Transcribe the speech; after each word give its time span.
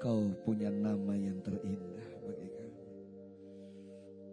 Kau 0.00 0.32
punya 0.48 0.72
nama 0.72 1.12
yang 1.12 1.44
terindah 1.44 2.08
bagi 2.24 2.48
kami. 2.48 2.88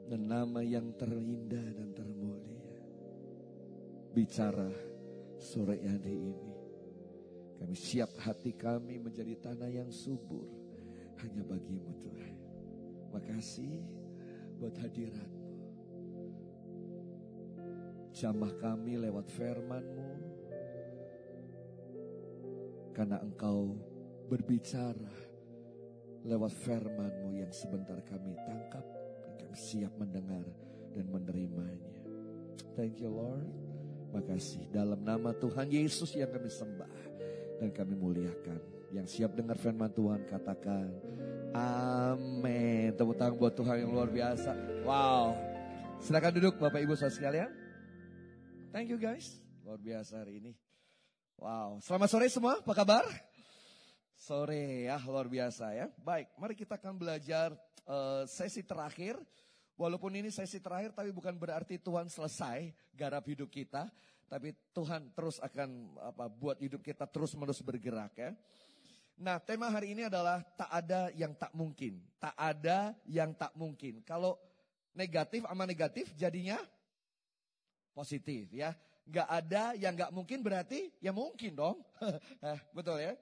Dan 0.08 0.22
nama 0.32 0.64
yang 0.64 0.96
terindah 0.96 1.68
dan 1.76 1.92
termulia. 1.92 2.80
Bicara 4.16 4.72
sore 5.36 5.84
hari 5.84 6.32
ini. 6.32 6.56
Kami 7.60 7.76
siap 7.76 8.16
hati 8.16 8.56
kami 8.56 8.96
menjadi 8.96 9.36
tanah 9.44 9.68
yang 9.68 9.92
subur. 9.92 10.48
Hanya 11.20 11.44
bagimu 11.44 11.92
Tuhan. 12.00 12.36
Makasih 13.12 13.84
buat 14.64 14.76
hadiratmu. 14.80 15.52
Jamah 18.16 18.56
kami 18.64 19.04
lewat 19.04 19.28
firmanmu. 19.36 20.12
Karena 22.96 23.20
engkau 23.20 23.76
berbicara 24.32 25.27
lewat 26.28 26.52
firman-Mu 26.52 27.40
yang 27.40 27.52
sebentar 27.56 27.96
kami 28.04 28.36
tangkap 28.44 28.84
dan 29.24 29.34
kami 29.40 29.56
siap 29.56 29.96
mendengar 29.96 30.44
dan 30.92 31.06
menerimanya. 31.08 31.96
Thank 32.76 33.00
you 33.00 33.10
Lord. 33.10 33.48
Makasih 34.12 34.68
dalam 34.72 35.04
nama 35.04 35.32
Tuhan 35.36 35.68
Yesus 35.72 36.16
yang 36.20 36.32
kami 36.32 36.52
sembah 36.52 36.96
dan 37.64 37.70
kami 37.72 37.96
muliakan. 37.96 38.60
Yang 38.92 39.20
siap 39.20 39.36
dengar 39.36 39.56
firman 39.60 39.92
Tuhan 39.92 40.28
katakan 40.28 40.92
amin. 41.56 42.92
Tepuk 42.96 43.16
tangan 43.16 43.36
buat 43.36 43.56
Tuhan 43.56 43.88
yang 43.88 43.92
luar 43.96 44.12
biasa. 44.12 44.52
Wow. 44.84 45.36
Silakan 46.04 46.32
duduk 46.40 46.60
Bapak 46.60 46.84
Ibu 46.84 46.94
saudara 46.96 47.16
sekalian. 47.16 47.52
Thank 48.76 48.92
you 48.92 49.00
guys. 49.00 49.40
Luar 49.64 49.80
biasa 49.80 50.24
hari 50.24 50.44
ini. 50.44 50.52
Wow. 51.40 51.84
Selamat 51.84 52.08
sore 52.12 52.28
semua. 52.32 52.64
Apa 52.64 52.74
kabar? 52.78 53.27
Sore 54.18 54.90
ya, 54.90 54.98
luar 55.06 55.30
biasa 55.30 55.78
ya. 55.78 55.94
Baik, 56.02 56.34
mari 56.42 56.58
kita 56.58 56.74
akan 56.74 56.98
belajar 56.98 57.54
uh, 57.86 58.26
sesi 58.26 58.66
terakhir. 58.66 59.14
Walaupun 59.78 60.10
ini 60.18 60.34
sesi 60.34 60.58
terakhir 60.58 60.90
tapi 60.90 61.14
bukan 61.14 61.38
berarti 61.38 61.78
Tuhan 61.78 62.10
selesai 62.10 62.74
garap 62.98 63.30
hidup 63.30 63.46
kita. 63.46 63.86
Tapi 64.26 64.58
Tuhan 64.74 65.14
terus 65.14 65.38
akan 65.38 66.02
apa 66.02 66.26
buat 66.34 66.58
hidup 66.58 66.82
kita 66.82 67.06
terus 67.06 67.38
menerus 67.38 67.62
bergerak 67.62 68.12
ya. 68.18 68.34
Nah 69.22 69.38
tema 69.38 69.70
hari 69.70 69.94
ini 69.94 70.10
adalah 70.10 70.42
tak 70.58 70.70
ada 70.74 71.14
yang 71.14 71.38
tak 71.38 71.54
mungkin. 71.54 72.02
Tak 72.18 72.34
ada 72.34 72.98
yang 73.06 73.38
tak 73.38 73.54
mungkin. 73.54 74.02
Kalau 74.02 74.34
negatif 74.98 75.46
sama 75.46 75.70
negatif 75.70 76.10
jadinya 76.18 76.58
positif 77.94 78.50
ya. 78.50 78.74
Gak 79.08 79.30
ada 79.30 79.72
yang 79.78 79.96
gak 79.96 80.12
mungkin 80.12 80.42
berarti 80.42 80.90
ya 81.00 81.14
mungkin 81.14 81.54
dong. 81.54 81.78
Eh, 82.44 82.60
betul 82.74 82.98
ya. 82.98 83.14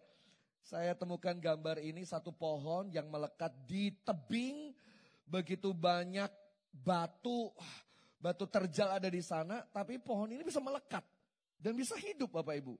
Saya 0.66 0.98
temukan 0.98 1.38
gambar 1.38 1.78
ini 1.78 2.02
satu 2.10 2.34
pohon 2.34 2.90
yang 2.90 3.06
melekat 3.06 3.54
di 3.70 3.94
tebing. 4.02 4.74
Begitu 5.30 5.70
banyak 5.78 6.34
batu, 6.74 7.54
batu 8.18 8.50
terjal 8.50 8.98
ada 8.98 9.06
di 9.06 9.22
sana. 9.22 9.62
Tapi 9.62 10.02
pohon 10.02 10.34
ini 10.34 10.42
bisa 10.42 10.58
melekat. 10.58 11.06
Dan 11.62 11.78
bisa 11.78 11.94
hidup 12.02 12.34
Bapak 12.34 12.58
Ibu. 12.58 12.74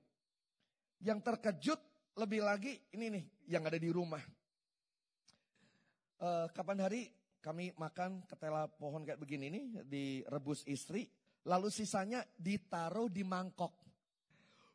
Yang 0.98 1.18
terkejut 1.30 1.80
lebih 2.18 2.42
lagi 2.42 2.74
ini 2.90 3.06
nih 3.06 3.24
yang 3.54 3.62
ada 3.62 3.78
di 3.78 3.86
rumah. 3.94 4.22
Uh, 6.18 6.50
kapan 6.58 6.82
hari 6.82 7.06
kami 7.38 7.70
makan 7.78 8.26
ketela 8.26 8.66
pohon 8.66 9.06
kayak 9.06 9.22
begini 9.22 9.46
nih 9.46 9.64
direbus 9.86 10.66
istri. 10.66 11.06
Lalu 11.46 11.70
sisanya 11.70 12.26
ditaruh 12.34 13.06
di 13.06 13.22
mangkok. 13.22 13.78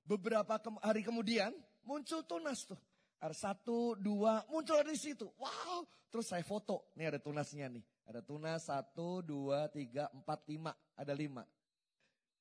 Beberapa 0.07 0.55
hari 0.79 1.03
kemudian 1.03 1.51
muncul 1.83 2.23
tunas 2.23 2.63
tuh. 2.63 2.79
Ada 3.21 3.53
satu, 3.53 3.93
dua, 3.93 4.41
muncul 4.49 4.81
dari 4.81 4.97
situ. 4.97 5.29
Wow, 5.37 5.85
terus 6.09 6.33
saya 6.33 6.41
foto. 6.41 6.89
Nih 6.97 7.13
ada 7.13 7.21
tunasnya 7.21 7.69
nih. 7.69 7.85
Ada 8.09 8.25
tunas 8.25 8.65
satu, 8.65 9.21
dua, 9.21 9.69
tiga, 9.69 10.09
empat, 10.09 10.41
lima. 10.49 10.73
Ada 10.97 11.13
lima. 11.13 11.45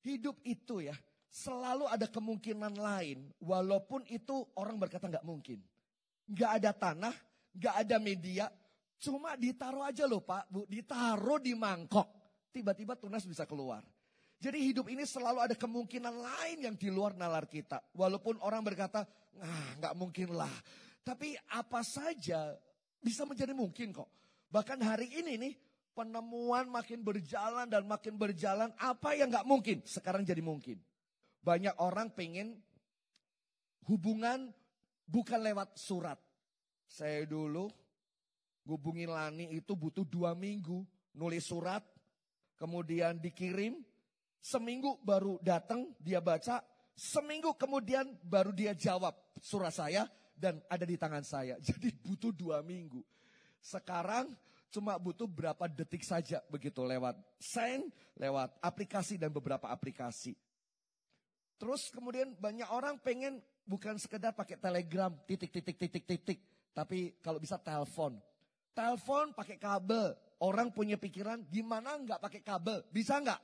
Hidup 0.00 0.41
itu 0.41 0.80
ya, 0.80 0.96
selalu 1.28 1.84
ada 1.84 2.08
kemungkinan 2.08 2.80
lain. 2.80 3.28
Walaupun 3.44 4.08
itu 4.08 4.48
orang 4.56 4.80
berkata 4.80 5.04
nggak 5.04 5.28
mungkin. 5.28 5.60
Nggak 6.32 6.50
ada 6.64 6.70
tanah, 6.72 7.14
nggak 7.52 7.74
ada 7.84 7.97
media. 8.00 8.48
Cuma 8.97 9.36
ditaruh 9.36 9.84
aja 9.84 10.08
loh 10.08 10.24
pak, 10.24 10.48
bu. 10.48 10.64
Ditaruh 10.64 11.44
di 11.44 11.52
mangkok. 11.52 12.08
Tiba-tiba 12.48 12.97
tunas 12.97 13.28
bisa 13.28 13.44
keluar. 13.44 13.84
Jadi 14.41 14.72
hidup 14.72 14.88
ini 14.88 15.04
selalu 15.04 15.44
ada 15.44 15.52
kemungkinan 15.52 16.16
lain 16.16 16.58
yang 16.64 16.72
di 16.72 16.88
luar 16.88 17.12
nalar 17.12 17.44
kita. 17.44 17.84
Walaupun 17.92 18.41
orang 18.41 18.64
berkata, 18.64 19.04
nah 19.38 19.78
nggak 19.78 19.94
mungkin 19.94 20.34
lah. 20.34 20.52
Tapi 21.04 21.34
apa 21.54 21.80
saja 21.84 22.54
bisa 23.00 23.24
menjadi 23.24 23.54
mungkin 23.54 23.94
kok. 23.94 24.10
Bahkan 24.50 24.78
hari 24.82 25.08
ini 25.22 25.38
nih 25.38 25.54
penemuan 25.94 26.68
makin 26.70 27.00
berjalan 27.04 27.66
dan 27.70 27.86
makin 27.86 28.18
berjalan. 28.18 28.70
Apa 28.76 29.14
yang 29.14 29.30
nggak 29.30 29.46
mungkin 29.46 29.82
sekarang 29.86 30.26
jadi 30.26 30.42
mungkin. 30.42 30.80
Banyak 31.41 31.78
orang 31.80 32.12
pengen 32.12 32.60
hubungan 33.88 34.52
bukan 35.08 35.41
lewat 35.41 35.78
surat. 35.78 36.18
Saya 36.91 37.24
dulu 37.24 37.70
hubungin 38.66 39.10
Lani 39.10 39.50
itu 39.54 39.72
butuh 39.78 40.04
dua 40.04 40.36
minggu. 40.36 40.84
Nulis 41.10 41.42
surat, 41.42 41.82
kemudian 42.54 43.18
dikirim, 43.18 43.82
Seminggu 44.41 44.97
baru 45.04 45.36
datang, 45.44 45.92
dia 46.00 46.24
baca. 46.24 46.64
Seminggu 47.00 47.56
kemudian 47.56 48.12
baru 48.20 48.52
dia 48.52 48.76
jawab 48.76 49.16
surat 49.40 49.72
saya 49.72 50.04
dan 50.36 50.60
ada 50.68 50.84
di 50.84 51.00
tangan 51.00 51.24
saya. 51.24 51.56
Jadi 51.64 51.96
butuh 51.96 52.28
dua 52.28 52.60
minggu. 52.60 53.00
Sekarang 53.56 54.28
cuma 54.68 55.00
butuh 55.00 55.24
berapa 55.24 55.64
detik 55.64 56.04
saja 56.04 56.44
begitu 56.52 56.84
lewat 56.84 57.16
send, 57.40 57.88
lewat 58.20 58.52
aplikasi 58.60 59.16
dan 59.16 59.32
beberapa 59.32 59.72
aplikasi. 59.72 60.36
Terus 61.56 61.88
kemudian 61.88 62.36
banyak 62.36 62.68
orang 62.68 63.00
pengen 63.00 63.40
bukan 63.64 63.96
sekedar 63.96 64.36
pakai 64.36 64.60
telegram 64.60 65.16
titik 65.24 65.56
titik 65.56 65.80
titik 65.80 66.04
titik, 66.04 66.38
tapi 66.76 67.16
kalau 67.24 67.40
bisa 67.40 67.56
telepon. 67.56 68.20
Telepon 68.76 69.32
pakai 69.32 69.56
kabel. 69.56 70.12
Orang 70.40 70.68
punya 70.68 71.00
pikiran 71.00 71.40
gimana 71.48 71.96
nggak 71.96 72.20
pakai 72.20 72.40
kabel? 72.44 72.84
Bisa 72.92 73.16
nggak? 73.24 73.40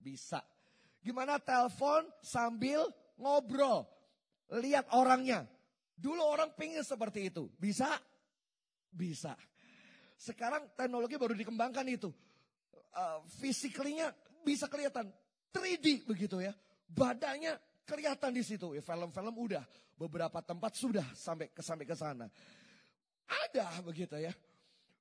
Bisa. 0.00 0.40
Gimana 1.02 1.38
telepon 1.38 2.06
sambil 2.20 2.86
ngobrol. 3.18 3.86
Lihat 4.48 4.90
orangnya. 4.94 5.44
Dulu 5.98 6.22
orang 6.22 6.54
pingin 6.54 6.86
seperti 6.86 7.28
itu. 7.28 7.50
Bisa? 7.58 7.90
Bisa. 8.88 9.34
Sekarang 10.18 10.70
teknologi 10.74 11.18
baru 11.18 11.34
dikembangkan 11.34 11.86
itu. 11.90 12.10
Uh, 12.94 13.22
Fisiklinya 13.38 14.14
bisa 14.46 14.70
kelihatan. 14.70 15.10
3D 15.52 16.06
begitu 16.06 16.38
ya. 16.38 16.54
Badannya 16.88 17.58
kelihatan 17.86 18.30
di 18.30 18.42
situ. 18.46 18.74
Ya, 18.74 18.82
film-film 18.82 19.34
udah. 19.34 19.64
Beberapa 19.98 20.38
tempat 20.38 20.78
sudah 20.78 21.06
sampai 21.14 21.50
ke 21.50 21.62
sampai 21.62 21.86
ke 21.86 21.98
sana. 21.98 22.30
Ada 23.28 23.82
begitu 23.82 24.14
ya. 24.16 24.30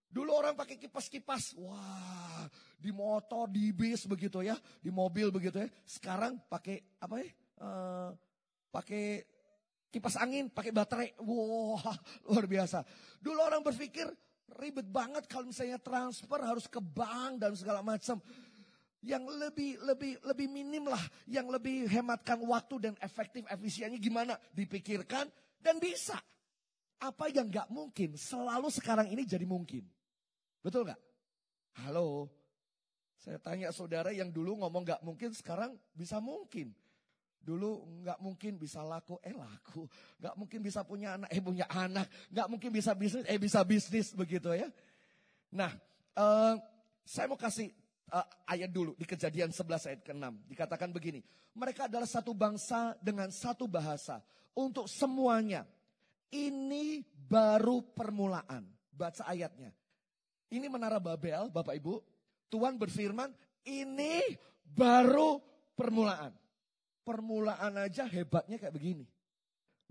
Dulu 0.07 0.31
orang 0.31 0.55
pakai 0.55 0.79
kipas-kipas, 0.79 1.59
wah 1.59 2.47
di 2.79 2.95
motor, 2.95 3.51
di 3.51 3.75
bis 3.75 4.07
begitu 4.07 4.39
ya, 4.39 4.55
di 4.79 4.87
mobil 4.87 5.27
begitu 5.29 5.59
ya. 5.59 5.69
Sekarang 5.83 6.39
pakai 6.47 6.79
apa 7.03 7.15
ya? 7.19 7.27
Uh, 7.57 8.09
pakai 8.71 9.25
kipas 9.91 10.15
angin, 10.15 10.47
pakai 10.47 10.71
baterai, 10.71 11.09
wah 11.19 11.97
luar 12.29 12.45
biasa. 12.47 12.87
Dulu 13.19 13.39
orang 13.41 13.65
berpikir 13.65 14.07
ribet 14.55 14.87
banget 14.87 15.27
kalau 15.27 15.51
misalnya 15.51 15.81
transfer 15.81 16.39
harus 16.39 16.71
ke 16.71 16.79
bank 16.79 17.43
dan 17.43 17.51
segala 17.57 17.83
macam. 17.83 18.23
Yang 19.03 19.23
lebih 19.29 19.71
lebih 19.85 20.13
lebih 20.25 20.47
minim 20.49 20.89
lah, 20.89 21.01
yang 21.29 21.51
lebih 21.51 21.85
hematkan 21.85 22.41
waktu 22.47 22.89
dan 22.89 22.93
efektif 23.03 23.45
efisiennya 23.45 23.99
gimana 24.01 24.39
dipikirkan 24.55 25.29
dan 25.61 25.77
bisa. 25.77 26.17
Apa 26.97 27.29
yang 27.29 27.45
nggak 27.51 27.69
mungkin 27.69 28.17
selalu 28.17 28.73
sekarang 28.73 29.11
ini 29.13 29.21
jadi 29.21 29.45
mungkin. 29.45 29.96
Betul 30.67 30.83
nggak? 30.83 30.99
Halo, 31.79 32.27
saya 33.15 33.39
tanya 33.39 33.71
saudara 33.71 34.11
yang 34.11 34.27
dulu 34.27 34.59
ngomong 34.59 34.83
nggak 34.83 34.99
mungkin, 34.99 35.31
sekarang 35.31 35.79
bisa 35.95 36.19
mungkin. 36.19 36.75
Dulu 37.39 38.03
nggak 38.03 38.19
mungkin 38.19 38.59
bisa 38.59 38.83
laku, 38.83 39.15
eh 39.23 39.31
laku. 39.31 39.87
Nggak 40.19 40.35
mungkin 40.35 40.59
bisa 40.59 40.83
punya 40.83 41.15
anak, 41.15 41.31
eh 41.31 41.39
punya 41.39 41.63
anak. 41.71 42.11
Nggak 42.27 42.47
mungkin 42.51 42.75
bisa 42.75 42.91
bisnis, 42.91 43.23
eh 43.23 43.39
bisa 43.39 43.63
bisnis 43.63 44.11
begitu 44.11 44.51
ya. 44.51 44.67
Nah, 45.55 45.71
uh, 46.19 46.59
saya 47.07 47.31
mau 47.31 47.39
kasih 47.39 47.71
uh, 48.11 48.27
ayat 48.51 48.67
dulu 48.67 48.91
di 48.99 49.07
kejadian 49.07 49.55
11 49.55 49.87
ayat 49.87 50.01
ke-6. 50.03 50.51
Dikatakan 50.51 50.91
begini, 50.91 51.23
mereka 51.55 51.87
adalah 51.87 52.11
satu 52.11 52.35
bangsa 52.35 52.91
dengan 52.99 53.31
satu 53.31 53.71
bahasa. 53.71 54.19
Untuk 54.51 54.91
semuanya, 54.91 55.63
ini 56.27 57.07
baru 57.07 57.87
permulaan. 57.95 58.67
Baca 58.91 59.23
ayatnya. 59.31 59.71
Ini 60.47 60.67
menara 60.71 60.97
Babel, 60.97 61.51
Bapak 61.51 61.75
Ibu. 61.75 61.99
Tuhan 62.47 62.79
berfirman, 62.79 63.31
ini 63.67 64.23
baru 64.63 65.43
permulaan. 65.75 66.31
Permulaan 67.03 67.73
aja 67.83 68.07
hebatnya 68.07 68.55
kayak 68.55 68.75
begini. 68.75 69.05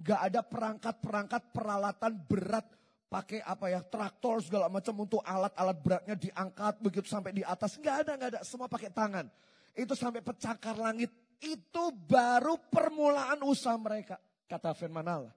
Gak 0.01 0.33
ada 0.33 0.41
perangkat-perangkat 0.45 1.53
peralatan 1.53 2.13
berat 2.29 2.69
pakai 3.07 3.41
apa 3.45 3.71
ya 3.71 3.81
traktor 3.85 4.43
segala 4.43 4.67
macam 4.67 4.93
untuk 5.07 5.23
alat-alat 5.23 5.79
beratnya 5.79 6.17
diangkat 6.19 6.75
begitu 6.81 7.09
sampai 7.09 7.33
di 7.37 7.45
atas. 7.45 7.77
Nggak 7.77 7.97
ada, 8.05 8.13
nggak 8.17 8.31
ada. 8.37 8.41
Semua 8.43 8.69
pakai 8.69 8.91
tangan. 8.93 9.29
Itu 9.77 9.93
sampai 9.93 10.25
pecakar 10.25 10.77
langit. 10.81 11.13
Itu 11.37 11.93
baru 11.93 12.57
permulaan 12.73 13.45
usaha 13.45 13.77
mereka. 13.77 14.17
Kata 14.49 14.73
firman 14.73 15.05
Allah. 15.05 15.36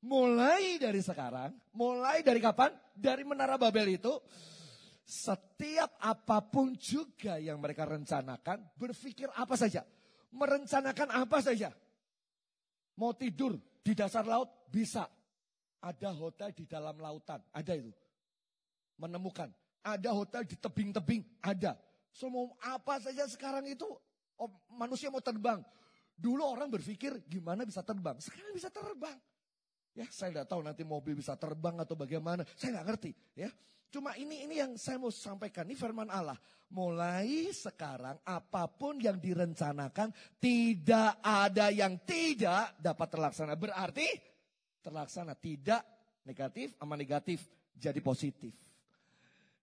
Mulai 0.00 0.80
dari 0.80 1.04
sekarang, 1.04 1.52
mulai 1.76 2.24
dari 2.24 2.40
kapan? 2.40 2.72
Dari 2.96 3.20
Menara 3.20 3.60
Babel 3.60 4.00
itu, 4.00 4.16
setiap 5.04 6.00
apa 6.00 6.40
pun 6.40 6.72
juga 6.76 7.36
yang 7.36 7.60
mereka 7.60 7.84
rencanakan, 7.84 8.64
berpikir 8.80 9.28
apa 9.36 9.60
saja. 9.60 9.84
Merencanakan 10.32 11.08
apa 11.12 11.44
saja. 11.44 11.68
Mau 12.96 13.12
tidur 13.12 13.60
di 13.84 13.92
dasar 13.92 14.24
laut, 14.24 14.68
bisa 14.72 15.04
ada 15.80 16.10
hotel 16.16 16.52
di 16.56 16.64
dalam 16.64 16.96
lautan, 16.96 17.40
ada 17.52 17.72
itu. 17.76 17.92
Menemukan. 18.96 19.52
Ada 19.80 20.12
hotel 20.12 20.44
di 20.44 20.56
tebing-tebing, 20.60 21.44
ada. 21.44 21.76
Semua 22.12 22.52
apa 22.60 23.00
saja 23.00 23.24
sekarang 23.28 23.64
itu 23.68 23.88
manusia 24.76 25.08
mau 25.12 25.24
terbang. 25.24 25.60
Dulu 26.16 26.44
orang 26.44 26.68
berpikir 26.68 27.24
gimana 27.28 27.64
bisa 27.64 27.80
terbang, 27.80 28.16
sekarang 28.20 28.52
bisa 28.52 28.68
terbang. 28.68 29.16
Ya, 29.90 30.06
saya 30.08 30.30
tidak 30.30 30.46
tahu 30.46 30.62
nanti 30.62 30.86
mobil 30.86 31.18
bisa 31.18 31.34
terbang 31.34 31.74
atau 31.82 31.98
bagaimana, 31.98 32.46
saya 32.54 32.78
nggak 32.78 32.86
ngerti. 32.94 33.10
Ya, 33.34 33.50
cuma 33.90 34.14
ini 34.14 34.46
ini 34.46 34.62
yang 34.62 34.78
saya 34.78 35.02
mau 35.02 35.10
sampaikan. 35.10 35.66
Ini 35.66 35.74
firman 35.74 36.08
Allah. 36.08 36.38
Mulai 36.70 37.50
sekarang 37.50 38.22
apa 38.22 38.70
pun 38.70 39.02
yang 39.02 39.18
direncanakan 39.18 40.14
tidak 40.38 41.18
ada 41.18 41.74
yang 41.74 41.98
tidak 42.06 42.78
dapat 42.78 43.08
terlaksana. 43.10 43.58
Berarti 43.58 44.06
terlaksana. 44.78 45.34
Tidak 45.34 45.82
negatif 46.22 46.78
sama 46.78 46.94
negatif 46.94 47.42
jadi 47.74 47.98
positif. 47.98 48.54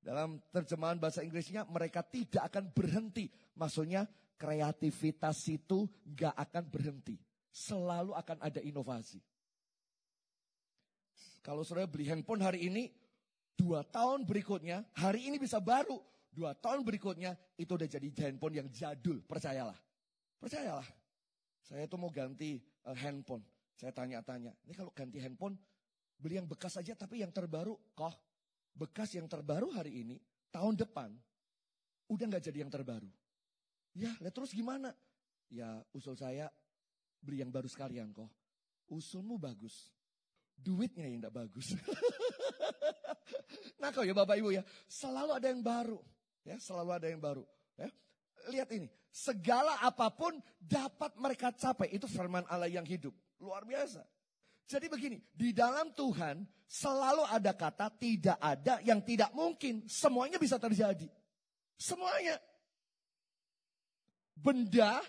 Dalam 0.03 0.39
terjemahan 0.51 0.99
bahasa 0.99 1.23
Inggrisnya 1.23 1.63
mereka 1.67 2.03
tidak 2.03 2.51
akan 2.51 2.71
berhenti. 2.75 3.31
Maksudnya 3.55 4.07
kreativitas 4.39 5.39
itu 5.51 5.83
gak 6.15 6.35
akan 6.35 6.63
berhenti. 6.67 7.15
Selalu 7.51 8.15
akan 8.15 8.37
ada 8.39 8.61
inovasi. 8.63 9.19
Kalau 11.47 11.63
saudara 11.63 11.87
beli 11.87 12.11
handphone 12.11 12.43
hari 12.43 12.67
ini, 12.67 12.91
dua 13.55 13.79
tahun 13.87 14.27
berikutnya, 14.27 14.83
hari 14.99 15.31
ini 15.31 15.39
bisa 15.39 15.63
baru. 15.63 15.95
Dua 16.27 16.51
tahun 16.51 16.83
berikutnya 16.83 17.39
itu 17.55 17.71
udah 17.71 17.87
jadi 17.87 18.03
handphone 18.27 18.59
yang 18.59 18.67
jadul, 18.67 19.23
percayalah. 19.23 19.79
Percayalah. 20.43 20.83
Saya 21.63 21.87
tuh 21.87 22.03
mau 22.03 22.11
ganti 22.11 22.59
uh, 22.83 22.91
handphone. 22.91 23.47
Saya 23.79 23.95
tanya-tanya, 23.95 24.51
ini 24.67 24.75
kalau 24.75 24.91
ganti 24.91 25.23
handphone, 25.23 25.55
beli 26.19 26.35
yang 26.35 26.51
bekas 26.51 26.75
aja 26.75 26.99
tapi 26.99 27.23
yang 27.23 27.31
terbaru, 27.31 27.79
kok 27.95 28.11
bekas 28.75 29.15
yang 29.15 29.31
terbaru 29.31 29.71
hari 29.71 30.03
ini, 30.03 30.19
tahun 30.51 30.75
depan, 30.75 31.15
udah 32.11 32.25
nggak 32.27 32.43
jadi 32.43 32.67
yang 32.67 32.71
terbaru. 32.73 33.07
Ya, 33.95 34.11
lihat 34.19 34.35
terus 34.35 34.51
gimana? 34.51 34.91
Ya, 35.47 35.79
usul 35.95 36.19
saya 36.19 36.51
beli 37.23 37.39
yang 37.39 37.55
baru 37.55 37.71
sekalian 37.71 38.11
kok. 38.11 38.27
Usulmu 38.91 39.39
bagus, 39.39 39.95
duitnya 40.57 41.05
yang 41.05 41.21
tidak 41.21 41.35
bagus. 41.45 41.77
nah 43.81 43.93
kau 43.93 44.03
ya 44.03 44.17
Bapak 44.17 44.35
Ibu 44.41 44.49
ya, 44.57 44.63
selalu 44.89 45.31
ada 45.37 45.47
yang 45.47 45.61
baru. 45.61 45.99
Ya, 46.43 46.57
selalu 46.57 46.91
ada 46.95 47.07
yang 47.07 47.21
baru. 47.21 47.43
Ya. 47.75 47.89
Lihat 48.49 48.69
ini, 48.73 48.87
segala 49.11 49.77
apa 49.83 50.09
pun 50.11 50.37
dapat 50.57 51.15
mereka 51.19 51.51
capai. 51.53 51.91
Itu 51.91 52.07
firman 52.07 52.47
Allah 52.47 52.71
yang 52.71 52.87
hidup. 52.87 53.11
Luar 53.39 53.67
biasa. 53.67 54.03
Jadi 54.67 54.91
begini, 54.91 55.17
di 55.31 55.55
dalam 55.55 55.95
Tuhan 55.95 56.43
selalu 56.67 57.23
ada 57.23 57.55
kata 57.55 57.87
tidak 57.95 58.35
ada 58.39 58.83
yang 58.83 58.99
tidak 59.03 59.31
mungkin. 59.31 59.87
Semuanya 59.87 60.35
bisa 60.35 60.59
terjadi. 60.59 61.07
Semuanya. 61.79 62.35
Benda 64.37 65.01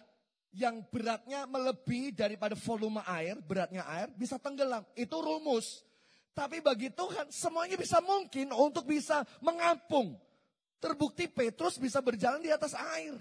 yang 0.53 0.81
beratnya 0.89 1.45
melebihi 1.45 2.15
daripada 2.15 2.57
volume 2.57 3.05
air, 3.05 3.37
beratnya 3.45 3.85
air, 3.85 4.09
bisa 4.13 4.41
tenggelam. 4.41 4.85
Itu 4.97 5.21
rumus. 5.21 5.85
Tapi 6.33 6.63
bagi 6.63 6.89
Tuhan 6.95 7.29
semuanya 7.35 7.75
bisa 7.75 7.99
mungkin 7.99 8.55
untuk 8.55 8.87
bisa 8.87 9.27
mengapung. 9.43 10.15
Terbukti 10.79 11.27
Petrus 11.27 11.75
bisa 11.75 11.99
berjalan 11.99 12.39
di 12.39 12.55
atas 12.55 12.71
air 12.95 13.19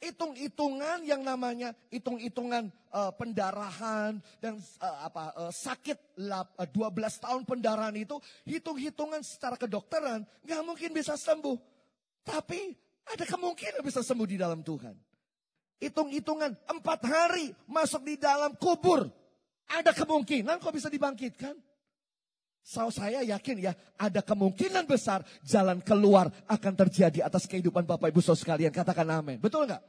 hitung-hitungan 0.00 1.04
yang 1.04 1.20
namanya 1.20 1.76
hitung-hitungan 1.92 2.72
uh, 2.88 3.12
pendarahan 3.12 4.16
dan 4.40 4.56
uh, 4.80 4.98
apa 5.04 5.24
uh, 5.36 5.52
sakit 5.52 6.16
lap, 6.24 6.56
uh, 6.56 6.64
12 6.64 6.96
tahun 7.20 7.42
pendarahan 7.44 7.94
itu 8.00 8.16
hitung-hitungan 8.48 9.20
secara 9.20 9.60
kedokteran 9.60 10.24
nggak 10.42 10.62
mungkin 10.64 10.90
bisa 10.96 11.20
sembuh. 11.20 11.56
Tapi 12.24 12.72
ada 13.12 13.24
kemungkinan 13.28 13.84
bisa 13.84 14.00
sembuh 14.00 14.28
di 14.28 14.40
dalam 14.40 14.64
Tuhan. 14.64 14.96
Hitung-hitungan 15.80 16.52
empat 16.68 17.00
hari 17.08 17.56
masuk 17.64 18.04
di 18.04 18.20
dalam 18.20 18.52
kubur. 18.60 19.08
Ada 19.70 19.96
kemungkinan 19.96 20.60
kok 20.60 20.76
bisa 20.76 20.92
dibangkitkan. 20.92 21.56
So, 22.60 22.92
saya 22.92 23.24
yakin 23.24 23.56
ya 23.64 23.72
ada 23.96 24.20
kemungkinan 24.20 24.84
besar 24.84 25.24
jalan 25.40 25.80
keluar 25.80 26.28
akan 26.44 26.74
terjadi 26.76 27.24
atas 27.24 27.48
kehidupan 27.48 27.88
Bapak 27.88 28.12
Ibu 28.12 28.20
Saudara 28.20 28.44
sekalian. 28.44 28.72
Katakan 28.76 29.08
amin. 29.08 29.40
Betul 29.40 29.64
nggak? 29.64 29.80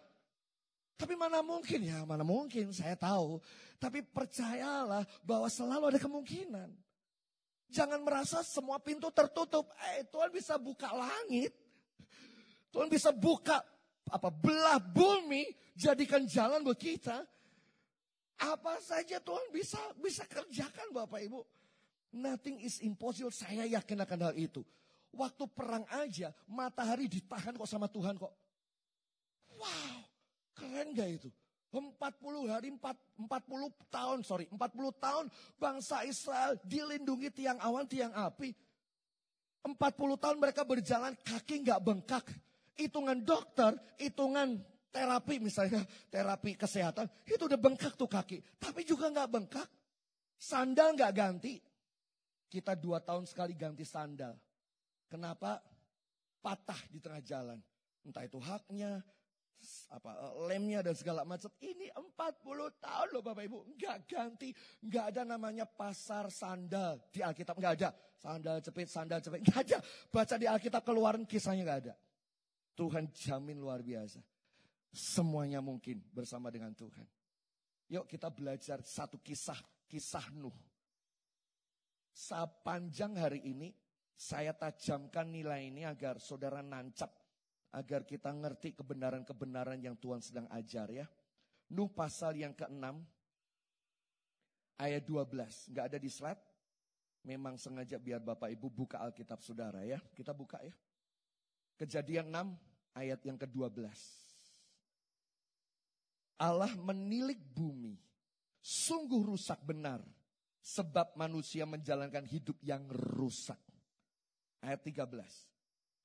Tapi 0.95 1.13
mana 1.19 1.43
mungkin 1.43 1.81
ya, 1.83 2.07
mana 2.07 2.23
mungkin 2.23 2.71
saya 2.71 2.95
tahu. 2.95 3.43
Tapi 3.81 4.05
percayalah 4.05 5.03
bahwa 5.25 5.49
selalu 5.51 5.91
ada 5.91 5.99
kemungkinan. 5.99 6.69
Jangan 7.73 7.99
merasa 8.05 8.45
semua 8.47 8.79
pintu 8.79 9.11
tertutup. 9.11 9.67
Eh 9.97 10.07
Tuhan 10.07 10.31
bisa 10.31 10.55
buka 10.55 10.93
langit. 10.95 11.51
Tuhan 12.71 12.87
bisa 12.87 13.11
buka 13.11 13.59
apa 14.11 14.27
belah 14.27 14.77
bumi 14.77 15.47
jadikan 15.73 16.27
jalan 16.27 16.61
buat 16.61 16.77
kita. 16.77 17.23
Apa 18.41 18.81
saja 18.81 19.21
Tuhan 19.21 19.47
bisa 19.53 19.79
bisa 20.01 20.27
kerjakan 20.27 20.91
Bapak 20.91 21.21
Ibu. 21.23 21.41
Nothing 22.11 22.59
is 22.59 22.83
impossible. 22.83 23.31
Saya 23.31 23.63
yakin 23.63 24.03
akan 24.03 24.19
hal 24.27 24.35
itu. 24.35 24.61
Waktu 25.15 25.43
perang 25.51 25.87
aja, 25.91 26.35
matahari 26.47 27.07
ditahan 27.07 27.55
kok 27.55 27.69
sama 27.69 27.87
Tuhan 27.87 28.19
kok. 28.19 28.31
Wow, 29.55 29.97
keren 30.55 30.95
gak 30.95 31.09
itu? 31.21 31.29
40 31.71 32.51
hari, 32.51 32.67
4, 32.75 32.83
40 33.15 33.71
tahun, 33.87 34.19
sorry, 34.27 34.45
40 34.51 34.59
tahun 34.99 35.25
bangsa 35.55 36.03
Israel 36.03 36.59
dilindungi 36.67 37.31
tiang 37.31 37.59
awan, 37.63 37.87
tiang 37.87 38.11
api. 38.11 38.51
40 39.63 39.77
tahun 40.19 40.37
mereka 40.41 40.67
berjalan 40.67 41.15
kaki 41.23 41.63
nggak 41.63 41.79
bengkak. 41.79 42.25
Hitungan 42.81 43.21
dokter, 43.21 43.77
hitungan 44.01 44.57
terapi 44.89 45.37
misalnya, 45.37 45.85
terapi 46.09 46.57
kesehatan, 46.57 47.05
itu 47.29 47.45
udah 47.45 47.59
bengkak 47.61 47.93
tuh 47.93 48.09
kaki. 48.09 48.41
Tapi 48.57 48.81
juga 48.83 49.13
nggak 49.13 49.29
bengkak. 49.29 49.69
Sandal 50.41 50.97
nggak 50.97 51.13
ganti, 51.13 51.61
kita 52.49 52.73
dua 52.73 52.99
tahun 52.99 53.29
sekali 53.29 53.53
ganti 53.53 53.85
sandal. 53.85 54.33
Kenapa? 55.05 55.61
Patah 56.41 56.81
di 56.89 56.97
tengah 56.97 57.21
jalan. 57.21 57.61
Entah 58.01 58.25
itu 58.25 58.41
haknya, 58.41 59.05
apa 59.93 60.11
lemnya 60.49 60.81
dan 60.81 60.95
segala 60.97 61.21
macam. 61.21 61.47
Ini 61.61 61.93
40 61.93 62.81
tahun 62.81 63.07
loh 63.13 63.21
Bapak 63.21 63.43
Ibu. 63.45 63.59
Enggak 63.75 63.97
ganti. 64.09 64.49
Enggak 64.81 65.13
ada 65.13 65.21
namanya 65.23 65.69
pasar 65.69 66.33
sandal 66.33 66.97
di 67.13 67.21
Alkitab. 67.21 67.55
Enggak 67.61 67.73
ada. 67.77 67.89
Sandal 68.17 68.57
cepit, 68.61 68.87
sandal 68.89 69.19
cepit. 69.21 69.45
Enggak 69.45 69.61
ada. 69.69 69.77
Baca 70.09 70.35
di 70.35 70.47
Alkitab 70.49 70.81
keluaran 70.81 71.23
kisahnya 71.29 71.63
enggak 71.63 71.79
ada. 71.87 71.93
Tuhan 72.75 73.11
jamin 73.11 73.59
luar 73.59 73.83
biasa. 73.83 74.23
Semuanya 74.91 75.63
mungkin 75.63 76.03
bersama 76.11 76.51
dengan 76.51 76.75
Tuhan. 76.75 77.07
Yuk 77.91 78.07
kita 78.07 78.31
belajar 78.31 78.79
satu 78.83 79.19
kisah. 79.19 79.59
Kisah 79.87 80.31
Nuh. 80.35 80.55
Sepanjang 82.11 83.15
hari 83.19 83.43
ini 83.43 83.71
saya 84.15 84.55
tajamkan 84.55 85.27
nilai 85.27 85.67
ini 85.67 85.83
agar 85.83 86.19
saudara 86.19 86.59
nancap. 86.63 87.11
Agar 87.71 88.03
kita 88.03 88.27
ngerti 88.35 88.75
kebenaran-kebenaran 88.75 89.79
yang 89.79 89.95
Tuhan 89.95 90.19
sedang 90.19 90.47
ajar 90.51 90.91
ya. 90.91 91.07
Nuh 91.71 91.87
pasal 91.87 92.35
yang 92.35 92.51
ke-6 92.51 92.83
ayat 94.75 95.03
12. 95.07 95.71
Nggak 95.71 95.85
ada 95.87 95.97
di 95.99 96.11
slide. 96.11 96.43
Memang 97.23 97.55
sengaja 97.55 97.95
biar 97.95 98.19
Bapak 98.19 98.51
Ibu 98.51 98.67
buka 98.67 98.99
Alkitab 98.99 99.39
saudara 99.39 99.87
ya. 99.87 100.03
Kita 100.11 100.35
buka 100.35 100.59
ya. 100.59 100.75
Kejadian 101.81 102.29
6 102.29 102.53
ayat 102.93 103.17
yang 103.25 103.41
ke-12. 103.41 103.89
Allah 106.37 106.69
menilik 106.77 107.41
bumi. 107.57 107.97
Sungguh 108.61 109.25
rusak 109.25 109.57
benar 109.65 110.05
Sebab 110.61 111.17
manusia 111.17 111.65
menjalankan 111.65 112.21
hidup 112.29 112.53
yang 112.61 112.85
rusak. 113.17 113.57
Ayat 114.61 114.85
13. 114.85 115.09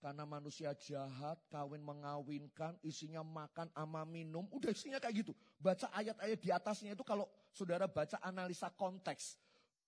Karena 0.01 0.25
manusia 0.25 0.73
jahat, 0.73 1.37
kawin 1.53 1.85
mengawinkan, 1.85 2.73
isinya 2.81 3.21
makan 3.21 3.69
ama 3.77 4.09
minum. 4.09 4.49
Udah 4.49 4.73
isinya 4.73 4.97
kayak 4.97 5.25
gitu. 5.25 5.33
Baca 5.61 5.93
ayat-ayat 5.93 6.39
di 6.41 6.49
atasnya 6.49 6.97
itu 6.97 7.05
kalau 7.05 7.29
saudara 7.53 7.85
baca 7.85 8.17
analisa 8.25 8.73
konteks. 8.73 9.37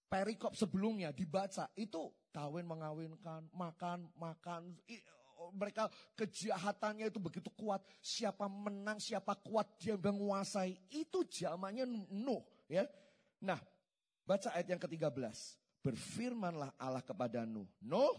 perikop 0.09 0.57
sebelumnya 0.57 1.13
dibaca 1.13 1.69
itu 1.77 2.09
kawin 2.33 2.65
mengawinkan, 2.65 3.45
makan, 3.53 4.09
makan. 4.17 4.73
Mereka 5.55 5.87
kejahatannya 6.19 7.09
itu 7.09 7.23
begitu 7.23 7.51
kuat. 7.55 7.83
Siapa 8.03 8.51
menang, 8.51 8.99
siapa 8.99 9.39
kuat 9.39 9.79
dia 9.79 9.95
menguasai. 9.95 10.75
Itu 10.91 11.23
zamannya 11.27 11.87
Nuh. 12.11 12.43
Ya. 12.67 12.85
Nah, 13.39 13.59
baca 14.27 14.49
ayat 14.53 14.75
yang 14.75 14.81
ke-13. 14.83 15.15
Berfirmanlah 15.83 16.75
Allah 16.75 17.03
kepada 17.07 17.47
Nuh. 17.47 17.71
Nuh, 17.81 18.19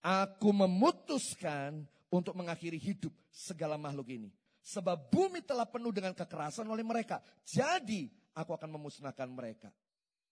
aku 0.00 0.54
memutuskan 0.54 1.82
untuk 2.10 2.34
mengakhiri 2.38 2.78
hidup 2.78 3.14
segala 3.30 3.74
makhluk 3.78 4.10
ini. 4.10 4.30
Sebab 4.60 5.08
bumi 5.08 5.40
telah 5.40 5.64
penuh 5.64 5.90
dengan 5.90 6.12
kekerasan 6.12 6.68
oleh 6.68 6.84
mereka. 6.84 7.18
Jadi 7.42 8.06
aku 8.36 8.54
akan 8.54 8.76
memusnahkan 8.76 9.26
mereka. 9.26 9.72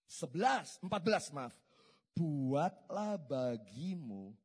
11, 0.05 0.81
14 0.81 1.35
maaf. 1.35 1.53
Buatlah 2.13 3.15
bagimu 3.15 4.35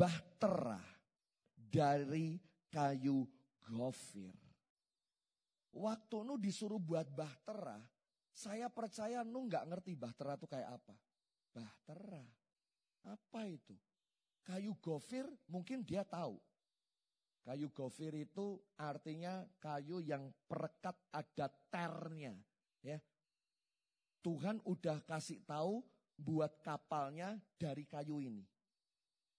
bahtera 0.00 0.80
dari 1.52 2.40
kayu 2.72 3.28
gofir. 3.68 4.32
Waktu 5.76 6.16
nu 6.24 6.40
disuruh 6.40 6.80
buat 6.80 7.04
bahtera, 7.12 7.76
saya 8.32 8.72
percaya 8.72 9.20
nu 9.20 9.44
nggak 9.44 9.68
ngerti 9.68 9.92
bahtera 10.00 10.40
itu 10.40 10.48
kayak 10.48 10.80
apa. 10.80 10.96
Bahtera, 11.52 12.24
apa 13.12 13.40
itu? 13.44 13.76
Kayu 14.40 14.72
gofir 14.80 15.28
mungkin 15.52 15.84
dia 15.84 16.00
tahu. 16.00 16.40
Kayu 17.44 17.68
gofir 17.68 18.16
itu 18.16 18.56
artinya 18.80 19.44
kayu 19.60 20.00
yang 20.00 20.32
perekat 20.48 20.96
ada 21.12 21.52
ternya. 21.68 22.32
Ya, 22.80 22.96
Tuhan 24.24 24.64
udah 24.64 25.04
kasih 25.04 25.44
tahu 25.44 25.84
buat 26.16 26.56
kapalnya 26.64 27.36
dari 27.60 27.84
kayu 27.84 28.24
ini. 28.24 28.48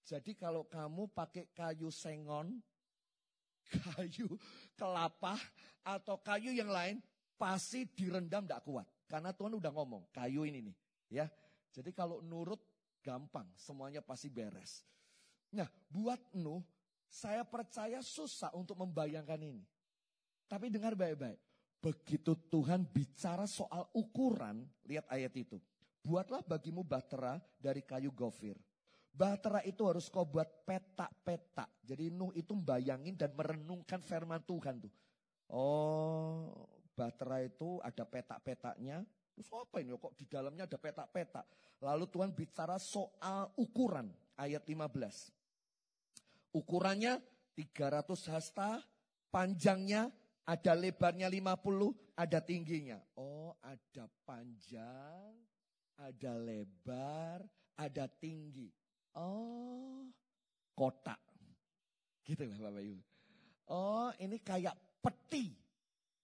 Jadi 0.02 0.34
kalau 0.34 0.66
kamu 0.66 1.10
pakai 1.14 1.50
kayu 1.54 1.94
sengon, 1.94 2.58
kayu 3.96 4.28
kelapa, 4.74 5.38
atau 5.86 6.18
kayu 6.22 6.52
yang 6.54 6.70
lain, 6.70 7.00
pasti 7.38 7.86
direndam 7.90 8.46
tidak 8.46 8.66
kuat. 8.66 8.88
Karena 9.10 9.34
Tuhan 9.34 9.58
udah 9.58 9.72
ngomong, 9.74 10.08
kayu 10.14 10.46
ini 10.46 10.72
nih. 10.72 10.76
ya. 11.12 11.26
Jadi 11.72 11.96
kalau 11.96 12.20
nurut 12.20 12.60
gampang, 13.00 13.48
semuanya 13.56 14.04
pasti 14.04 14.28
beres. 14.28 14.84
Nah 15.52 15.68
buat 15.92 16.20
Nuh, 16.36 16.64
saya 17.12 17.44
percaya 17.44 18.00
susah 18.00 18.52
untuk 18.56 18.80
membayangkan 18.80 19.40
ini. 19.40 19.64
Tapi 20.48 20.68
dengar 20.72 20.96
baik-baik. 20.96 21.40
Begitu 21.82 22.38
Tuhan 22.48 22.86
bicara 22.86 23.50
soal 23.50 23.90
ukuran, 23.96 24.64
lihat 24.86 25.08
ayat 25.10 25.34
itu. 25.34 25.58
Buatlah 26.06 26.46
bagimu 26.46 26.86
bahtera 26.86 27.42
dari 27.58 27.82
kayu 27.82 28.14
gofir. 28.14 28.56
Bahtera 29.12 29.60
itu 29.68 29.84
harus 29.86 30.08
kau 30.08 30.24
buat 30.24 30.48
petak-petak. 30.64 31.68
Jadi 31.84 32.10
Nuh 32.16 32.32
itu 32.32 32.56
bayangin 32.56 33.20
dan 33.20 33.36
merenungkan 33.36 34.00
firman 34.00 34.40
Tuhan 34.48 34.80
tuh. 34.80 34.94
Oh, 35.52 36.48
bahtera 36.96 37.44
itu 37.44 37.84
ada 37.84 38.08
petak-petaknya. 38.08 39.04
Terus 39.36 39.52
apa 39.52 39.84
ini 39.84 39.92
kok 40.00 40.16
di 40.16 40.24
dalamnya 40.28 40.64
ada 40.64 40.80
petak-petak. 40.80 41.44
Lalu 41.84 42.06
Tuhan 42.08 42.32
bicara 42.32 42.80
soal 42.80 43.52
ukuran 43.60 44.08
ayat 44.40 44.64
15. 44.64 46.56
Ukurannya 46.56 47.20
300 47.56 48.32
hasta, 48.32 48.80
panjangnya 49.28 50.08
ada 50.48 50.74
lebarnya 50.76 51.28
50, 51.28 52.16
ada 52.16 52.40
tingginya. 52.44 53.00
Oh, 53.16 53.56
ada 53.64 54.08
panjang, 54.24 55.32
ada 56.00 56.34
lebar, 56.36 57.44
ada 57.76 58.06
tinggi. 58.08 58.81
Oh, 59.16 60.08
kotak. 60.76 61.20
Gitu 62.24 62.48
lah 62.48 62.58
Bapak 62.70 62.84
Ibu. 62.84 63.04
Oh, 63.72 64.10
ini 64.20 64.38
kayak 64.40 64.76
peti. 65.04 65.56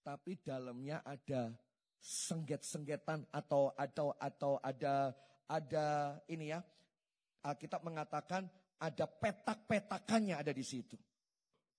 Tapi 0.04 0.40
dalamnya 0.40 1.04
ada 1.04 1.52
sengget-senggetan 2.00 3.28
atau 3.34 3.76
atau 3.76 4.16
atau 4.16 4.54
ada 4.64 5.12
ada 5.48 6.16
ini 6.32 6.56
ya. 6.56 6.64
Alkitab 7.44 7.84
mengatakan 7.84 8.48
ada 8.80 9.06
petak-petakannya 9.08 10.36
ada 10.38 10.54
di 10.54 10.64
situ. 10.64 10.96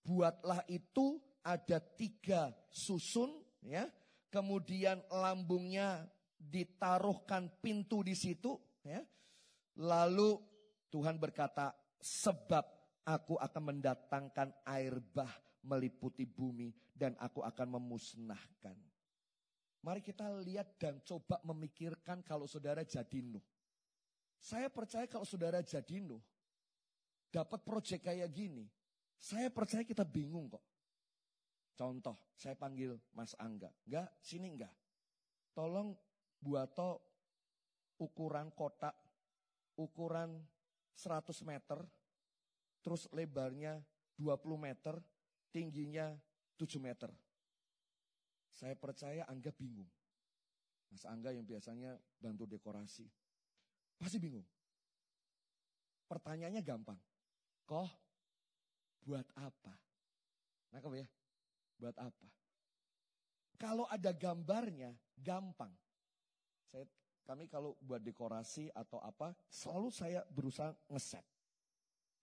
Buatlah 0.04 0.64
itu 0.68 1.20
ada 1.44 1.80
tiga 1.80 2.52
susun, 2.68 3.44
ya. 3.64 3.88
Kemudian 4.28 5.00
lambungnya 5.08 6.04
ditaruhkan 6.36 7.48
pintu 7.60 8.04
di 8.04 8.12
situ, 8.12 8.56
ya. 8.84 9.00
Lalu 9.78 10.47
Tuhan 10.88 11.20
berkata, 11.20 11.76
sebab 12.00 12.64
aku 13.04 13.36
akan 13.40 13.62
mendatangkan 13.74 14.52
air 14.68 15.00
bah 15.00 15.32
meliputi 15.64 16.24
bumi 16.24 16.72
dan 16.94 17.16
aku 17.20 17.44
akan 17.44 17.80
memusnahkan. 17.80 18.76
Mari 19.84 20.02
kita 20.02 20.26
lihat 20.42 20.74
dan 20.80 20.98
coba 21.06 21.38
memikirkan 21.46 22.20
kalau 22.26 22.50
saudara 22.50 22.82
jadi 22.82 23.22
Nuh. 23.22 23.44
Saya 24.38 24.70
percaya 24.70 25.06
kalau 25.06 25.26
saudara 25.26 25.62
jadi 25.62 26.02
Nuh, 26.02 26.22
dapat 27.30 27.62
proyek 27.62 28.06
kayak 28.06 28.30
gini, 28.30 28.66
saya 29.18 29.50
percaya 29.50 29.86
kita 29.86 30.02
bingung 30.02 30.50
kok. 30.50 30.62
Contoh, 31.78 32.34
saya 32.34 32.58
panggil 32.58 32.98
Mas 33.14 33.38
Angga. 33.38 33.70
Enggak, 33.86 34.10
sini 34.18 34.50
enggak. 34.50 34.74
Tolong 35.54 35.94
buat 36.42 36.74
ukuran 38.02 38.50
kotak, 38.50 38.94
ukuran 39.78 40.42
100 40.98 41.46
meter, 41.46 41.78
terus 42.82 43.06
lebarnya 43.14 43.78
20 44.18 44.58
meter, 44.58 44.98
tingginya 45.54 46.18
7 46.58 46.82
meter. 46.82 47.14
Saya 48.50 48.74
percaya 48.74 49.22
Angga 49.30 49.54
bingung. 49.54 49.86
Mas 50.90 51.06
Angga 51.06 51.30
yang 51.30 51.46
biasanya 51.46 51.94
bantu 52.18 52.50
dekorasi. 52.50 53.06
Pasti 53.94 54.18
bingung. 54.18 54.42
Pertanyaannya 56.10 56.62
gampang. 56.66 56.98
Koh, 57.68 57.90
buat 59.06 59.28
apa? 59.38 59.74
Nah, 60.74 60.80
ya? 60.96 61.06
Buat 61.78 61.94
apa? 62.00 62.26
Kalau 63.58 63.86
ada 63.86 64.10
gambarnya, 64.10 64.94
gampang. 65.18 65.70
Saya, 66.66 66.86
kami 67.28 67.44
kalau 67.44 67.76
buat 67.84 68.00
dekorasi 68.00 68.72
atau 68.72 68.96
apa, 69.04 69.36
selalu 69.52 69.92
saya 69.92 70.24
berusaha 70.32 70.72
ngeset. 70.88 71.20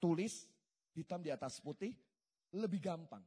Tulis, 0.02 0.50
hitam 0.98 1.22
di 1.22 1.30
atas 1.30 1.62
putih, 1.62 1.94
lebih 2.50 2.82
gampang. 2.82 3.22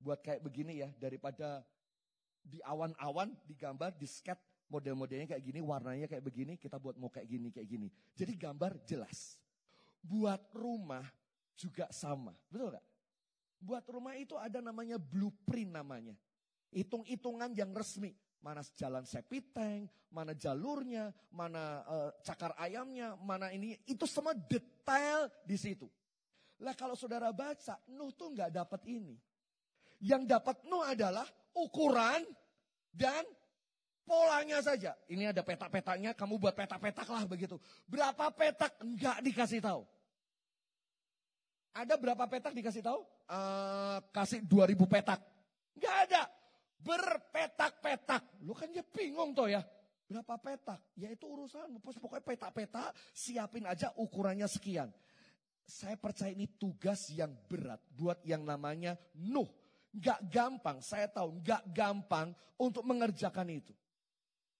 Buat 0.00 0.24
kayak 0.24 0.40
begini 0.40 0.80
ya, 0.80 0.88
daripada 0.96 1.60
di 2.40 2.56
awan-awan, 2.64 3.36
digambar, 3.44 3.92
di 4.00 4.08
sketch, 4.08 4.40
model-modelnya 4.72 5.36
kayak 5.36 5.44
gini, 5.44 5.60
warnanya 5.60 6.08
kayak 6.08 6.24
begini, 6.24 6.56
kita 6.56 6.80
buat 6.80 6.96
mau 6.96 7.12
kayak 7.12 7.28
gini, 7.28 7.52
kayak 7.52 7.68
gini. 7.68 7.92
Jadi 8.16 8.32
gambar 8.40 8.80
jelas. 8.88 9.36
Buat 10.00 10.40
rumah 10.56 11.04
juga 11.52 11.84
sama, 11.92 12.32
betul 12.48 12.72
gak? 12.72 12.86
Buat 13.60 13.84
rumah 13.92 14.16
itu 14.16 14.40
ada 14.40 14.64
namanya 14.64 14.96
blueprint 14.96 15.68
namanya. 15.68 16.16
Hitung-hitungan 16.72 17.52
yang 17.52 17.76
resmi. 17.76 18.16
Mana 18.40 18.64
jalan 18.72 19.04
sepiteng, 19.04 19.84
mana 20.08 20.32
jalurnya, 20.32 21.12
mana 21.28 21.84
uh, 21.84 22.10
cakar 22.24 22.56
ayamnya, 22.56 23.12
mana 23.20 23.52
ini. 23.52 23.76
Itu 23.84 24.08
semua 24.08 24.32
detail 24.32 25.28
di 25.44 25.60
situ. 25.60 25.84
Lah 26.60 26.72
kalau 26.76 26.96
saudara 26.96 27.32
baca, 27.32 27.76
Nuh 27.92 28.12
tuh 28.16 28.32
nggak 28.32 28.52
dapat 28.52 28.80
ini. 28.88 29.16
Yang 30.00 30.22
dapat 30.28 30.56
Nuh 30.64 30.84
adalah 30.84 31.28
ukuran 31.52 32.24
dan 32.92 33.24
polanya 34.08 34.58
saja. 34.64 34.96
Ini 35.06 35.30
ada 35.30 35.44
petak-petaknya, 35.44 36.16
kamu 36.16 36.40
buat 36.40 36.56
petak-petak 36.56 37.06
lah 37.06 37.24
begitu. 37.28 37.56
Berapa 37.86 38.32
petak 38.32 38.74
enggak 38.82 39.20
dikasih 39.20 39.60
tahu. 39.62 39.84
Ada 41.70 41.94
berapa 41.94 42.24
petak 42.26 42.50
dikasih 42.50 42.82
tahu? 42.82 43.06
Uh, 43.30 44.02
kasih 44.10 44.42
2000 44.42 44.74
petak. 44.90 45.20
Enggak 45.78 45.96
ada. 46.10 46.22
Berpetak-petak. 46.80 48.42
Lu 48.44 48.56
kan 48.56 48.72
dia 48.72 48.84
bingung 48.84 49.36
toh 49.36 49.46
ya. 49.46 49.60
Berapa 50.10 50.34
petak? 50.42 50.82
Ya 50.98 51.06
itu 51.14 51.22
urusan. 51.22 51.78
Pokoknya 51.78 52.24
petak-petak 52.26 52.90
siapin 53.14 53.62
aja 53.62 53.94
ukurannya 53.94 54.50
sekian. 54.50 54.90
Saya 55.62 55.94
percaya 55.94 56.34
ini 56.34 56.50
tugas 56.50 57.14
yang 57.14 57.30
berat 57.46 57.78
buat 57.94 58.18
yang 58.26 58.42
namanya 58.42 58.98
Nuh. 59.14 59.46
Gak 59.90 60.22
gampang, 60.30 60.82
saya 60.82 61.06
tahu 61.06 61.38
gak 61.42 61.62
gampang 61.70 62.34
untuk 62.58 62.82
mengerjakan 62.82 63.54
itu. 63.54 63.74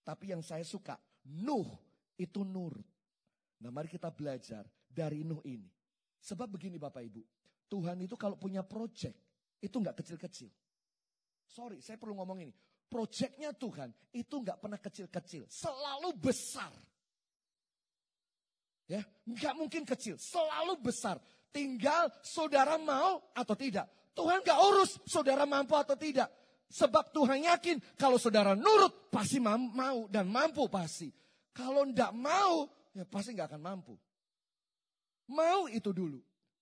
Tapi 0.06 0.30
yang 0.30 0.42
saya 0.42 0.62
suka, 0.62 0.94
Nuh 1.26 1.66
itu 2.14 2.46
nurut. 2.46 2.86
Nah 3.58 3.74
mari 3.74 3.90
kita 3.90 4.10
belajar 4.14 4.66
dari 4.86 5.26
Nuh 5.26 5.42
ini. 5.42 5.66
Sebab 6.22 6.46
begini 6.46 6.78
Bapak 6.78 7.02
Ibu, 7.02 7.22
Tuhan 7.66 7.98
itu 8.06 8.14
kalau 8.14 8.38
punya 8.38 8.62
project, 8.62 9.16
itu 9.58 9.72
nggak 9.72 9.98
kecil-kecil. 9.98 10.50
Sorry, 11.50 11.83
saya 11.83 11.99
perlu 11.99 12.14
ngomong 12.14 12.38
ini. 12.47 12.54
Projectnya 12.90 13.54
Tuhan 13.54 13.90
itu 14.14 14.35
nggak 14.42 14.59
pernah 14.59 14.78
kecil-kecil, 14.78 15.47
selalu 15.47 16.11
besar. 16.19 16.71
Ya, 18.90 19.07
nggak 19.23 19.54
mungkin 19.54 19.87
kecil, 19.87 20.19
selalu 20.19 20.78
besar. 20.83 21.23
Tinggal 21.54 22.11
saudara 22.26 22.75
mau 22.78 23.23
atau 23.35 23.54
tidak. 23.54 23.87
Tuhan 24.14 24.42
nggak 24.42 24.59
urus 24.59 24.99
saudara 25.07 25.47
mampu 25.47 25.75
atau 25.78 25.95
tidak. 25.95 26.30
Sebab 26.71 27.11
Tuhan 27.11 27.47
yakin 27.50 27.83
kalau 27.99 28.19
saudara 28.19 28.54
nurut 28.54 29.11
pasti 29.11 29.42
mau 29.42 30.07
dan 30.07 30.30
mampu 30.30 30.71
pasti. 30.71 31.11
Kalau 31.50 31.83
nggak 31.83 32.14
mau 32.14 32.66
ya 32.95 33.02
pasti 33.07 33.35
nggak 33.35 33.54
akan 33.54 33.62
mampu. 33.62 33.95
Mau 35.30 35.66
itu 35.71 35.90
dulu. 35.90 36.19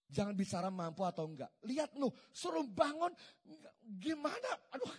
Jangan 0.08 0.32
bicara 0.32 0.68
mampu 0.72 1.04
atau 1.04 1.28
enggak. 1.28 1.52
Lihat 1.64 1.96
Nuh, 2.00 2.12
suruh 2.32 2.64
bangun. 2.64 3.12
Gimana? 3.84 4.50
Aduh, 4.72 4.92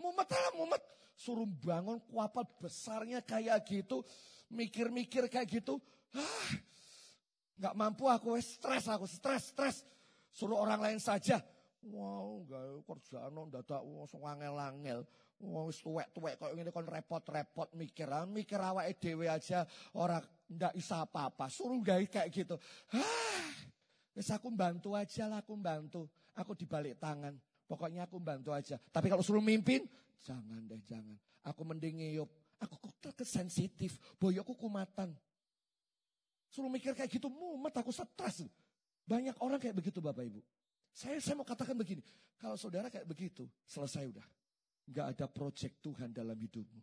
mumet 0.00 0.28
lah 0.28 0.52
mumet. 0.56 0.82
Suruh 1.14 1.46
bangun 1.46 2.00
kuapat 2.08 2.48
besarnya 2.58 3.20
kayak 3.20 3.62
gitu. 3.68 4.00
Mikir-mikir 4.48 5.28
kayak 5.28 5.48
gitu. 5.60 5.78
Ah, 6.14 6.50
Gak 7.54 7.74
mampu 7.78 8.10
aku, 8.10 8.34
stres 8.42 8.90
aku, 8.90 9.06
stres, 9.06 9.54
stres. 9.54 9.76
Suruh 10.34 10.58
orang 10.58 10.82
lain 10.82 10.98
saja. 10.98 11.38
Wow, 11.86 12.42
gak 12.48 12.82
kerjaan 12.88 13.38
dadak 13.52 13.82
langsung 13.84 14.26
angel-angel. 14.26 15.06
Wow, 15.38 15.68
wis 15.68 15.78
tuwek-tuwek 15.84 16.40
kok 16.40 16.50
ngene 16.56 16.70
kon 16.72 16.88
repot-repot 16.88 17.68
mikir, 17.76 18.08
ah, 18.08 18.24
mikir 18.24 18.56
awake 18.56 18.96
dhewe 18.96 19.28
aja 19.28 19.68
ora 19.92 20.18
ndak 20.48 20.72
isa 20.74 21.04
apa-apa. 21.04 21.46
Suruh 21.52 21.78
gawe 21.84 22.02
kayak 22.08 22.32
gitu. 22.32 22.56
Ah, 22.96 23.52
wis 24.14 24.30
aku 24.30 24.48
bantu 24.54 24.94
aja 24.94 25.28
lah, 25.28 25.42
aku 25.42 25.58
bantu. 25.58 26.08
Aku 26.34 26.54
dibalik 26.54 26.98
tangan. 26.98 27.34
Pokoknya 27.66 28.06
aku 28.06 28.18
bantu 28.18 28.50
aja. 28.50 28.78
Tapi 28.78 29.06
kalau 29.10 29.22
suruh 29.22 29.42
mimpin, 29.42 29.86
jangan 30.22 30.62
deh, 30.66 30.80
jangan. 30.86 31.18
Aku 31.46 31.62
mending 31.62 32.00
ngeyup. 32.00 32.30
Aku 32.62 32.80
kok 32.80 32.94
sensitif, 33.26 33.98
boyokku 34.16 34.56
kumatan. 34.56 35.12
Suruh 36.48 36.70
mikir 36.70 36.94
kayak 36.94 37.10
gitu, 37.10 37.26
mumet 37.26 37.74
aku 37.74 37.90
stres. 37.90 38.46
Banyak 39.04 39.36
orang 39.42 39.60
kayak 39.60 39.76
begitu 39.76 39.98
Bapak 40.00 40.24
Ibu. 40.24 40.40
Saya 40.94 41.18
saya 41.18 41.34
mau 41.34 41.44
katakan 41.44 41.74
begini, 41.74 42.00
kalau 42.38 42.54
saudara 42.54 42.86
kayak 42.86 43.04
begitu, 43.04 43.50
selesai 43.66 44.06
udah. 44.06 44.26
Gak 44.84 45.06
ada 45.16 45.26
proyek 45.26 45.82
Tuhan 45.82 46.14
dalam 46.14 46.38
hidupmu. 46.38 46.80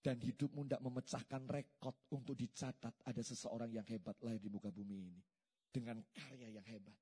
Dan 0.00 0.16
hidupmu 0.16 0.64
tidak 0.64 0.80
memecahkan 0.80 1.42
rekod 1.44 1.92
untuk 2.16 2.32
dicatat 2.32 2.94
ada 3.04 3.20
seseorang 3.20 3.68
yang 3.68 3.84
hebat 3.84 4.16
lahir 4.24 4.40
di 4.40 4.48
muka 4.48 4.72
bumi 4.72 4.96
ini. 5.04 5.20
Dengan 5.70 6.02
karya 6.10 6.50
yang 6.58 6.66
hebat. 6.66 6.98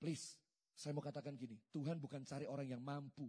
Please, 0.00 0.36
saya 0.76 0.92
mau 0.92 1.04
katakan 1.04 1.36
gini, 1.36 1.56
Tuhan 1.72 1.96
bukan 1.96 2.24
cari 2.24 2.44
orang 2.48 2.68
yang 2.68 2.80
mampu. 2.84 3.28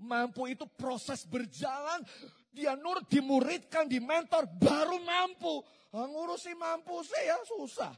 Mampu 0.00 0.50
itu 0.50 0.66
proses 0.74 1.22
berjalan, 1.24 2.02
dia 2.50 2.74
nur 2.74 3.00
dimuridkan, 3.06 3.86
di 3.86 4.02
mentor, 4.02 4.44
baru 4.58 4.98
mampu. 5.00 5.62
Ah, 5.94 6.04
ngurusi 6.10 6.52
mampu 6.58 6.98
sih 7.06 7.24
ya 7.24 7.38
susah. 7.46 7.94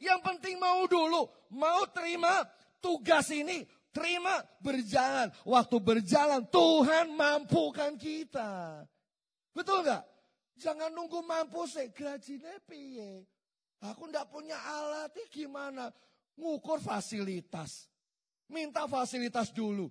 Yang 0.00 0.20
penting 0.24 0.56
mau 0.56 0.88
dulu, 0.88 1.28
mau 1.52 1.84
terima 1.92 2.40
tugas 2.80 3.28
ini, 3.30 3.68
terima 3.92 4.40
berjalan. 4.64 5.28
Waktu 5.44 5.76
berjalan 5.80 6.42
Tuhan 6.48 7.12
mampukan 7.12 7.94
kita. 8.00 8.84
Betul 9.52 9.84
nggak? 9.84 10.04
Jangan 10.56 10.88
nunggu 10.88 11.20
mampu 11.20 11.68
sih, 11.68 11.92
gajinya 11.92 12.56
piye. 12.64 13.28
Aku 13.84 14.08
ndak 14.08 14.32
punya 14.32 14.56
alat, 14.56 15.12
gimana? 15.28 15.92
Ngukur 16.36 16.80
fasilitas. 16.80 17.88
Minta 18.48 18.86
fasilitas 18.88 19.52
dulu. 19.52 19.90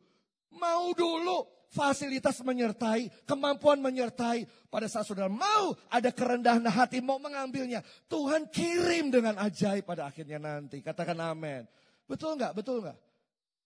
Mau 0.55 0.95
dulu, 0.95 1.43
fasilitas 1.75 2.39
menyertai, 2.39 3.11
kemampuan 3.27 3.83
menyertai. 3.83 4.47
Pada 4.71 4.87
saat 4.87 5.03
saudara 5.03 5.27
mau 5.27 5.75
ada 5.91 6.09
kerendahan 6.11 6.63
hati 6.63 7.03
mau 7.03 7.19
mengambilnya. 7.19 7.83
Tuhan 8.07 8.47
kirim 8.47 9.11
dengan 9.11 9.35
ajaib 9.35 9.83
pada 9.83 10.07
akhirnya 10.07 10.39
nanti. 10.39 10.79
Katakan 10.79 11.19
amin. 11.19 11.67
Betul 12.07 12.39
nggak? 12.39 12.53
Betul 12.55 12.79
nggak? 12.85 12.97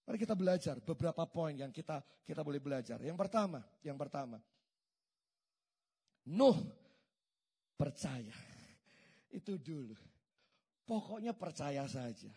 Mari 0.09 0.17
kita 0.17 0.33
belajar 0.33 0.75
beberapa 0.81 1.21
poin 1.29 1.53
yang 1.53 1.69
kita 1.69 2.01
kita 2.25 2.41
boleh 2.41 2.57
belajar. 2.57 2.97
Yang 2.97 3.17
pertama, 3.21 3.61
yang 3.85 3.93
pertama. 3.93 4.41
Nuh 6.33 6.57
percaya. 7.77 8.33
Itu 9.29 9.61
dulu. 9.61 10.08
Pokoknya 10.89 11.37
percaya 11.37 11.85
saja. 11.85 12.33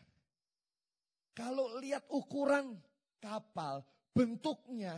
Kalau 1.32 1.80
lihat 1.80 2.04
ukuran 2.12 2.76
kapal, 3.16 3.80
bentuknya, 4.12 4.92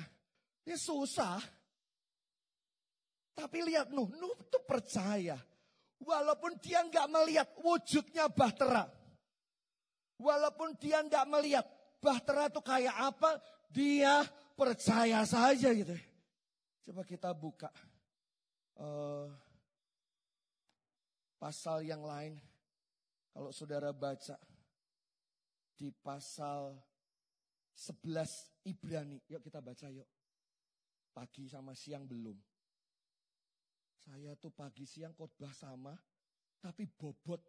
ini 0.67 0.75
susah. 0.75 1.39
Tapi 3.31 3.63
lihat 3.63 3.95
Nuh, 3.95 4.11
Nuh 4.19 4.35
itu 4.35 4.59
percaya. 4.67 5.39
Walaupun 6.03 6.59
dia 6.59 6.83
nggak 6.83 7.07
melihat 7.07 7.49
wujudnya 7.63 8.27
bahtera. 8.27 8.91
Walaupun 10.19 10.75
dia 10.75 11.07
nggak 11.07 11.27
melihat 11.31 11.67
bahtera 12.03 12.51
itu 12.51 12.59
kayak 12.59 12.97
apa, 13.15 13.39
dia 13.71 14.27
percaya 14.59 15.23
saja 15.23 15.71
gitu. 15.71 15.95
Coba 16.91 17.07
kita 17.07 17.31
buka 17.31 17.71
uh, 18.83 19.31
pasal 21.39 21.87
yang 21.87 22.03
lain. 22.03 22.35
Kalau 23.35 23.51
saudara 23.51 23.91
baca 23.91 24.39
di 25.75 25.91
pasal 25.91 26.79
11 27.75 28.71
Ibrani. 28.71 29.19
Yuk 29.27 29.43
kita 29.43 29.59
baca 29.59 29.91
yuk. 29.91 30.07
Pagi 31.11 31.51
sama 31.51 31.75
siang 31.75 32.07
belum. 32.07 32.39
Saya 33.99 34.39
tuh 34.39 34.55
pagi 34.55 34.87
siang 34.87 35.17
khotbah 35.19 35.51
sama, 35.51 35.99
tapi 36.63 36.87
bobot 36.87 37.43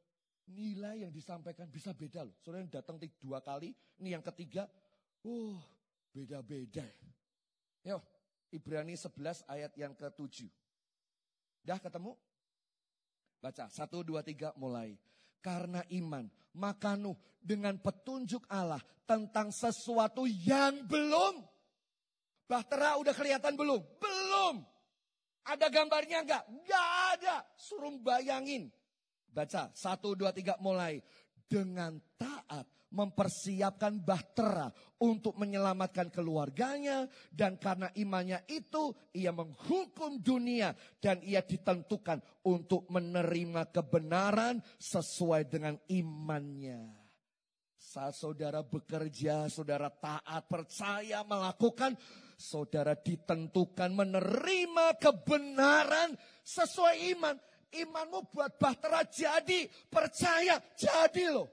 nilai 0.50 1.06
yang 1.06 1.13
disampaikan 1.13 1.69
bisa 1.69 1.93
beda 1.93 2.26
loh. 2.26 2.34
Saudara 2.41 2.65
yang 2.65 2.74
datang 2.74 2.98
dua 3.21 3.41
kali, 3.41 3.74
ini 4.02 4.13
yang 4.13 4.26
ketiga, 4.26 4.65
oh 5.26 5.62
beda-beda. 6.10 6.86
Yuk, 7.86 8.02
Ibrani 8.54 8.98
11 8.98 9.45
ayat 9.45 9.74
yang 9.78 9.93
ke-7. 9.93 10.50
Dah 11.65 11.78
ketemu? 11.82 12.13
Baca, 13.41 13.69
satu, 13.69 14.02
dua, 14.02 14.26
tiga, 14.26 14.54
mulai. 14.58 14.98
Karena 15.45 15.86
iman, 15.93 16.25
maka 16.58 16.97
Nuh 16.97 17.13
dengan 17.38 17.77
petunjuk 17.77 18.49
Allah 18.49 18.81
tentang 19.05 19.53
sesuatu 19.53 20.25
yang 20.25 20.89
belum 20.89 21.45
Bahtera 22.45 23.01
udah 23.01 23.13
kelihatan 23.13 23.58
belum? 23.58 23.81
Belum. 23.97 24.62
Ada 25.45 25.69
gambarnya 25.69 26.25
enggak? 26.25 26.43
Enggak 26.45 26.89
ada. 27.17 27.36
Suruh 27.58 27.97
bayangin. 27.97 28.69
Baca, 29.29 29.73
satu, 29.73 30.13
dua, 30.13 30.31
tiga, 30.31 30.55
mulai. 30.62 31.01
Dengan 31.45 32.01
taat 32.17 32.65
mempersiapkan 32.95 33.99
Bahtera 33.99 34.71
untuk 35.03 35.36
menyelamatkan 35.36 36.08
keluarganya. 36.08 37.05
Dan 37.27 37.60
karena 37.60 37.91
imannya 37.99 38.47
itu, 38.47 38.95
ia 39.12 39.36
menghukum 39.36 40.23
dunia. 40.23 40.71
Dan 40.97 41.19
ia 41.21 41.43
ditentukan 41.43 42.23
untuk 42.47 42.88
menerima 42.88 43.69
kebenaran 43.75 44.63
sesuai 44.79 45.51
dengan 45.51 45.75
imannya. 45.91 47.05
Saat 47.75 48.15
saudara 48.17 48.60
bekerja, 48.60 49.47
saudara 49.47 49.88
taat, 49.88 50.47
percaya, 50.51 51.23
melakukan, 51.23 51.95
saudara 52.36 52.91
ditentukan 52.95 53.88
menerima 53.95 54.99
kebenaran 54.99 56.12
sesuai 56.43 56.95
iman. 57.15 57.36
Imanmu 57.73 58.30
buat 58.30 58.56
bahtera 58.60 59.01
jadi, 59.08 59.65
percaya 59.89 60.62
jadi 60.78 61.25
loh. 61.34 61.49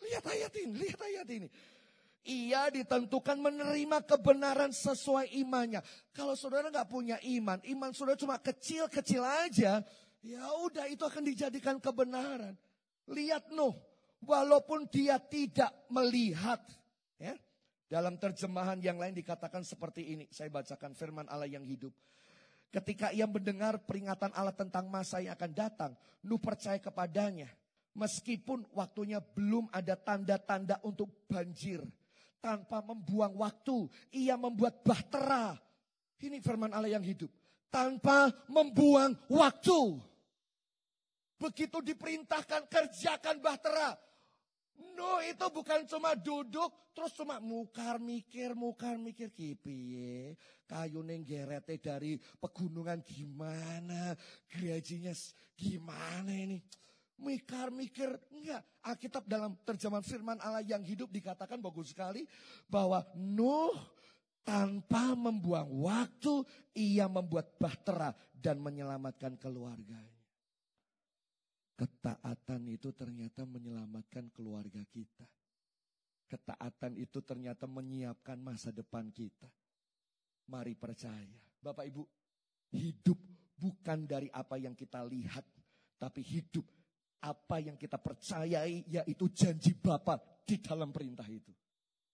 Lihat 0.00 0.24
ayat 0.24 0.52
ini, 0.60 0.72
lihat 0.80 1.00
ayat 1.00 1.28
ini. 1.28 1.48
Ia 2.20 2.68
ditentukan 2.68 3.40
menerima 3.40 4.04
kebenaran 4.04 4.72
sesuai 4.76 5.32
imannya. 5.40 5.80
Kalau 6.12 6.36
saudara 6.36 6.68
nggak 6.68 6.88
punya 6.88 7.16
iman, 7.20 7.60
iman 7.64 7.90
saudara 7.96 8.16
cuma 8.20 8.36
kecil-kecil 8.36 9.24
aja, 9.24 9.80
ya 10.20 10.44
udah 10.60 10.84
itu 10.88 11.00
akan 11.00 11.24
dijadikan 11.24 11.80
kebenaran. 11.80 12.56
Lihat 13.08 13.52
Nuh, 13.56 13.72
walaupun 14.24 14.88
dia 14.88 15.16
tidak 15.16 15.72
melihat. 15.88 16.60
Ya. 17.16 17.36
Dalam 17.90 18.20
terjemahan 18.22 18.78
yang 18.78 19.00
lain 19.02 19.16
dikatakan 19.16 19.66
seperti 19.66 20.14
ini. 20.14 20.24
Saya 20.30 20.46
bacakan 20.52 20.94
firman 20.94 21.26
Allah 21.26 21.50
yang 21.50 21.66
hidup. 21.66 21.90
Ketika 22.70 23.10
ia 23.10 23.26
mendengar 23.26 23.82
peringatan 23.82 24.30
Allah 24.30 24.54
tentang 24.54 24.86
masa 24.86 25.18
yang 25.18 25.34
akan 25.34 25.50
datang, 25.50 25.92
Nuh 26.20 26.40
percaya 26.40 26.76
kepadanya. 26.76 27.48
Meskipun 27.96 28.68
waktunya 28.76 29.18
belum 29.18 29.66
ada 29.72 29.96
tanda-tanda 29.98 30.78
untuk 30.84 31.10
banjir. 31.26 31.82
Tanpa 32.40 32.80
membuang 32.80 33.36
waktu, 33.36 33.88
ia 34.16 34.38
membuat 34.38 34.80
bahtera. 34.80 35.58
Ini 36.20 36.40
firman 36.40 36.72
Allah 36.72 36.96
yang 36.96 37.04
hidup. 37.04 37.28
Tanpa 37.68 38.32
membuang 38.48 39.16
waktu. 39.28 40.00
Begitu 41.40 41.80
diperintahkan 41.80 42.68
kerjakan 42.68 43.40
bahtera. 43.40 43.96
No 44.96 45.20
itu 45.24 45.46
bukan 45.52 45.84
cuma 45.86 46.16
duduk 46.16 46.72
terus 46.90 47.14
cuma 47.14 47.38
mukar 47.38 48.02
mikir 48.02 48.52
mukar 48.52 48.98
mikir 48.98 49.30
kipi 49.30 50.34
kayu 50.66 51.06
neng 51.06 51.22
gerete 51.22 51.78
dari 51.78 52.18
pegunungan 52.18 52.98
gimana 53.04 54.18
gajinya 54.50 55.14
gimana 55.54 56.34
ini 56.34 56.58
mikir-mikir. 57.20 58.16
Enggak, 58.32 58.64
Alkitab 58.80 59.28
dalam 59.28 59.52
terjemahan 59.62 60.02
firman 60.02 60.40
Allah 60.40 60.64
yang 60.64 60.80
hidup 60.80 61.12
dikatakan 61.12 61.60
bagus 61.60 61.92
sekali 61.92 62.24
bahwa 62.66 63.04
Nuh 63.14 63.76
tanpa 64.40 65.12
membuang 65.12 65.68
waktu, 65.84 66.42
ia 66.72 67.06
membuat 67.06 67.54
bahtera 67.60 68.16
dan 68.32 68.56
menyelamatkan 68.58 69.36
keluarganya. 69.36 70.09
Ketaatan 71.80 72.68
itu 72.68 72.92
ternyata 72.92 73.48
menyelamatkan 73.48 74.28
keluarga 74.36 74.84
kita. 74.92 75.24
Ketaatan 76.28 77.00
itu 77.00 77.24
ternyata 77.24 77.64
menyiapkan 77.64 78.36
masa 78.36 78.68
depan 78.68 79.08
kita. 79.08 79.48
Mari 80.52 80.76
percaya. 80.76 81.40
Bapak 81.56 81.88
Ibu, 81.88 82.04
hidup 82.76 83.16
bukan 83.56 84.04
dari 84.04 84.28
apa 84.28 84.60
yang 84.60 84.76
kita 84.76 85.00
lihat. 85.08 85.48
Tapi 85.96 86.20
hidup 86.20 86.68
apa 87.24 87.64
yang 87.64 87.80
kita 87.80 87.96
percayai 87.96 88.84
yaitu 88.84 89.32
janji 89.32 89.72
Bapak 89.72 90.44
di 90.44 90.60
dalam 90.60 90.92
perintah 90.92 91.24
itu. 91.32 91.56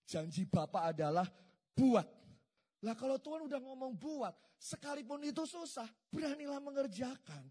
Janji 0.07 0.47
Bapak 0.47 0.95
adalah 0.95 1.27
buat. 1.75 2.07
Lah 2.87 2.95
kalau 2.95 3.19
Tuhan 3.19 3.51
udah 3.51 3.59
ngomong 3.59 3.99
buat, 3.99 4.31
sekalipun 4.63 5.27
itu 5.27 5.43
susah, 5.43 5.91
beranilah 6.15 6.63
mengerjakan. 6.63 7.51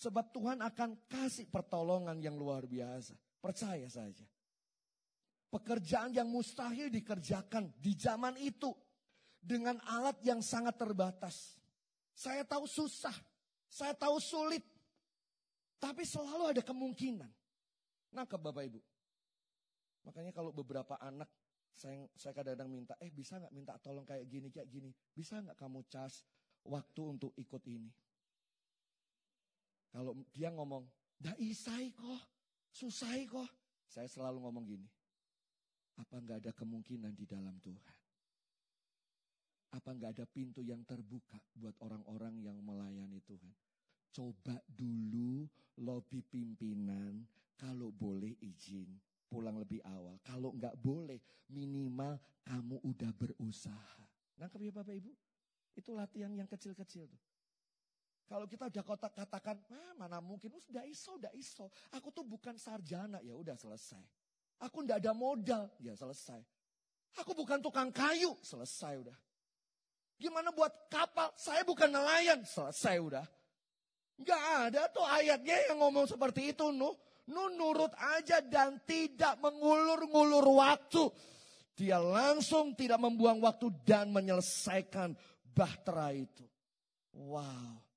Sebab 0.00 0.32
Tuhan 0.32 0.64
akan 0.64 1.04
kasih 1.04 1.44
pertolongan 1.52 2.16
yang 2.24 2.40
luar 2.40 2.64
biasa. 2.64 3.12
Percaya 3.36 3.84
saja. 3.84 4.24
Pekerjaan 5.52 6.16
yang 6.16 6.24
mustahil 6.24 6.88
dikerjakan 6.88 7.68
di 7.76 7.92
zaman 8.00 8.40
itu. 8.40 8.72
Dengan 9.40 9.76
alat 9.84 10.16
yang 10.24 10.40
sangat 10.40 10.80
terbatas. 10.80 11.60
Saya 12.16 12.48
tahu 12.48 12.64
susah. 12.64 13.12
Saya 13.68 13.92
tahu 13.92 14.16
sulit. 14.16 14.64
Tapi 15.76 16.04
selalu 16.08 16.56
ada 16.56 16.62
kemungkinan. 16.64 17.28
Ke 18.24 18.36
Bapak 18.40 18.64
Ibu. 18.72 18.80
Makanya 20.08 20.32
kalau 20.32 20.52
beberapa 20.52 20.96
anak 20.96 21.28
saya, 21.76 22.08
saya 22.16 22.32
kadang-kadang 22.36 22.68
minta, 22.72 22.94
eh 23.00 23.12
bisa 23.12 23.36
nggak 23.36 23.52
minta 23.52 23.76
tolong 23.80 24.04
kayak 24.04 24.24
gini, 24.28 24.48
kayak 24.48 24.68
gini. 24.68 24.90
Bisa 25.12 25.40
nggak 25.40 25.56
kamu 25.56 25.84
cas 25.88 26.24
waktu 26.64 27.00
untuk 27.04 27.32
ikut 27.36 27.62
ini? 27.68 27.88
Kalau 29.90 30.14
dia 30.30 30.54
ngomong, 30.54 30.86
dah 31.18 31.34
isai 31.42 31.90
kok, 31.90 32.22
susah 32.70 33.10
kok. 33.26 33.50
Saya 33.90 34.06
selalu 34.06 34.38
ngomong 34.46 34.64
gini, 34.66 34.86
apa 35.98 36.16
nggak 36.22 36.38
ada 36.46 36.52
kemungkinan 36.54 37.10
di 37.12 37.26
dalam 37.26 37.58
Tuhan? 37.58 37.96
Apa 39.74 39.90
nggak 39.94 40.18
ada 40.18 40.26
pintu 40.26 40.62
yang 40.62 40.82
terbuka 40.86 41.38
buat 41.54 41.74
orang-orang 41.82 42.38
yang 42.42 42.58
melayani 42.62 43.18
Tuhan? 43.26 43.54
Coba 44.10 44.58
dulu 44.66 45.46
lobby 45.82 46.22
pimpinan, 46.22 47.26
kalau 47.58 47.90
boleh 47.90 48.34
izin 48.42 48.90
pulang 49.30 49.62
lebih 49.62 49.78
awal. 49.86 50.18
Kalau 50.26 50.50
nggak 50.50 50.74
boleh, 50.82 51.22
minimal 51.54 52.18
kamu 52.42 52.82
udah 52.82 53.10
berusaha. 53.14 54.02
Nangkep 54.42 54.60
ya 54.66 54.72
Bapak 54.74 54.94
Ibu? 54.98 55.12
Itu 55.78 55.94
latihan 55.94 56.34
yang 56.34 56.50
kecil-kecil 56.50 57.06
tuh. 57.06 57.22
Kalau 58.30 58.46
kita 58.46 58.70
udah 58.70 58.84
kotak 58.86 59.10
katakan, 59.10 59.58
ah, 59.74 59.92
mana 59.98 60.22
mungkin, 60.22 60.54
sudah 60.62 60.86
iso, 60.86 61.18
udah 61.18 61.34
iso. 61.34 61.66
Aku 61.98 62.14
tuh 62.14 62.22
bukan 62.22 62.54
sarjana, 62.54 63.18
ya 63.26 63.34
udah 63.34 63.58
selesai. 63.58 63.98
Aku 64.62 64.86
ndak 64.86 65.02
ada 65.02 65.10
modal, 65.10 65.66
ya 65.82 65.98
selesai. 65.98 66.38
Aku 67.18 67.34
bukan 67.34 67.58
tukang 67.58 67.90
kayu, 67.90 68.38
selesai 68.38 69.02
udah. 69.02 69.18
Gimana 70.14 70.54
buat 70.54 70.70
kapal? 70.86 71.34
Saya 71.34 71.66
bukan 71.66 71.90
nelayan, 71.90 72.46
selesai 72.46 73.02
udah. 73.02 73.26
Gak 74.22 74.70
ada 74.70 74.86
tuh 74.94 75.02
ayatnya 75.02 75.66
yang 75.66 75.82
ngomong 75.82 76.06
seperti 76.06 76.54
itu, 76.54 76.70
Nuh. 76.70 76.94
Nuh 77.34 77.50
nurut 77.50 77.90
aja 77.98 78.38
dan 78.46 78.78
tidak 78.86 79.42
mengulur-ngulur 79.42 80.46
waktu. 80.54 81.10
Dia 81.74 81.98
langsung 81.98 82.78
tidak 82.78 83.02
membuang 83.02 83.42
waktu 83.42 83.74
dan 83.82 84.14
menyelesaikan 84.14 85.18
bahtera 85.50 86.14
itu. 86.14 86.46
Wow. 87.10 87.89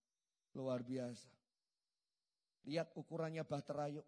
Luar 0.53 0.85
biasa. 0.85 1.27
Lihat 2.63 2.95
ukurannya 2.95 3.43
bahtera 3.43 3.91
yuk. 3.91 4.07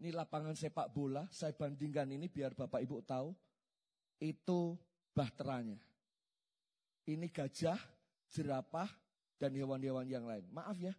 Ini 0.00 0.16
lapangan 0.16 0.56
sepak 0.56 0.96
bola, 0.96 1.28
saya 1.28 1.52
bandingkan 1.52 2.08
ini 2.08 2.32
biar 2.32 2.56
Bapak 2.56 2.80
Ibu 2.80 3.04
tahu. 3.04 3.36
Itu 4.16 4.80
bahteranya. 5.12 5.76
Ini 7.04 7.28
gajah, 7.28 7.76
jerapah, 8.32 8.88
dan 9.40 9.56
hewan-hewan 9.56 10.08
yang 10.08 10.24
lain. 10.24 10.44
Maaf 10.52 10.76
ya, 10.80 10.92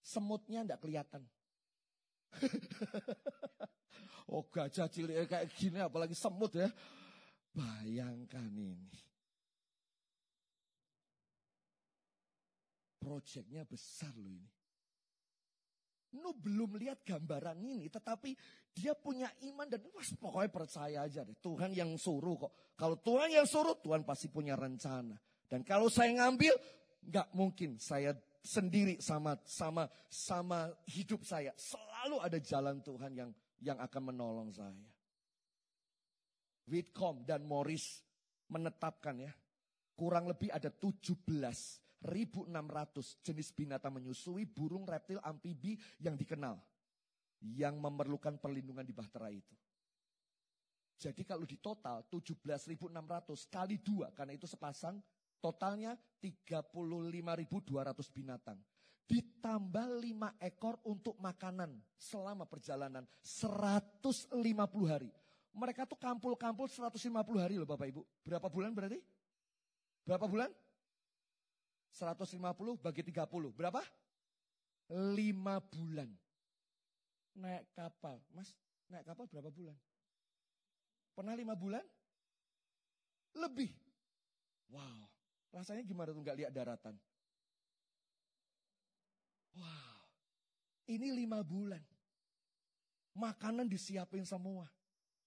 semutnya 0.00 0.64
tidak 0.64 0.80
kelihatan. 0.84 1.22
oh 4.32 4.48
gajah 4.48 4.88
cilik 4.88 5.28
kayak 5.28 5.52
gini 5.52 5.78
apalagi 5.80 6.16
semut 6.16 6.56
ya. 6.56 6.68
Bayangkan 7.52 8.48
ini. 8.48 8.88
Proyeknya 13.02 13.66
besar 13.66 14.14
loh 14.14 14.30
ini. 14.30 14.50
Nu 16.22 16.36
belum 16.36 16.76
lihat 16.76 17.02
gambaran 17.02 17.58
ini, 17.64 17.88
tetapi 17.90 18.36
dia 18.70 18.94
punya 18.94 19.26
iman 19.48 19.66
dan 19.66 19.82
was, 19.90 20.12
pokoknya 20.14 20.50
percaya 20.52 20.98
aja 21.02 21.26
deh. 21.26 21.34
Tuhan 21.40 21.74
yang 21.74 21.96
suruh 21.98 22.36
kok. 22.36 22.76
Kalau 22.78 23.00
Tuhan 23.00 23.32
yang 23.32 23.48
suruh, 23.48 23.80
Tuhan 23.80 24.06
pasti 24.06 24.28
punya 24.28 24.54
rencana. 24.54 25.16
Dan 25.48 25.64
kalau 25.64 25.88
saya 25.88 26.12
ngambil, 26.14 26.52
nggak 27.08 27.28
mungkin 27.34 27.80
saya 27.80 28.14
sendiri 28.44 29.00
sama 29.00 29.40
sama 29.48 29.88
sama 30.06 30.70
hidup 30.86 31.24
saya. 31.24 31.50
Selalu 31.56 32.16
ada 32.20 32.38
jalan 32.38 32.84
Tuhan 32.84 33.12
yang 33.16 33.30
yang 33.64 33.78
akan 33.80 34.02
menolong 34.12 34.50
saya. 34.52 34.84
Whitcomb 36.68 37.26
dan 37.26 37.42
Morris 37.42 38.04
menetapkan 38.52 39.16
ya, 39.16 39.32
kurang 39.96 40.28
lebih 40.28 40.52
ada 40.52 40.68
17 40.68 41.82
1.600 42.02 42.50
jenis 43.22 43.48
binatang 43.54 43.94
menyusui, 43.94 44.44
burung, 44.44 44.82
reptil, 44.82 45.22
amfibi 45.22 45.78
yang 46.02 46.18
dikenal. 46.18 46.58
Yang 47.42 47.74
memerlukan 47.78 48.38
perlindungan 48.38 48.86
di 48.86 48.94
bahtera 48.94 49.30
itu. 49.30 49.54
Jadi 51.02 51.26
kalau 51.26 51.42
di 51.42 51.58
total 51.58 52.06
17.600 52.06 52.86
kali 53.50 53.82
dua, 53.82 54.14
karena 54.14 54.38
itu 54.38 54.46
sepasang, 54.46 55.02
totalnya 55.42 55.98
35.200 56.22 57.58
binatang. 58.14 58.54
Ditambah 59.10 59.86
5 59.98 60.38
ekor 60.38 60.78
untuk 60.86 61.18
makanan 61.18 61.74
selama 61.98 62.46
perjalanan 62.46 63.02
150 63.18 64.30
hari. 64.86 65.10
Mereka 65.52 65.84
tuh 65.90 65.98
kampul-kampul 65.98 66.70
150 66.70 67.10
hari 67.42 67.58
loh 67.58 67.66
Bapak 67.66 67.90
Ibu. 67.90 68.06
Berapa 68.22 68.46
bulan 68.46 68.70
berarti? 68.70 69.02
Berapa 70.06 70.24
bulan? 70.30 70.48
150 71.92 72.80
bagi 72.80 73.02
30. 73.04 73.52
Berapa? 73.52 73.84
5 74.88 75.72
bulan. 75.72 76.10
Naik 77.36 77.64
kapal. 77.76 78.20
Mas, 78.32 78.56
naik 78.88 79.04
kapal 79.04 79.28
berapa 79.28 79.52
bulan? 79.52 79.76
Pernah 81.12 81.36
5 81.36 81.52
bulan? 81.56 81.84
Lebih. 83.36 83.72
Wow. 84.72 85.04
Rasanya 85.52 85.84
gimana 85.84 86.16
tuh 86.16 86.24
nggak 86.24 86.38
lihat 86.40 86.52
daratan? 86.52 86.96
Wow. 89.52 90.00
Ini 90.88 91.12
5 91.28 91.44
bulan. 91.44 91.84
Makanan 93.12 93.68
disiapin 93.68 94.24
semua. 94.24 94.64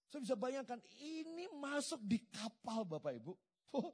Saya 0.10 0.22
bisa 0.26 0.38
bayangkan 0.38 0.82
ini 0.98 1.46
masuk 1.62 2.02
di 2.02 2.18
kapal 2.34 2.82
Bapak 2.82 3.14
Ibu. 3.22 3.34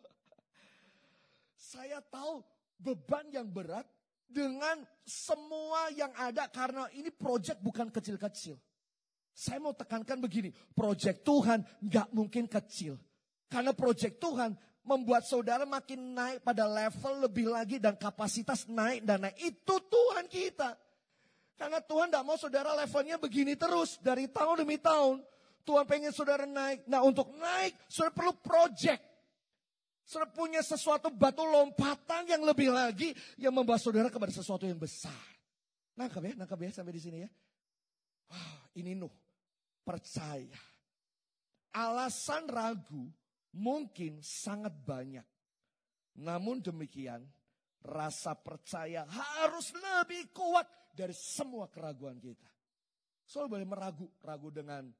Saya 1.71 1.99
tahu 1.99 2.43
beban 2.81 3.29
yang 3.29 3.47
berat 3.47 3.85
dengan 4.25 4.81
semua 5.05 5.91
yang 5.93 6.11
ada 6.17 6.47
karena 6.49 6.87
ini 6.97 7.13
proyek 7.13 7.61
bukan 7.61 7.93
kecil-kecil. 7.93 8.57
Saya 9.31 9.63
mau 9.63 9.71
tekankan 9.71 10.19
begini, 10.19 10.51
proyek 10.75 11.23
Tuhan 11.23 11.63
nggak 11.79 12.07
mungkin 12.11 12.51
kecil. 12.51 12.99
Karena 13.51 13.75
proyek 13.75 14.19
Tuhan 14.19 14.55
membuat 14.81 15.27
saudara 15.27 15.67
makin 15.67 16.15
naik 16.15 16.41
pada 16.41 16.65
level 16.65 17.27
lebih 17.27 17.47
lagi 17.51 17.77
dan 17.77 17.95
kapasitas 17.99 18.65
naik 18.67 19.03
dan 19.05 19.27
naik. 19.27 19.37
Itu 19.39 19.75
Tuhan 19.87 20.25
kita. 20.31 20.75
Karena 21.59 21.77
Tuhan 21.77 22.09
tidak 22.09 22.25
mau 22.25 22.37
saudara 22.39 22.73
levelnya 22.73 23.21
begini 23.21 23.53
terus 23.53 24.01
dari 24.01 24.25
tahun 24.25 24.65
demi 24.65 24.81
tahun. 24.81 25.21
Tuhan 25.61 25.85
pengen 25.85 26.09
saudara 26.09 26.49
naik. 26.49 26.89
Nah 26.89 27.05
untuk 27.05 27.29
naik 27.37 27.77
saudara 27.85 28.17
perlu 28.17 28.33
proyek. 28.41 29.10
Saudara 30.11 30.27
punya 30.27 30.59
sesuatu 30.59 31.07
batu 31.07 31.39
lompatan 31.47 32.27
yang 32.27 32.43
lebih 32.43 32.67
lagi 32.67 33.15
yang 33.39 33.55
membawa 33.55 33.79
saudara 33.79 34.11
kepada 34.11 34.35
sesuatu 34.35 34.67
yang 34.67 34.75
besar. 34.75 35.15
Nangkap 35.95 36.19
ya, 36.19 36.33
nangkap 36.35 36.59
ya 36.59 36.71
sampai 36.75 36.91
di 36.91 36.99
sini 36.99 37.23
ya. 37.23 37.31
Wah, 38.27 38.75
ini 38.75 38.91
Nuh. 38.91 39.15
Percaya. 39.87 40.59
Alasan 41.71 42.43
ragu 42.51 43.07
mungkin 43.55 44.19
sangat 44.19 44.75
banyak. 44.83 45.23
Namun 46.19 46.59
demikian, 46.59 47.23
rasa 47.79 48.35
percaya 48.35 49.07
harus 49.07 49.71
lebih 49.71 50.35
kuat 50.35 50.91
dari 50.91 51.15
semua 51.15 51.71
keraguan 51.71 52.19
kita. 52.19 52.51
Saudara 53.23 53.47
boleh 53.47 53.63
meragu, 53.63 54.11
ragu 54.19 54.51
dengan 54.51 54.91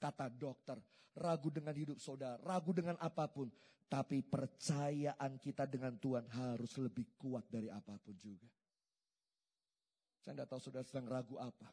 kata 0.00 0.32
dokter, 0.32 0.80
ragu 1.20 1.52
dengan 1.52 1.76
hidup 1.76 2.00
saudara, 2.00 2.40
ragu 2.40 2.72
dengan 2.72 2.96
apa 2.96 3.28
pun. 3.28 3.52
Tapi 3.84 4.24
percayaan 4.24 5.38
kita 5.38 5.68
dengan 5.70 5.94
Tuhan 6.00 6.26
harus 6.34 6.72
lebih 6.80 7.14
kuat 7.20 7.46
dari 7.46 7.70
apa 7.70 7.94
pun 8.00 8.16
juga. 8.18 8.48
Saya 10.24 10.40
tidak 10.40 10.48
tahu 10.50 10.60
saudara 10.60 10.86
sedang 10.88 11.06
ragu 11.06 11.36
apa. 11.36 11.68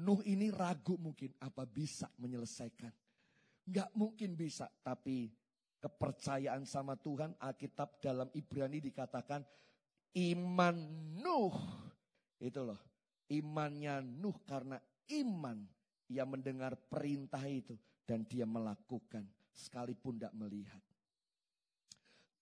Nuh 0.00 0.24
ini 0.24 0.48
ragu 0.48 0.96
mungkin 0.96 1.30
apa 1.38 1.68
bisa 1.68 2.08
menyelesaikan. 2.18 2.90
Nggak 3.68 3.90
mungkin 3.94 4.32
bisa, 4.34 4.66
tapi 4.80 5.28
kepercayaan 5.76 6.64
sama 6.64 6.96
Tuhan, 6.96 7.36
Alkitab 7.36 8.00
dalam 8.00 8.32
Ibrani 8.32 8.80
dikatakan 8.80 9.44
iman 10.16 10.76
Nuh. 11.20 11.58
Itu 12.40 12.64
loh, 12.64 12.80
imannya 13.28 14.00
Nuh 14.02 14.40
karena 14.48 14.80
iman 15.20 15.58
ia 16.10 16.22
mendengar 16.22 16.78
perintah 16.78 17.42
itu 17.46 17.74
dan 18.06 18.22
dia 18.24 18.46
melakukan 18.46 19.26
sekalipun 19.50 20.16
tidak 20.16 20.34
melihat. 20.38 20.82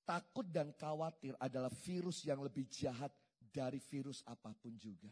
Takut 0.04 0.44
dan 0.44 0.68
khawatir 0.76 1.32
adalah 1.40 1.72
virus 1.72 2.28
yang 2.28 2.44
lebih 2.44 2.68
jahat 2.68 3.08
dari 3.48 3.80
virus 3.80 4.20
apa 4.28 4.52
pun 4.52 4.76
juga. 4.76 5.08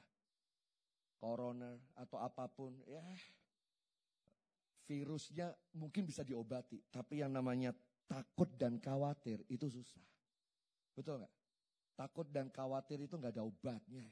Corona 1.16 1.78
atau 1.96 2.20
apa 2.20 2.44
pun, 2.50 2.76
ya 2.84 3.00
virusnya 4.84 5.54
mungkin 5.78 6.04
bisa 6.04 6.20
diobati. 6.20 6.76
Tapi 6.92 7.24
yang 7.24 7.32
namanya 7.32 7.72
takut 8.04 8.52
dan 8.60 8.76
khawatir 8.76 9.40
itu 9.48 9.70
susah. 9.72 10.04
Betul 10.92 11.24
nggak? 11.24 11.34
Takut 11.96 12.28
dan 12.28 12.52
khawatir 12.52 13.00
itu 13.00 13.16
nggak 13.16 13.32
ada 13.32 13.46
obatnya. 13.46 14.04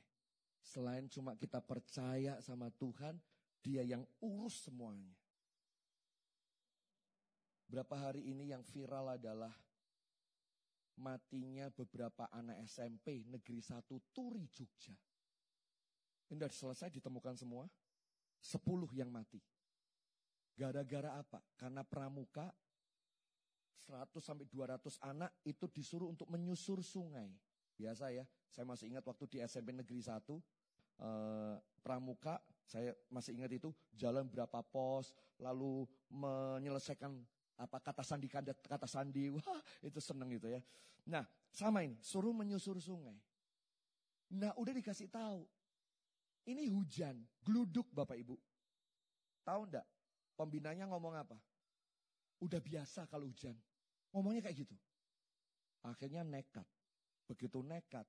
Selain 0.60 1.04
cuma 1.08 1.36
kita 1.36 1.60
percaya 1.60 2.40
sama 2.40 2.72
Tuhan, 2.72 3.20
dia 3.60 3.84
yang 3.84 4.04
urus 4.20 4.64
semuanya. 4.64 5.12
Berapa 7.68 8.10
hari 8.10 8.24
ini 8.26 8.50
yang 8.50 8.64
viral 8.66 9.14
adalah 9.14 9.52
matinya 11.00 11.72
beberapa 11.72 12.28
anak 12.28 12.60
SMP 12.68 13.24
negeri 13.24 13.64
satu 13.64 13.96
Turi 14.12 14.44
Jogja. 14.52 14.92
Ini 16.30 16.38
sudah 16.38 16.52
selesai 16.52 16.88
ditemukan 16.92 17.34
semua. 17.34 17.66
Sepuluh 18.40 18.88
yang 18.96 19.12
mati. 19.12 19.40
Gara-gara 20.56 21.16
apa? 21.16 21.40
Karena 21.56 21.84
pramuka 21.84 22.52
100 23.80 24.20
sampai 24.22 24.46
200 24.46 25.00
anak 25.02 25.32
itu 25.42 25.66
disuruh 25.66 26.08
untuk 26.12 26.28
menyusur 26.28 26.84
sungai. 26.84 27.32
Biasa 27.74 28.12
ya, 28.12 28.24
saya 28.52 28.68
masih 28.68 28.92
ingat 28.92 29.04
waktu 29.08 29.24
di 29.26 29.38
SMP 29.40 29.72
Negeri 29.72 30.04
1, 30.04 30.36
eh, 31.00 31.56
pramuka, 31.80 32.38
saya 32.68 32.92
masih 33.08 33.34
ingat 33.40 33.50
itu 33.56 33.72
jalan 33.96 34.28
berapa 34.28 34.60
pos, 34.62 35.16
lalu 35.40 35.88
menyelesaikan 36.12 37.18
apa 37.60 37.76
kata 37.78 38.00
sandi 38.00 38.26
kata 38.28 38.88
sandi. 38.88 39.28
Wah 39.36 39.60
itu 39.84 40.00
seneng 40.00 40.32
gitu 40.32 40.48
ya. 40.48 40.60
Nah 41.12 41.24
sama 41.52 41.84
ini 41.84 42.00
suruh 42.00 42.32
menyusur 42.32 42.80
sungai. 42.80 43.16
Nah 44.32 44.56
udah 44.56 44.72
dikasih 44.72 45.12
tahu 45.12 45.44
ini 46.48 46.72
hujan 46.72 47.20
gluduk 47.44 47.92
bapak 47.92 48.16
ibu. 48.16 48.36
Tahu 49.44 49.60
ndak? 49.68 49.84
Pembinanya 50.36 50.88
ngomong 50.88 51.20
apa? 51.20 51.36
Udah 52.40 52.60
biasa 52.64 53.04
kalau 53.12 53.28
hujan. 53.28 53.52
Ngomongnya 54.16 54.48
kayak 54.48 54.64
gitu. 54.64 54.76
Akhirnya 55.84 56.24
nekat. 56.24 56.64
Begitu 57.28 57.60
nekat 57.60 58.08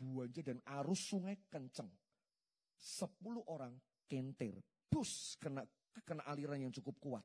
buannya 0.00 0.40
dan 0.40 0.58
arus 0.80 1.12
sungai 1.12 1.36
kenceng. 1.52 1.92
Sepuluh 2.80 3.44
orang 3.52 3.76
kentir. 4.08 4.56
Bus 4.88 5.36
kena 5.36 5.62
kena 6.02 6.24
aliran 6.24 6.64
yang 6.64 6.72
cukup 6.72 6.96
kuat 6.98 7.24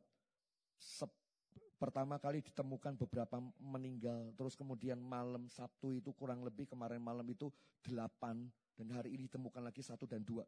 pertama 1.76 2.16
kali 2.16 2.40
ditemukan 2.40 2.96
beberapa 2.96 3.38
meninggal, 3.60 4.32
terus 4.40 4.56
kemudian 4.56 4.96
malam 4.98 5.52
Sabtu 5.52 5.92
itu 5.92 6.16
kurang 6.16 6.42
lebih 6.42 6.72
kemarin 6.72 7.04
malam 7.04 7.28
itu 7.28 7.52
delapan, 7.84 8.48
dan 8.76 8.88
hari 8.92 9.16
ini 9.16 9.28
ditemukan 9.28 9.64
lagi 9.64 9.84
satu 9.84 10.08
dan 10.08 10.24
dua, 10.24 10.48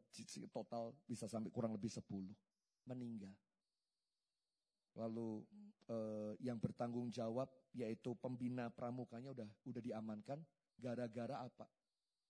total 0.52 0.96
bisa 1.04 1.28
sampai 1.28 1.52
kurang 1.52 1.76
lebih 1.76 1.92
sepuluh 1.92 2.32
meninggal. 2.88 3.32
Lalu 4.96 5.44
eh, 5.88 6.32
yang 6.42 6.58
bertanggung 6.58 7.12
jawab 7.12 7.48
yaitu 7.76 8.16
pembina 8.18 8.72
pramukanya 8.72 9.30
udah 9.30 9.48
udah 9.68 9.82
diamankan 9.84 10.40
gara-gara 10.80 11.44
apa? 11.44 11.68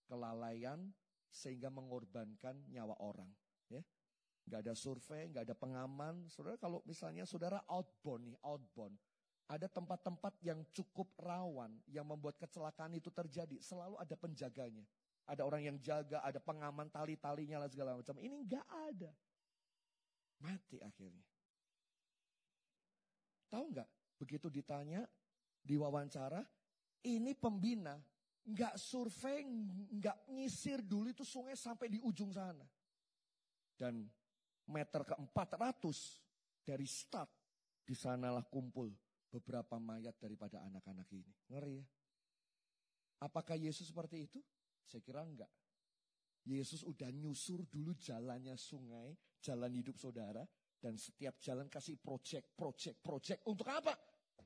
Kelalaian 0.04 0.90
sehingga 1.30 1.70
mengorbankan 1.70 2.58
nyawa 2.68 2.98
orang. 3.00 3.30
Ya, 3.68 3.84
nggak 4.48 4.64
ada 4.64 4.74
survei, 4.74 5.28
nggak 5.28 5.44
ada 5.44 5.54
pengaman. 5.54 6.24
Saudara 6.32 6.56
kalau 6.56 6.80
misalnya 6.88 7.28
saudara 7.28 7.60
outbound 7.68 8.32
nih, 8.32 8.36
outbound. 8.40 8.96
Ada 9.48 9.64
tempat-tempat 9.68 10.36
yang 10.44 10.60
cukup 10.76 11.08
rawan 11.20 11.72
yang 11.88 12.04
membuat 12.04 12.36
kecelakaan 12.36 12.92
itu 12.96 13.08
terjadi. 13.08 13.56
Selalu 13.64 13.96
ada 13.96 14.12
penjaganya. 14.12 14.84
Ada 15.28 15.44
orang 15.44 15.64
yang 15.64 15.76
jaga, 15.80 16.20
ada 16.24 16.40
pengaman 16.40 16.88
tali-talinya 16.88 17.60
lah 17.64 17.68
segala 17.68 17.96
macam. 17.96 18.16
Ini 18.20 18.36
nggak 18.44 18.66
ada. 18.92 19.12
Mati 20.44 20.80
akhirnya. 20.80 21.24
Tahu 23.48 23.64
nggak? 23.72 23.88
Begitu 24.20 24.52
ditanya, 24.52 25.08
diwawancara, 25.64 26.44
ini 27.08 27.32
pembina 27.32 27.96
nggak 28.48 28.80
survei, 28.80 29.44
nggak 29.92 30.32
nyisir 30.32 30.80
dulu 30.80 31.12
itu 31.12 31.24
sungai 31.24 31.52
sampai 31.52 31.92
di 31.92 32.00
ujung 32.00 32.32
sana. 32.32 32.64
Dan 33.76 34.08
meter 34.68 35.02
ke-400 35.04 35.96
dari 36.62 36.84
start, 36.84 37.30
di 37.88 37.96
sanalah 37.96 38.44
kumpul 38.44 38.92
beberapa 39.32 39.80
mayat 39.80 40.16
daripada 40.20 40.60
anak-anak 40.68 41.08
ini. 41.12 41.32
Ngeri 41.48 41.74
ya? 41.80 41.86
Apakah 43.24 43.56
Yesus 43.56 43.88
seperti 43.88 44.28
itu? 44.28 44.40
Saya 44.84 45.00
kira 45.00 45.24
enggak. 45.24 45.50
Yesus 46.48 46.80
udah 46.84 47.12
nyusur 47.12 47.64
dulu 47.68 47.92
jalannya 47.96 48.56
sungai, 48.56 49.12
jalan 49.40 49.72
hidup 49.74 49.96
saudara, 50.00 50.44
dan 50.80 50.96
setiap 50.96 51.36
jalan 51.42 51.68
kasih 51.68 51.98
project, 52.00 52.56
project, 52.56 52.96
project. 53.04 53.40
Untuk 53.44 53.68
apa? 53.68 53.92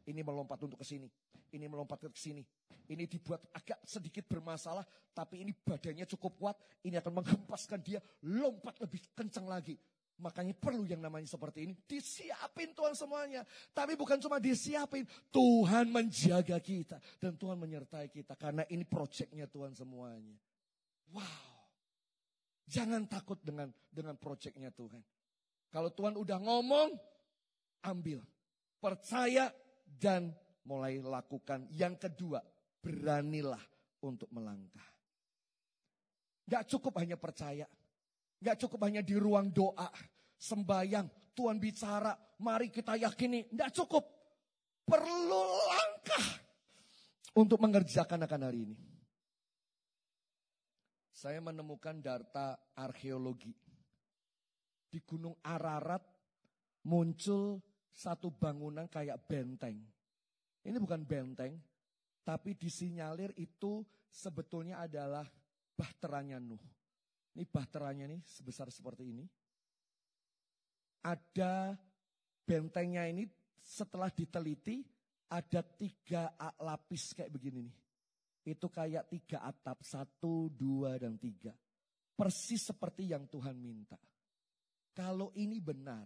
Ini 0.03 0.25
melompat 0.27 0.59
untuk 0.67 0.83
ke 0.83 0.87
sini, 0.87 1.07
ini 1.55 1.67
melompat 1.71 2.03
ke 2.03 2.19
sini. 2.19 2.43
Ini 2.91 3.07
dibuat 3.07 3.47
agak 3.55 3.87
sedikit 3.87 4.27
bermasalah, 4.27 4.83
tapi 5.15 5.47
ini 5.47 5.55
badannya 5.55 6.03
cukup 6.11 6.33
kuat. 6.41 6.57
Ini 6.83 6.99
akan 6.99 7.23
menghempaskan 7.23 7.79
dia 7.79 8.03
lompat 8.27 8.83
lebih 8.83 9.15
kencang 9.15 9.47
lagi. 9.47 9.79
Makanya 10.23 10.55
perlu 10.55 10.87
yang 10.87 11.03
namanya 11.03 11.27
seperti 11.27 11.67
ini. 11.67 11.75
Disiapin 11.83 12.71
Tuhan 12.71 12.95
semuanya. 12.95 13.43
Tapi 13.75 13.99
bukan 13.99 14.23
cuma 14.23 14.39
disiapin. 14.39 15.03
Tuhan 15.35 15.91
menjaga 15.91 16.63
kita. 16.63 17.03
Dan 17.19 17.35
Tuhan 17.35 17.59
menyertai 17.59 18.07
kita. 18.07 18.39
Karena 18.39 18.63
ini 18.71 18.87
proyeknya 18.87 19.51
Tuhan 19.51 19.75
semuanya. 19.75 20.39
Wow. 21.11 21.51
Jangan 22.71 23.11
takut 23.11 23.43
dengan 23.43 23.75
dengan 23.91 24.15
proyeknya 24.15 24.71
Tuhan. 24.71 25.03
Kalau 25.75 25.91
Tuhan 25.91 26.15
udah 26.15 26.39
ngomong, 26.39 26.95
ambil. 27.83 28.23
Percaya 28.79 29.51
dan 29.99 30.31
mulai 30.63 31.03
lakukan. 31.03 31.67
Yang 31.75 32.07
kedua, 32.07 32.39
beranilah 32.79 33.61
untuk 34.07 34.31
melangkah. 34.31 34.87
Gak 36.47 36.71
cukup 36.71 37.03
hanya 37.03 37.19
percaya. 37.19 37.67
Gak 38.43 38.59
cukup 38.63 38.87
hanya 38.87 39.03
di 39.03 39.15
ruang 39.15 39.51
doa 39.51 39.91
sembayang, 40.43 41.07
Tuhan 41.31 41.63
bicara, 41.63 42.11
mari 42.43 42.67
kita 42.75 42.99
yakini. 42.99 43.47
Tidak 43.47 43.71
cukup. 43.71 44.05
Perlu 44.83 45.43
langkah 45.71 46.27
untuk 47.39 47.63
mengerjakan 47.63 48.27
akan 48.27 48.43
hari 48.43 48.59
ini. 48.67 48.77
Saya 51.15 51.39
menemukan 51.39 52.03
data 52.03 52.59
arkeologi. 52.75 53.55
Di 54.91 54.99
Gunung 55.07 55.39
Ararat 55.47 56.03
muncul 56.91 57.63
satu 57.95 58.35
bangunan 58.35 58.91
kayak 58.91 59.23
benteng. 59.31 59.79
Ini 60.67 60.77
bukan 60.83 61.07
benteng, 61.07 61.63
tapi 62.27 62.59
disinyalir 62.59 63.31
itu 63.39 63.87
sebetulnya 64.11 64.83
adalah 64.83 65.25
bahteranya 65.79 66.43
Nuh. 66.43 66.61
Ini 67.33 67.49
bahteranya 67.49 68.11
nih 68.11 68.21
sebesar 68.27 68.69
seperti 68.69 69.09
ini 69.09 69.25
ada 71.03 71.75
bentengnya 72.47 73.07
ini 73.11 73.27
setelah 73.63 74.11
diteliti 74.11 74.83
ada 75.33 75.65
tiga 75.65 76.35
lapis 76.61 77.17
kayak 77.17 77.33
begini 77.33 77.65
nih. 77.65 77.77
Itu 78.43 78.67
kayak 78.69 79.07
tiga 79.07 79.47
atap, 79.47 79.87
satu, 79.87 80.51
dua, 80.51 80.99
dan 80.99 81.15
tiga. 81.17 81.55
Persis 82.13 82.69
seperti 82.69 83.15
yang 83.15 83.31
Tuhan 83.31 83.55
minta. 83.55 83.97
Kalau 84.93 85.33
ini 85.39 85.63
benar, 85.63 86.05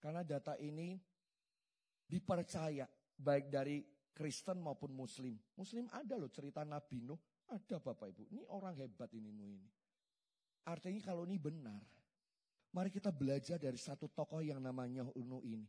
karena 0.00 0.24
data 0.26 0.58
ini 0.58 0.96
dipercaya 2.08 2.88
baik 3.14 3.46
dari 3.52 3.78
Kristen 4.10 4.58
maupun 4.58 4.90
Muslim. 4.90 5.38
Muslim 5.54 5.86
ada 5.92 6.18
loh 6.18 6.32
cerita 6.32 6.66
Nabi 6.66 6.98
Nuh, 7.04 7.20
ada 7.52 7.78
Bapak 7.78 8.10
Ibu. 8.10 8.22
Ini 8.34 8.42
orang 8.50 8.74
hebat 8.80 9.12
ini 9.14 9.30
Nuh 9.30 9.46
ini. 9.46 9.70
Artinya 10.66 11.00
kalau 11.04 11.22
ini 11.28 11.38
benar, 11.38 11.84
Mari 12.70 12.94
kita 12.94 13.10
belajar 13.10 13.58
dari 13.58 13.74
satu 13.74 14.06
tokoh 14.06 14.38
yang 14.38 14.62
namanya 14.62 15.02
Nuh 15.02 15.42
ini. 15.42 15.66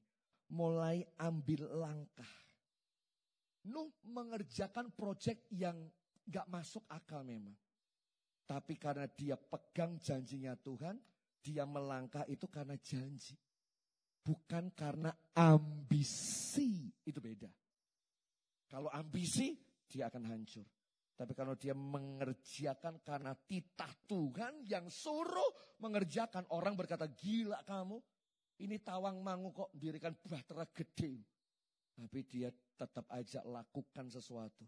Mulai 0.53 1.01
ambil 1.17 1.65
langkah. 1.73 2.33
Nuh 3.65 3.89
mengerjakan 4.05 4.93
proyek 4.93 5.49
yang 5.49 5.89
gak 6.27 6.45
masuk 6.51 6.85
akal 6.91 7.25
memang. 7.25 7.55
Tapi 8.45 8.75
karena 8.75 9.07
dia 9.07 9.39
pegang 9.39 9.95
janjinya 9.97 10.53
Tuhan, 10.59 10.99
dia 11.41 11.63
melangkah 11.65 12.27
itu 12.27 12.45
karena 12.51 12.75
janji. 12.77 13.33
Bukan 14.21 14.69
karena 14.77 15.09
ambisi, 15.33 16.91
itu 17.01 17.17
beda. 17.17 17.49
Kalau 18.69 18.91
ambisi, 18.93 19.57
dia 19.89 20.11
akan 20.11 20.29
hancur. 20.29 20.67
Tapi 21.21 21.37
kalau 21.37 21.53
dia 21.53 21.77
mengerjakan 21.77 22.97
karena 23.05 23.37
titah 23.45 23.93
Tuhan 24.09 24.65
yang 24.65 24.89
suruh 24.89 25.77
mengerjakan. 25.77 26.49
Orang 26.49 26.73
berkata, 26.73 27.05
gila 27.05 27.61
kamu. 27.61 28.01
Ini 28.57 28.81
tawang 28.81 29.21
mangu 29.21 29.53
kok 29.53 29.69
dirikan 29.77 30.17
bahtera 30.25 30.65
gede. 30.73 31.21
Tapi 31.93 32.25
dia 32.25 32.49
tetap 32.73 33.05
aja 33.13 33.45
lakukan 33.45 34.09
sesuatu. 34.09 34.65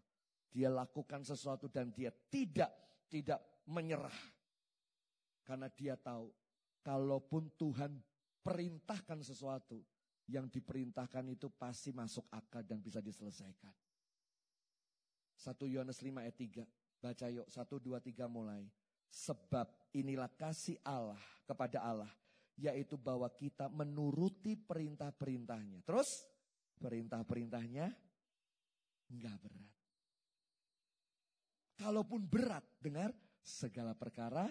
Dia 0.54 0.70
lakukan 0.70 1.26
sesuatu 1.26 1.66
dan 1.66 1.90
dia 1.90 2.14
tidak 2.30 2.70
tidak 3.10 3.42
menyerah. 3.66 4.14
Karena 5.42 5.66
dia 5.66 5.98
tahu, 5.98 6.30
kalaupun 6.86 7.50
Tuhan 7.58 7.98
perintahkan 8.46 9.26
sesuatu, 9.26 9.82
yang 10.30 10.48
diperintahkan 10.48 11.34
itu 11.34 11.50
pasti 11.52 11.90
masuk 11.92 12.24
akal 12.32 12.64
dan 12.64 12.80
bisa 12.80 13.02
diselesaikan. 13.02 13.74
1 15.36 15.72
Yohanes 15.72 15.98
5 16.00 16.22
ayat 16.22 16.36
3. 16.36 16.64
Baca 17.02 17.26
yuk 17.28 17.46
1 17.48 17.58
2 17.78 18.00
3 18.00 18.26
mulai. 18.30 18.64
Sebab 19.10 19.94
inilah 19.94 20.30
kasih 20.34 20.78
Allah 20.82 21.20
kepada 21.46 21.78
Allah 21.84 22.10
yaitu 22.54 22.94
bahwa 22.94 23.26
kita 23.34 23.66
menuruti 23.66 24.54
perintah-perintahnya. 24.54 25.82
Terus 25.82 26.22
perintah-perintahnya 26.78 27.86
enggak 29.10 29.36
berat. 29.42 29.74
Kalaupun 31.74 32.22
berat, 32.22 32.62
dengar 32.78 33.10
segala 33.42 33.98
perkara 33.98 34.46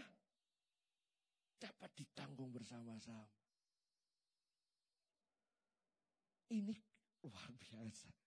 dapat 1.55 1.91
ditanggung 1.95 2.51
bersama-sama. 2.51 3.23
Ini 6.51 6.75
luar 7.23 7.49
biasa. 7.55 8.22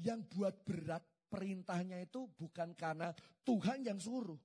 Yang 0.00 0.20
buat 0.32 0.54
berat 0.64 1.04
perintahnya 1.28 2.00
itu 2.04 2.28
bukan 2.36 2.76
karena 2.76 3.12
Tuhan 3.44 3.84
yang 3.84 4.00
suruh. 4.00 4.38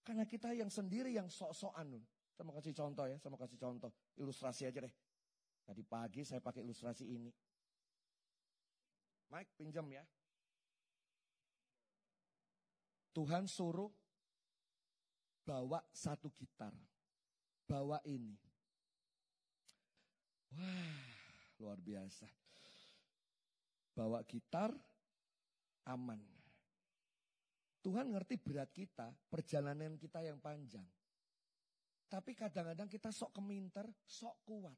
Karena 0.00 0.24
kita 0.24 0.56
yang 0.56 0.72
sendiri 0.72 1.12
yang 1.12 1.28
sok-sokan. 1.28 2.00
Saya 2.32 2.44
mau 2.48 2.56
kasih 2.56 2.72
contoh 2.72 3.04
ya, 3.04 3.20
saya 3.20 3.30
mau 3.32 3.40
kasih 3.40 3.60
contoh. 3.60 3.92
Ilustrasi 4.16 4.64
aja 4.64 4.80
deh. 4.80 4.94
Tadi 5.64 5.84
pagi 5.84 6.24
saya 6.24 6.40
pakai 6.40 6.64
ilustrasi 6.64 7.04
ini. 7.04 7.30
Mike 9.30 9.54
pinjam 9.54 9.86
ya. 9.92 10.02
Tuhan 13.14 13.46
suruh 13.46 13.92
bawa 15.44 15.82
satu 15.94 16.32
gitar. 16.34 16.74
Bawa 17.68 18.02
ini. 18.08 18.34
Wah, 20.50 21.06
luar 21.62 21.78
biasa. 21.78 22.26
Bawa 23.94 24.26
gitar, 24.26 24.74
aman. 25.90 26.20
Tuhan 27.80 28.12
ngerti 28.12 28.36
berat 28.36 28.70
kita, 28.70 29.08
perjalanan 29.32 29.96
kita 29.96 30.20
yang 30.20 30.36
panjang. 30.36 30.84
Tapi 32.10 32.34
kadang-kadang 32.36 32.90
kita 32.90 33.08
sok 33.14 33.40
keminter, 33.40 33.86
sok 34.04 34.42
kuat. 34.44 34.76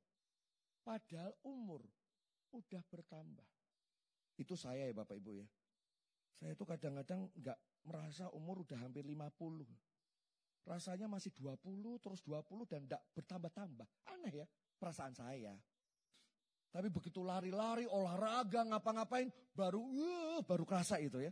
Padahal 0.85 1.33
umur 1.49 1.83
udah 2.53 2.83
bertambah. 2.87 3.49
Itu 4.39 4.55
saya 4.55 4.87
ya 4.87 4.95
Bapak 4.95 5.17
Ibu 5.19 5.33
ya. 5.41 5.49
Saya 6.37 6.53
itu 6.55 6.65
kadang-kadang 6.67 7.31
nggak 7.33 7.59
merasa 7.89 8.29
umur 8.37 8.63
udah 8.63 8.79
hampir 8.85 9.03
50. 9.03 9.67
Rasanya 10.63 11.11
masih 11.11 11.35
20, 11.35 11.99
terus 11.99 12.23
20 12.23 12.71
dan 12.71 12.87
tidak 12.87 13.03
bertambah-tambah. 13.19 13.89
Aneh 14.15 14.45
ya 14.45 14.47
perasaan 14.79 15.15
saya. 15.15 15.59
Tapi 16.73 16.89
begitu 16.89 17.21
lari-lari, 17.21 17.85
olahraga, 17.85 18.65
ngapa-ngapain, 18.65 19.29
baru 19.53 19.85
uh, 19.85 20.41
baru 20.41 20.65
kerasa 20.65 20.97
itu 20.97 21.21
ya. 21.21 21.29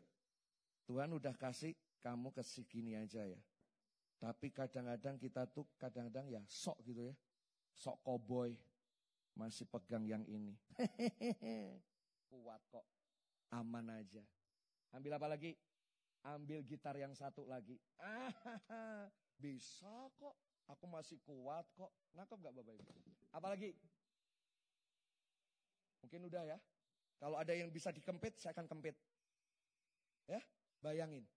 Tuhan 0.85 1.09
udah 1.16 1.33
kasih 1.33 1.72
kamu 2.05 2.29
ke 2.29 2.44
segini 2.44 2.92
aja 2.92 3.24
ya. 3.24 3.40
Tapi 4.20 4.53
kadang-kadang 4.53 5.16
kita 5.16 5.48
tuh 5.48 5.64
kadang-kadang 5.81 6.29
ya 6.29 6.44
sok 6.44 6.85
gitu 6.85 7.09
ya. 7.09 7.16
Sok 7.72 8.05
koboi. 8.05 8.53
Masih 9.33 9.64
pegang 9.64 10.05
yang 10.05 10.20
ini. 10.29 10.53
Kuat 12.29 12.61
kok. 12.68 12.85
Aman 13.48 13.88
aja. 13.88 14.20
Ambil 14.92 15.16
apa 15.16 15.24
lagi? 15.24 15.57
Ambil 16.20 16.61
gitar 16.68 17.00
yang 17.00 17.16
satu 17.16 17.48
lagi. 17.48 17.81
Bisa 19.40 20.12
kok. 20.20 20.37
Aku 20.68 20.87
masih 20.87 21.18
kuat 21.26 21.66
kok. 21.74 21.90
Nangkep 22.14 22.38
gak 22.46 22.55
Bapak 22.55 22.74
Ibu? 22.79 22.92
Apalagi? 23.35 23.74
Mungkin 26.05 26.21
udah 26.29 26.43
ya. 26.45 26.59
Kalau 27.21 27.37
ada 27.37 27.53
yang 27.53 27.69
bisa 27.69 27.93
dikempit, 27.93 28.41
saya 28.41 28.57
akan 28.57 28.65
kempit. 28.65 28.97
Ya, 30.25 30.41
bayangin. 30.81 31.29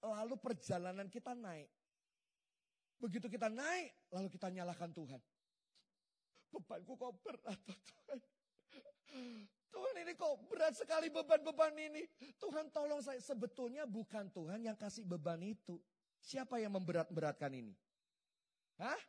Lalu 0.00 0.38
perjalanan 0.38 1.10
kita 1.10 1.34
naik. 1.34 1.68
Begitu 3.00 3.26
kita 3.32 3.48
naik, 3.48 3.90
lalu 4.12 4.28
kita 4.30 4.52
nyalakan 4.52 4.92
Tuhan. 4.92 5.20
Bebanku 6.50 6.92
kok 6.98 7.14
berat 7.24 7.58
Tuhan. 7.64 8.18
Tuhan 9.70 9.94
ini 10.02 10.12
kok 10.18 10.34
berat 10.50 10.74
sekali 10.74 11.08
beban-beban 11.08 11.74
ini. 11.78 12.02
Tuhan 12.36 12.68
tolong 12.74 13.00
saya. 13.00 13.22
Sebetulnya 13.22 13.86
bukan 13.86 14.28
Tuhan 14.30 14.66
yang 14.66 14.74
kasih 14.74 15.06
beban 15.06 15.40
itu. 15.42 15.78
Siapa 16.20 16.60
yang 16.60 16.76
memberat-beratkan 16.76 17.54
ini? 17.54 17.72
Hah? 18.76 19.00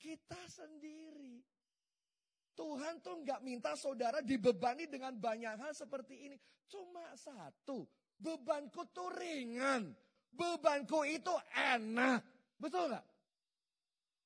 Kita 0.00 0.40
sendiri. 0.50 1.38
Tuhan 2.52 3.00
tuh 3.00 3.24
nggak 3.24 3.40
minta 3.40 3.72
saudara 3.74 4.20
dibebani 4.20 4.84
dengan 4.84 5.16
banyak 5.16 5.56
hal 5.56 5.72
seperti 5.72 6.28
ini. 6.28 6.36
Cuma 6.68 7.12
satu, 7.16 7.88
bebanku 8.20 8.84
tuh 8.92 9.08
ringan. 9.16 9.92
Bebanku 10.32 11.04
itu 11.04 11.32
enak. 11.52 12.20
Betul 12.56 12.92
nggak? 12.92 13.06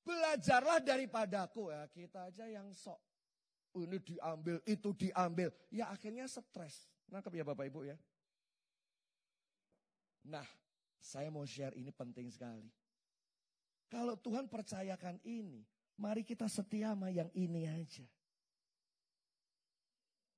Belajarlah 0.07 0.79
daripadaku 0.79 1.71
ya. 1.71 1.83
Kita 1.91 2.31
aja 2.31 2.47
yang 2.47 2.71
sok. 2.71 2.99
Ini 3.75 3.99
diambil, 3.99 4.57
itu 4.63 4.89
diambil. 4.95 5.51
Ya 5.67 5.91
akhirnya 5.91 6.25
stres. 6.31 6.87
Nangkep 7.11 7.35
ya 7.35 7.43
Bapak 7.43 7.67
Ibu 7.67 7.87
ya. 7.87 7.97
Nah, 10.27 10.47
saya 10.99 11.31
mau 11.31 11.43
share 11.47 11.75
ini 11.75 11.91
penting 11.91 12.27
sekali. 12.31 12.67
Kalau 13.87 14.19
Tuhan 14.19 14.51
percayakan 14.51 15.23
ini, 15.23 15.63
mari 15.95 16.27
kita 16.27 16.51
setia 16.51 16.91
sama 16.91 17.07
yang 17.07 17.31
ini 17.31 17.63
aja. 17.63 18.03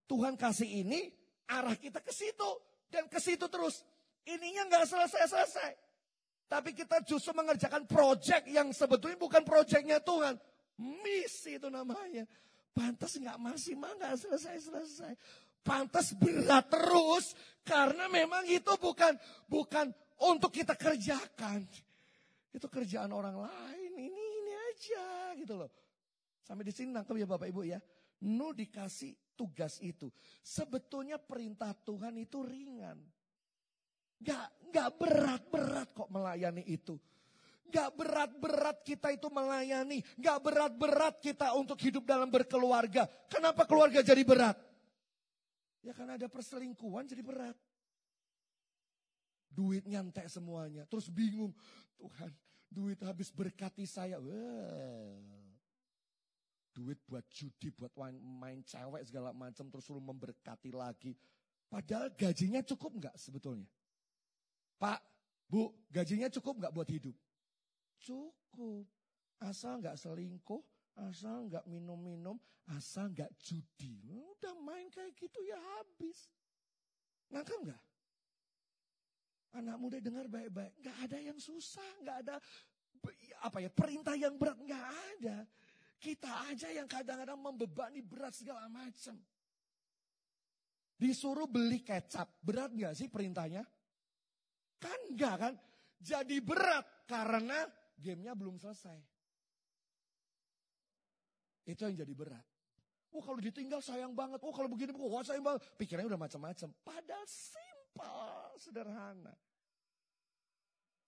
Tuhan 0.09 0.33
kasih 0.33 0.65
ini, 0.65 1.13
arah 1.45 1.77
kita 1.77 2.01
ke 2.01 2.09
situ. 2.09 2.49
Dan 2.89 3.05
ke 3.05 3.21
situ 3.21 3.45
terus. 3.45 3.85
Ininya 4.25 4.65
nggak 4.65 4.85
selesai-selesai. 4.89 5.71
Tapi 6.49 6.73
kita 6.73 7.05
justru 7.05 7.29
mengerjakan 7.37 7.85
proyek 7.85 8.49
yang 8.49 8.73
sebetulnya 8.73 9.21
bukan 9.21 9.45
proyeknya 9.45 10.01
Tuhan. 10.01 10.33
Misi 10.81 11.61
itu 11.61 11.69
namanya. 11.69 12.25
Pantas 12.73 13.21
nggak 13.21 13.37
masih 13.37 13.77
mah 13.77 13.93
nggak 13.93 14.17
selesai-selesai. 14.17 15.13
Pantas 15.61 16.17
berat 16.17 16.65
terus 16.73 17.37
karena 17.61 18.09
memang 18.09 18.49
itu 18.49 18.73
bukan 18.81 19.13
bukan 19.45 19.93
untuk 20.25 20.49
kita 20.49 20.73
kerjakan. 20.73 21.69
Itu 22.49 22.65
kerjaan 22.65 23.13
orang 23.13 23.37
lain. 23.45 23.91
Ini 23.93 24.23
ini 24.41 24.53
aja 24.73 25.05
gitu 25.37 25.53
loh. 25.53 25.69
Sampai 26.41 26.65
di 26.65 26.73
sini 26.73 26.89
nangkep 26.89 27.13
ya 27.13 27.29
Bapak 27.29 27.45
Ibu 27.45 27.61
ya. 27.61 27.77
Nuh 28.19 28.51
dikasih 28.51 29.15
tugas 29.39 29.79
itu. 29.79 30.11
Sebetulnya 30.43 31.15
perintah 31.15 31.71
Tuhan 31.71 32.19
itu 32.19 32.43
ringan. 32.43 32.99
Gak, 34.19 34.47
gak 34.75 34.89
berat-berat 34.99 35.87
kok 35.95 36.11
melayani 36.11 36.67
itu. 36.67 36.99
Gak 37.71 37.95
berat-berat 37.95 38.83
kita 38.83 39.15
itu 39.15 39.31
melayani. 39.31 40.03
Gak 40.19 40.43
berat-berat 40.43 41.23
kita 41.23 41.55
untuk 41.55 41.79
hidup 41.79 42.03
dalam 42.03 42.27
berkeluarga. 42.27 43.07
Kenapa 43.31 43.63
keluarga 43.63 44.03
jadi 44.03 44.19
berat? 44.27 44.59
Ya 45.79 45.95
karena 45.95 46.19
ada 46.19 46.27
perselingkuhan 46.27 47.07
jadi 47.07 47.23
berat. 47.23 47.55
Duit 49.47 49.87
nyantek 49.87 50.27
semuanya. 50.27 50.83
Terus 50.91 51.07
bingung. 51.07 51.55
Tuhan 51.95 52.31
duit 52.67 52.99
habis 52.99 53.31
berkati 53.31 53.87
saya. 53.87 54.19
Duit 56.79 56.95
buat 57.03 57.27
judi, 57.27 57.67
buat 57.75 57.91
main, 58.23 58.63
cewek 58.63 59.03
segala 59.03 59.35
macam 59.35 59.67
terus 59.67 59.83
suruh 59.83 59.99
memberkati 59.99 60.71
lagi. 60.71 61.11
Padahal 61.67 62.07
gajinya 62.15 62.63
cukup 62.63 62.95
nggak 63.03 63.15
sebetulnya? 63.19 63.67
Pak, 64.79 65.03
Bu, 65.51 65.75
gajinya 65.91 66.31
cukup 66.31 66.63
nggak 66.63 66.73
buat 66.73 66.87
hidup? 66.87 67.15
Cukup. 67.99 68.87
Asal 69.43 69.83
nggak 69.83 69.99
selingkuh, 69.99 70.63
asal 70.95 71.51
nggak 71.51 71.67
minum-minum, 71.67 72.39
asal 72.71 73.11
nggak 73.11 73.29
judi. 73.43 73.99
Udah 74.07 74.55
main 74.63 74.87
kayak 74.87 75.11
gitu 75.19 75.39
ya 75.43 75.59
habis. 75.59 76.31
Nangkap 77.27 77.59
nggak? 77.59 77.81
Anak 79.59 79.75
muda 79.83 79.99
dengar 79.99 80.31
baik-baik. 80.31 80.71
Nggak 80.79 80.97
ada 81.09 81.17
yang 81.19 81.39
susah, 81.41 81.89
nggak 82.01 82.17
ada 82.23 82.35
apa 83.39 83.57
ya 83.63 83.69
perintah 83.71 84.15
yang 84.15 84.35
berat 84.35 84.59
nggak 84.59 84.85
ada. 85.15 85.37
Kita 85.99 86.47
aja 86.47 86.71
yang 86.71 86.87
kadang-kadang 86.87 87.35
membebani 87.35 87.99
berat 87.99 88.31
segala 88.31 88.71
macam. 88.71 89.19
Disuruh 90.95 91.47
beli 91.47 91.83
kecap, 91.83 92.39
berat 92.39 92.71
nggak 92.71 92.95
sih 92.95 93.11
perintahnya? 93.11 93.63
Kan 94.79 94.99
enggak 95.11 95.35
kan? 95.35 95.53
Jadi 95.99 96.39
berat 96.39 96.87
karena 97.03 97.67
gamenya 97.99 98.31
belum 98.31 98.55
selesai. 98.55 98.99
Itu 101.67 101.83
yang 101.83 101.99
jadi 101.99 102.13
berat. 102.15 102.45
Oh 103.11 103.19
kalau 103.19 103.43
ditinggal 103.43 103.83
sayang 103.83 104.15
banget. 104.15 104.39
Oh 104.43 104.55
kalau 104.55 104.71
begini, 104.71 104.95
wah 104.95 105.23
sayang 105.23 105.43
banget. 105.43 105.67
Pikirannya 105.75 106.09
udah 106.15 106.21
macam-macam. 106.21 106.69
Padahal 106.79 107.27
simpel, 107.27 108.31
sederhana. 108.55 109.35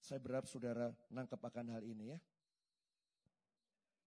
Saya 0.02 0.18
berharap 0.18 0.50
saudara 0.50 0.92
nangkep 1.14 1.40
akan 1.40 1.66
hal 1.72 1.84
ini 1.86 2.12
ya. 2.12 2.20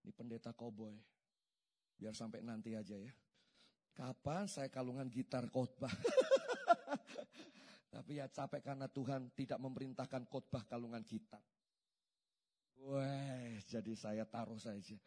Ini 0.04 0.12
pendeta 0.12 0.52
koboi. 0.52 1.00
Biar 1.96 2.12
sampai 2.12 2.44
nanti 2.44 2.76
aja 2.76 2.92
ya. 2.92 3.12
Kapan 3.96 4.44
saya 4.44 4.68
kalungan 4.68 5.08
gitar 5.08 5.48
khotbah? 5.48 5.90
Tapi 7.94 8.20
ya 8.20 8.28
capek 8.28 8.60
karena 8.60 8.84
Tuhan 8.90 9.32
tidak 9.32 9.56
memerintahkan 9.56 10.28
khotbah 10.28 10.68
kalungan 10.68 11.00
kita. 11.00 11.40
Wah, 12.84 13.56
jadi 13.64 13.96
saya 13.96 14.28
taruh 14.28 14.60
saja. 14.60 14.98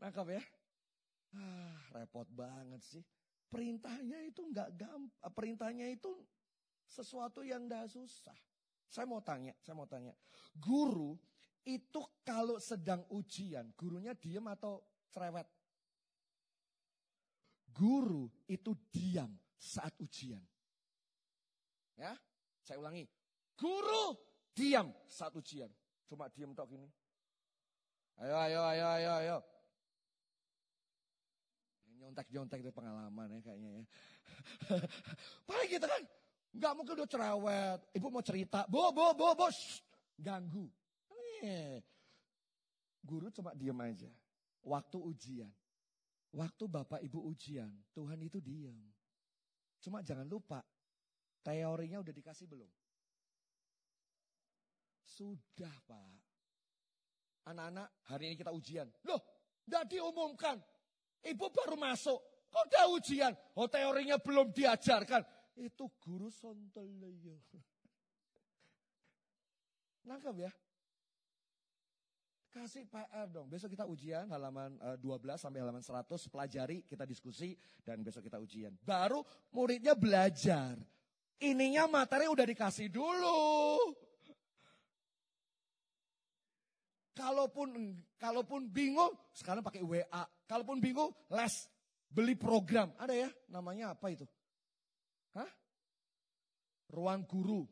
Nangkap 0.00 0.32
ya? 0.32 0.42
Ah, 1.36 1.76
repot 1.92 2.24
banget 2.32 2.80
sih. 2.80 3.04
Perintahnya 3.52 4.24
itu 4.24 4.48
enggak 4.48 4.72
gampang. 4.80 5.32
Perintahnya 5.34 5.92
itu 5.92 6.08
sesuatu 6.88 7.44
yang 7.44 7.68
enggak 7.68 7.92
susah. 7.92 8.38
Saya 8.88 9.04
mau 9.04 9.20
tanya, 9.20 9.52
saya 9.60 9.76
mau 9.76 9.84
tanya. 9.84 10.16
Guru 10.56 11.20
itu 11.68 12.00
kalau 12.24 12.56
sedang 12.56 13.04
ujian, 13.12 13.68
gurunya 13.76 14.16
diam 14.16 14.48
atau 14.48 14.80
cerewet? 15.12 15.44
Guru 17.76 18.32
itu 18.48 18.72
diam 18.88 19.28
saat 19.60 19.92
ujian. 20.00 20.40
Ya, 22.00 22.16
saya 22.64 22.80
ulangi. 22.80 23.04
Guru 23.52 24.16
diam 24.56 24.88
saat 25.04 25.36
ujian. 25.36 25.68
Cuma 26.08 26.32
diam 26.32 26.56
tok 26.56 26.72
gini. 26.72 26.88
Ayo, 28.18 28.34
ayo, 28.34 28.60
ayo, 28.64 28.86
ayo, 28.96 29.10
ayo. 29.20 29.36
Nyontek-nyontek 32.00 32.64
itu 32.64 32.72
pengalaman 32.72 33.28
ya 33.36 33.40
kayaknya 33.44 33.70
ya. 33.76 33.84
Paling 35.50 35.68
gitu 35.70 35.86
kan. 35.86 36.02
Gak 36.58 36.72
mungkin 36.74 36.96
udah 36.98 37.10
cerewet. 37.10 37.80
Ibu 37.94 38.06
mau 38.08 38.24
cerita. 38.24 38.64
Bo, 38.66 38.90
bo, 38.90 39.12
bo, 39.12 39.36
bo. 39.36 39.46
Shh. 39.52 39.84
Ganggu. 40.18 40.66
Guru 43.02 43.30
cuma 43.32 43.54
diam 43.54 43.78
aja. 43.80 44.10
Waktu 44.64 44.98
ujian. 45.00 45.52
Waktu 46.34 46.64
bapak 46.68 47.00
ibu 47.00 47.24
ujian. 47.24 47.70
Tuhan 47.94 48.20
itu 48.20 48.42
diam. 48.42 48.76
Cuma 49.80 50.02
jangan 50.04 50.26
lupa. 50.28 50.60
Teorinya 51.40 52.02
udah 52.02 52.12
dikasih 52.12 52.44
belum? 52.50 52.68
Sudah 55.08 55.72
pak. 55.88 56.20
Anak-anak 57.48 57.88
hari 58.12 58.28
ini 58.28 58.36
kita 58.36 58.52
ujian. 58.52 58.86
Loh, 59.08 59.22
gak 59.64 59.88
diumumkan. 59.88 60.60
Ibu 61.24 61.46
baru 61.48 61.80
masuk. 61.80 62.20
Kok 62.48 62.64
udah 62.68 62.84
ujian? 62.92 63.32
Oh 63.56 63.68
teorinya 63.68 64.20
belum 64.20 64.52
diajarkan. 64.52 65.24
Itu 65.56 65.88
guru 66.00 66.28
sontoloyo. 66.28 67.40
Nangkap 70.04 70.36
ya? 70.40 70.52
Kasih 72.58 72.90
PR 72.90 73.30
dong. 73.30 73.46
Besok 73.46 73.70
kita 73.70 73.86
ujian 73.86 74.26
halaman 74.34 74.74
12 74.98 74.98
eh, 74.98 75.38
sampai 75.38 75.62
halaman 75.62 75.78
100. 75.78 76.26
Pelajari, 76.26 76.82
kita 76.82 77.06
diskusi. 77.06 77.54
Dan 77.86 78.02
besok 78.02 78.26
kita 78.26 78.42
ujian. 78.42 78.74
Baru 78.82 79.22
muridnya 79.54 79.94
belajar. 79.94 80.74
Ininya 81.38 81.86
materi 81.86 82.26
udah 82.26 82.42
dikasih 82.42 82.90
dulu. 82.90 83.78
Kalaupun 87.14 87.94
kalaupun 88.18 88.66
bingung, 88.74 89.14
sekarang 89.30 89.62
pakai 89.62 89.86
WA. 89.86 90.26
Kalaupun 90.50 90.82
bingung, 90.82 91.14
les. 91.30 91.70
Beli 92.10 92.34
program. 92.34 92.90
Ada 92.98 93.14
ya? 93.14 93.30
Namanya 93.54 93.94
apa 93.94 94.10
itu? 94.10 94.26
Hah? 95.38 95.46
Ruang 96.90 97.22
guru. 97.22 97.70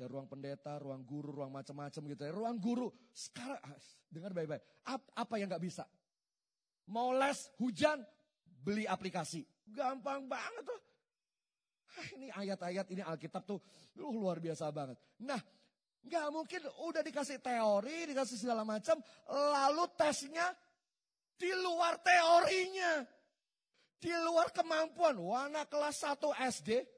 Ada 0.00 0.08
ruang 0.08 0.32
pendeta, 0.32 0.80
ruang 0.80 1.04
guru, 1.04 1.28
ruang 1.28 1.52
macam-macam 1.52 2.00
gitu 2.08 2.24
ya. 2.24 2.32
Ruang 2.32 2.56
guru. 2.56 2.88
Sekarang, 3.12 3.60
ah, 3.60 3.76
dengar 4.08 4.32
baik-baik. 4.32 4.64
Apa 5.12 5.36
yang 5.36 5.52
gak 5.52 5.60
bisa? 5.60 5.84
Mau 6.88 7.12
les, 7.12 7.52
hujan, 7.60 8.00
beli 8.64 8.88
aplikasi. 8.88 9.44
Gampang 9.68 10.24
banget 10.24 10.64
tuh. 10.64 10.80
Ah, 12.00 12.06
ini 12.16 12.32
ayat-ayat, 12.32 12.88
ini 12.96 13.04
Alkitab 13.04 13.44
tuh 13.44 13.60
uh, 14.00 14.08
luar 14.16 14.40
biasa 14.40 14.72
banget. 14.72 14.96
Nah, 15.20 15.36
gak 16.08 16.32
mungkin 16.32 16.64
udah 16.80 17.04
dikasih 17.04 17.36
teori, 17.44 18.08
dikasih 18.08 18.40
segala 18.40 18.64
macam, 18.64 18.96
lalu 19.28 19.84
tesnya 20.00 20.48
di 21.36 21.52
luar 21.60 22.00
teorinya. 22.00 23.04
Di 24.00 24.16
luar 24.16 24.48
kemampuan. 24.48 25.20
Wana 25.20 25.68
kelas 25.68 26.08
1 26.08 26.24
SD. 26.56 26.88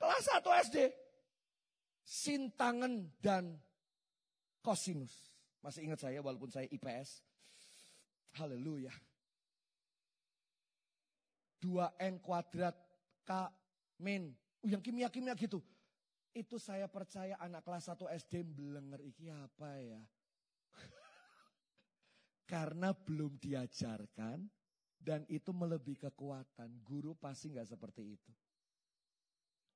Kelas 0.00 0.24
1 0.32 0.48
SD. 0.64 1.07
Sintangen 2.08 3.12
dan 3.20 3.60
kosinus. 4.64 5.12
Masih 5.60 5.84
ingat 5.84 6.00
saya 6.00 6.24
walaupun 6.24 6.48
saya 6.48 6.64
IPS. 6.72 7.20
Haleluya. 8.40 8.88
2N 11.60 12.24
kuadrat 12.24 12.72
K 13.28 13.32
min. 14.00 14.32
Uh, 14.64 14.72
yang 14.72 14.80
kimia-kimia 14.80 15.36
gitu. 15.36 15.60
Itu 16.32 16.56
saya 16.56 16.88
percaya 16.88 17.36
anak 17.36 17.66
kelas 17.66 17.92
1 17.92 18.08
SD 18.24 18.40
belenger 18.46 19.04
iki 19.04 19.28
apa 19.28 19.68
ya. 19.76 20.00
Karena 22.52 22.96
belum 22.96 23.36
diajarkan 23.36 24.48
dan 24.96 25.28
itu 25.28 25.52
melebihi 25.52 26.08
kekuatan. 26.08 26.80
Guru 26.88 27.12
pasti 27.20 27.52
nggak 27.52 27.68
seperti 27.68 28.16
itu. 28.16 28.32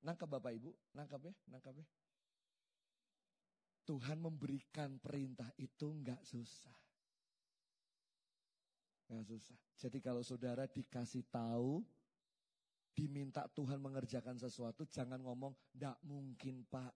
Nangkap 0.02 0.26
Bapak 0.26 0.50
Ibu, 0.56 0.70
nangkap 0.96 1.20
ya, 1.28 1.34
nangkap 1.46 1.76
ya. 1.78 1.86
Tuhan 3.82 4.22
memberikan 4.22 4.98
perintah 5.02 5.50
itu 5.58 5.90
nggak 5.90 6.22
susah. 6.22 6.78
Nggak 9.10 9.24
susah. 9.26 9.58
Jadi 9.74 9.98
kalau 9.98 10.22
saudara 10.22 10.70
dikasih 10.70 11.26
tahu, 11.26 11.82
diminta 12.94 13.48
Tuhan 13.50 13.82
mengerjakan 13.82 14.38
sesuatu, 14.38 14.86
jangan 14.86 15.18
ngomong, 15.18 15.52
nggak 15.74 15.98
mungkin 16.06 16.62
pak. 16.70 16.94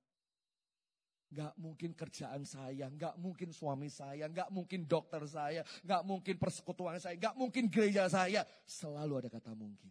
Gak 1.26 1.59
mungkin 1.59 1.91
kerjaan 1.91 2.47
saya, 2.47 2.87
gak 2.87 3.18
mungkin 3.18 3.51
suami 3.51 3.91
saya, 3.91 4.30
gak 4.30 4.47
mungkin 4.47 4.87
dokter 4.87 5.18
saya, 5.26 5.66
gak 5.82 6.07
mungkin 6.07 6.39
persekutuan 6.39 7.03
saya, 7.03 7.18
gak 7.18 7.34
mungkin 7.34 7.66
gereja 7.66 8.07
saya. 8.07 8.47
Selalu 8.62 9.26
ada 9.26 9.28
kata 9.34 9.51
mungkin. 9.51 9.91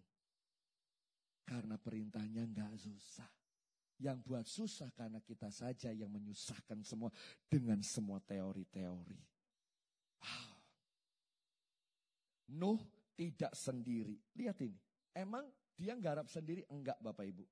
Karena 1.43 1.75
perintahnya 1.75 2.47
gak 2.47 2.79
susah. 2.79 3.27
Yang 3.95 4.17
buat 4.27 4.45
susah 4.45 4.91
karena 4.91 5.23
kita 5.23 5.47
saja 5.47 5.91
yang 5.95 6.11
menyusahkan 6.11 6.83
semua 6.83 7.11
dengan 7.47 7.79
semua 7.79 8.19
teori-teori. 8.19 9.19
Wow. 10.19 10.55
Nuh 12.59 12.81
tidak 13.15 13.55
sendiri. 13.55 14.19
Lihat 14.35 14.59
ini. 14.61 14.77
Emang 15.15 15.47
dia 15.79 15.95
garap 15.95 16.27
sendiri? 16.27 16.67
Enggak 16.67 16.99
Bapak 16.99 17.23
Ibu. 17.23 17.47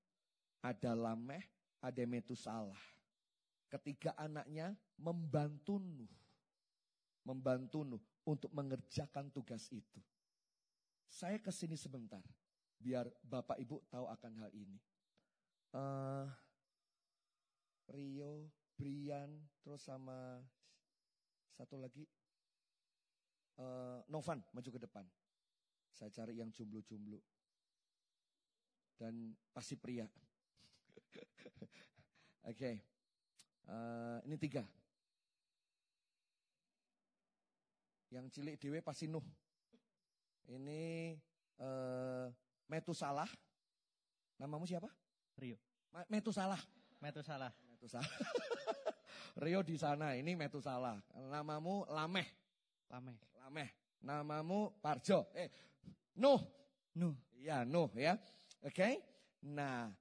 Ada 0.64 0.92
Lameh, 0.96 1.44
ada 1.80 2.04
Metusalah 2.04 2.80
ketiga 3.74 4.14
anaknya 4.14 4.78
membantu 5.02 5.82
Nuh. 5.82 6.14
Membantu 7.26 7.82
Nuh 7.82 8.04
untuk 8.30 8.54
mengerjakan 8.54 9.34
tugas 9.34 9.66
itu. 9.74 9.98
Saya 11.10 11.42
ke 11.42 11.50
sini 11.50 11.74
sebentar, 11.74 12.22
biar 12.78 13.10
Bapak 13.26 13.58
Ibu 13.58 13.90
tahu 13.90 14.06
akan 14.06 14.32
hal 14.46 14.52
ini. 14.54 14.78
Uh, 15.74 16.30
Rio, 17.90 18.48
Brian, 18.78 19.30
terus 19.66 19.82
sama 19.82 20.38
satu 21.50 21.82
lagi 21.82 22.06
uh, 23.58 24.06
Novan 24.10 24.42
maju 24.54 24.70
ke 24.70 24.80
depan. 24.82 25.06
Saya 25.94 26.10
cari 26.14 26.38
yang 26.42 26.50
jomblo-jomblo. 26.54 27.22
Dan 28.98 29.34
pasti 29.54 29.78
pria. 29.78 30.06
Oke. 30.14 31.18
okay. 32.50 32.76
Uh, 33.66 34.22
ini 34.30 34.38
tiga. 34.38 34.62
Yang 38.14 38.38
cilik 38.38 38.62
dewe 38.62 38.80
pasti 38.86 39.10
Nuh. 39.10 39.26
Ini 40.46 41.18
eh, 41.58 42.26
Metusalah. 42.70 43.30
Namamu 44.38 44.70
siapa? 44.70 44.86
Rio. 45.38 45.58
Metusalah. 46.10 46.60
Metusalah. 47.02 47.52
Metusalah. 47.74 48.08
Rio 49.44 49.62
di 49.66 49.78
sana, 49.78 50.14
ini 50.14 50.38
Metusalah. 50.38 50.98
Namamu 51.30 51.86
Lameh. 51.90 52.28
Lameh. 52.90 53.18
Lameh. 53.42 53.70
Namamu 54.04 54.74
Parjo. 54.82 55.30
Eh, 55.34 55.50
Nuh. 56.18 56.42
Nuh. 56.98 57.16
Ya, 57.42 57.66
Nuh 57.66 57.90
ya. 57.98 58.18
Oke. 58.64 59.02
Nah, 59.44 59.92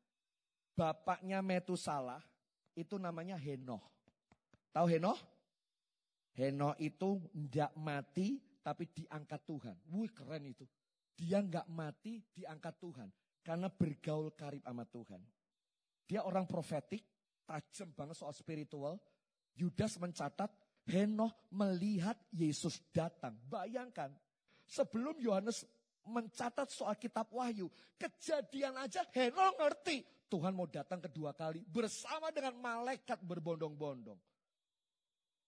bapaknya 0.76 1.43
Metusalah 1.43 2.22
itu 2.78 2.97
namanya 2.97 3.37
Henoh. 3.37 3.83
Tahu 4.72 4.87
Henoh? 4.89 5.18
Henoh 6.33 6.72
itu 6.80 7.20
tidak 7.28 7.72
mati 7.76 8.41
tapi 8.64 8.89
diangkat 8.89 9.41
Tuhan. 9.45 9.76
Wih 9.93 10.09
keren 10.09 10.49
itu. 10.49 10.64
Dia 11.12 11.45
nggak 11.45 11.68
mati 11.68 12.24
diangkat 12.33 12.74
Tuhan. 12.80 13.09
Karena 13.43 13.66
bergaul 13.66 14.30
karib 14.38 14.62
sama 14.62 14.86
Tuhan. 14.86 15.20
Dia 16.07 16.22
orang 16.22 16.47
profetik, 16.47 17.03
tajam 17.43 17.90
banget 17.95 18.16
soal 18.18 18.34
spiritual. 18.34 18.99
Yudas 19.59 19.99
mencatat 19.99 20.49
Henoh 20.88 21.30
melihat 21.55 22.18
Yesus 22.34 22.82
datang. 22.90 23.38
Bayangkan, 23.47 24.11
sebelum 24.66 25.18
Yohanes 25.22 25.62
mencatat 26.03 26.70
soal 26.70 26.99
kitab 26.99 27.30
Wahyu, 27.30 27.70
kejadian 27.99 28.74
aja 28.78 29.07
Henoh 29.14 29.55
ngerti 29.59 30.03
Tuhan 30.32 30.57
mau 30.57 30.64
datang 30.64 30.99
kedua 31.05 31.36
kali 31.36 31.61
bersama 31.68 32.32
dengan 32.32 32.57
malaikat 32.57 33.20
berbondong-bondong. 33.20 34.16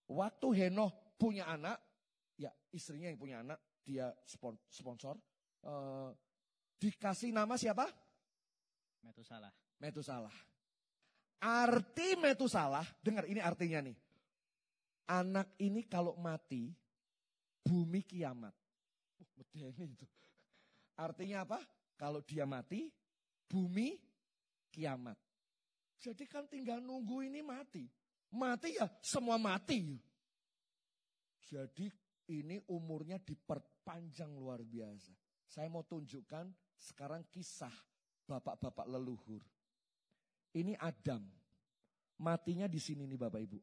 Waktu 0.05 0.47
Henoh 0.53 1.17
punya 1.17 1.49
anak, 1.49 1.81
ya 2.37 2.53
istrinya 2.69 3.09
yang 3.09 3.17
punya 3.17 3.41
anak, 3.41 3.57
dia 3.81 4.13
spon- 4.29 4.61
sponsor, 4.69 5.17
eh, 5.65 6.09
dikasih 6.79 7.31
nama 7.31 7.55
siapa? 7.55 7.87
Metusalah. 9.05 9.53
Metusalah. 9.79 10.35
Arti 11.41 12.17
Metusalah, 12.17 12.87
dengar 13.03 13.29
ini 13.29 13.43
artinya 13.43 13.85
nih. 13.85 13.97
Anak 15.05 15.53
ini 15.61 15.85
kalau 15.85 16.17
mati, 16.17 16.73
bumi 17.61 18.01
kiamat. 18.01 18.53
Medeni 19.37 19.93
itu. 19.93 20.07
Artinya 20.97 21.45
apa? 21.45 21.59
Kalau 21.99 22.23
dia 22.25 22.47
mati, 22.49 22.89
bumi 23.45 23.99
kiamat. 24.73 25.19
Jadi 26.01 26.25
kan 26.25 26.49
tinggal 26.49 26.81
nunggu 26.81 27.23
ini 27.23 27.45
mati. 27.45 27.85
Mati 28.33 28.75
ya 28.75 28.89
semua 28.99 29.37
mati. 29.37 29.95
Jadi 31.45 31.87
ini 32.33 32.57
umurnya 32.73 33.21
diperpanjang 33.21 34.33
luar 34.33 34.65
biasa. 34.65 35.13
Saya 35.45 35.69
mau 35.69 35.85
tunjukkan 35.85 36.64
sekarang 36.77 37.23
kisah 37.31 37.73
bapak-bapak 38.25 38.85
leluhur. 38.89 39.41
Ini 40.55 40.75
Adam. 40.79 41.21
Matinya 42.15 42.65
di 42.71 42.79
sini 42.79 43.03
nih 43.03 43.19
Bapak 43.19 43.41
Ibu. 43.43 43.59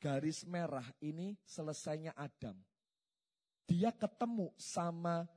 Garis 0.00 0.48
merah 0.48 0.86
ini 1.04 1.36
selesainya 1.44 2.16
Adam. 2.16 2.56
Dia 3.68 3.92
ketemu 3.92 4.48
sama 4.56 5.28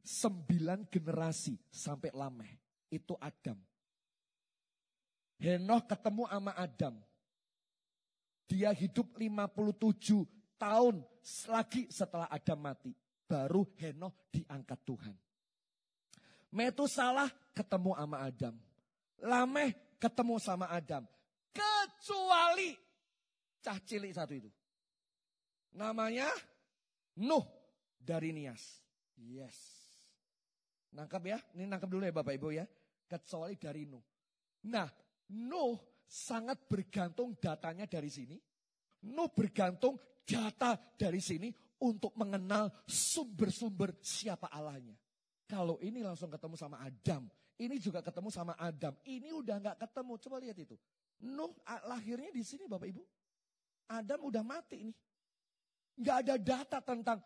sembilan 0.00 0.88
generasi 0.88 1.60
sampai 1.68 2.08
Lameh. 2.16 2.52
Itu 2.88 3.18
Adam. 3.20 3.58
Henoh 5.36 5.82
ketemu 5.84 6.24
sama 6.24 6.52
Adam. 6.56 6.94
Dia 8.46 8.72
hidup 8.72 9.18
57 9.18 10.56
tahun 10.56 11.02
lagi 11.50 11.90
setelah 11.92 12.30
Adam 12.32 12.60
mati. 12.62 12.94
Baru 13.26 13.66
Henoh 13.76 14.14
diangkat 14.30 14.80
Tuhan. 14.86 15.25
Metusalah 16.50 17.28
ketemu 17.52 17.92
sama 17.96 18.16
Adam. 18.22 18.54
Lameh 19.22 19.70
ketemu 19.96 20.34
sama 20.38 20.66
Adam. 20.70 21.02
Kecuali 21.50 22.76
cah 23.64 23.78
cilik 23.80 24.12
satu 24.12 24.32
itu. 24.36 24.50
Namanya 25.76 26.28
Nuh 27.20 27.44
dari 27.96 28.32
Nias. 28.32 28.84
Yes. 29.16 29.56
Nangkap 30.92 31.22
ya? 31.24 31.38
Ini 31.56 31.64
nangkap 31.68 31.88
dulu 31.88 32.04
ya 32.04 32.12
Bapak 32.12 32.36
Ibu 32.36 32.48
ya. 32.52 32.64
Kecuali 33.08 33.56
dari 33.56 33.88
Nuh. 33.88 34.04
Nah, 34.68 34.88
Nuh 35.36 36.04
sangat 36.06 36.68
bergantung 36.70 37.36
datanya 37.36 37.84
dari 37.88 38.08
sini. 38.08 38.36
Nuh 39.10 39.28
bergantung 39.32 39.98
data 40.24 40.78
dari 40.96 41.20
sini 41.20 41.52
untuk 41.82 42.16
mengenal 42.16 42.72
sumber-sumber 42.88 44.00
siapa 44.00 44.48
Allahnya. 44.48 44.96
Kalau 45.46 45.78
ini 45.78 46.02
langsung 46.02 46.26
ketemu 46.26 46.58
sama 46.58 46.82
Adam, 46.82 47.30
ini 47.56 47.78
juga 47.78 48.02
ketemu 48.02 48.28
sama 48.28 48.52
Adam. 48.58 48.92
Ini 49.06 49.30
udah 49.32 49.56
nggak 49.62 49.78
ketemu. 49.86 50.12
Coba 50.20 50.36
lihat 50.42 50.58
itu. 50.58 50.76
Nuh 51.22 51.54
lahirnya 51.88 52.28
di 52.34 52.42
sini 52.44 52.68
Bapak 52.68 52.90
Ibu. 52.90 53.02
Adam 53.86 54.20
udah 54.26 54.42
mati 54.42 54.82
nih. 54.90 54.96
Nggak 55.96 56.16
ada 56.26 56.34
data 56.36 56.78
tentang 56.84 57.18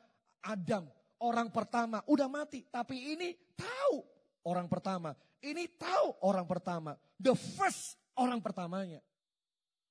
Adam, 0.45 0.87
orang 1.19 1.49
pertama, 1.51 2.05
udah 2.07 2.29
mati. 2.31 2.63
Tapi 2.69 3.17
ini 3.17 3.35
tahu 3.59 4.05
orang 4.47 4.71
pertama. 4.71 5.17
Ini 5.41 5.67
tahu 5.75 6.21
orang 6.23 6.47
pertama. 6.47 6.95
The 7.17 7.35
first 7.35 7.97
orang 8.15 8.39
pertamanya. 8.45 9.01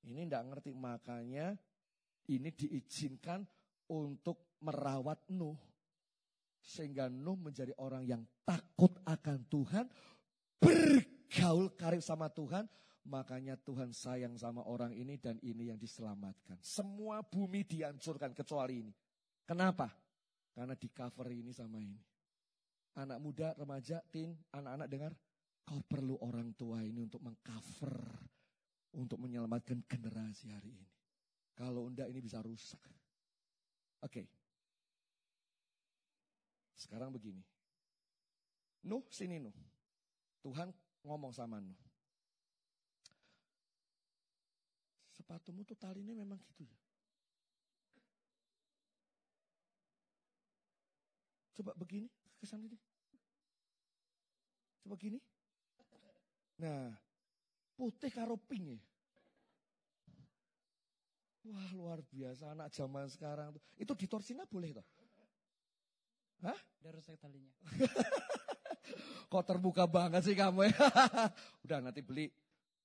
Ini 0.00 0.24
nggak 0.30 0.44
ngerti 0.48 0.70
makanya 0.72 1.58
ini 2.30 2.48
diizinkan 2.54 3.44
untuk 3.90 4.56
merawat 4.62 5.20
Nuh. 5.28 5.58
Sehingga 6.60 7.08
Nuh 7.08 7.40
menjadi 7.40 7.72
orang 7.80 8.04
yang 8.04 8.22
takut 8.44 8.92
akan 9.08 9.38
Tuhan. 9.48 9.86
Bergaul 10.60 11.72
karib 11.74 12.04
sama 12.04 12.28
Tuhan. 12.28 12.68
Makanya 13.08 13.56
Tuhan 13.56 13.96
sayang 13.96 14.36
sama 14.36 14.60
orang 14.68 14.92
ini 14.92 15.16
dan 15.16 15.40
ini 15.40 15.72
yang 15.72 15.80
diselamatkan. 15.80 16.60
Semua 16.60 17.24
bumi 17.24 17.64
dihancurkan 17.64 18.36
kecuali 18.36 18.84
ini. 18.84 18.92
Kenapa? 19.48 19.88
Karena 20.52 20.76
di 20.76 20.88
cover 20.92 21.32
ini 21.32 21.50
sama 21.56 21.80
ini. 21.80 21.96
Anak 23.00 23.18
muda, 23.22 23.56
remaja, 23.56 24.04
teen, 24.12 24.36
anak-anak 24.52 24.88
dengar. 24.92 25.12
Kau 25.64 25.80
perlu 25.80 26.20
orang 26.20 26.52
tua 26.52 26.84
ini 26.84 27.00
untuk 27.00 27.24
mengcover. 27.24 27.96
Untuk 29.00 29.22
menyelamatkan 29.22 29.86
generasi 29.86 30.50
hari 30.52 30.74
ini. 30.74 30.88
Kalau 31.56 31.88
enggak 31.88 32.10
ini 32.10 32.20
bisa 32.20 32.42
rusak. 32.44 32.82
Oke. 34.04 34.39
Sekarang 36.80 37.12
begini. 37.12 37.44
Nuh, 38.88 39.04
sini 39.12 39.36
Nuh. 39.36 39.52
Tuhan 40.40 40.72
ngomong 41.04 41.36
sama 41.36 41.60
Nuh. 41.60 41.76
Sepatumu 45.12 45.60
tuh 45.68 45.76
talinya 45.76 46.16
memang 46.16 46.40
gitu 46.48 46.64
ya. 46.64 46.78
Coba 51.60 51.76
begini, 51.76 52.08
ke 52.40 52.48
sana 52.48 52.64
deh. 52.64 52.80
Coba 54.80 54.96
gini. 54.96 55.20
Nah, 56.56 56.96
putih 57.76 58.08
karo 58.08 58.40
pink 58.40 58.80
ya. 58.80 58.80
Wah 61.52 61.68
luar 61.76 62.00
biasa 62.08 62.56
anak 62.56 62.72
zaman 62.72 63.04
sekarang. 63.12 63.52
Itu 63.76 63.92
ditorsina 63.92 64.48
boleh 64.48 64.80
toh? 64.80 64.88
Hah? 66.40 66.58
Udah 66.80 66.92
rusak 66.96 67.16
talinya. 67.20 67.52
Kok 69.30 69.44
terbuka 69.46 69.84
banget 69.86 70.26
sih 70.26 70.34
kamu 70.34 70.72
ya? 70.72 70.74
Udah 71.64 71.78
nanti 71.78 72.00
beli 72.02 72.32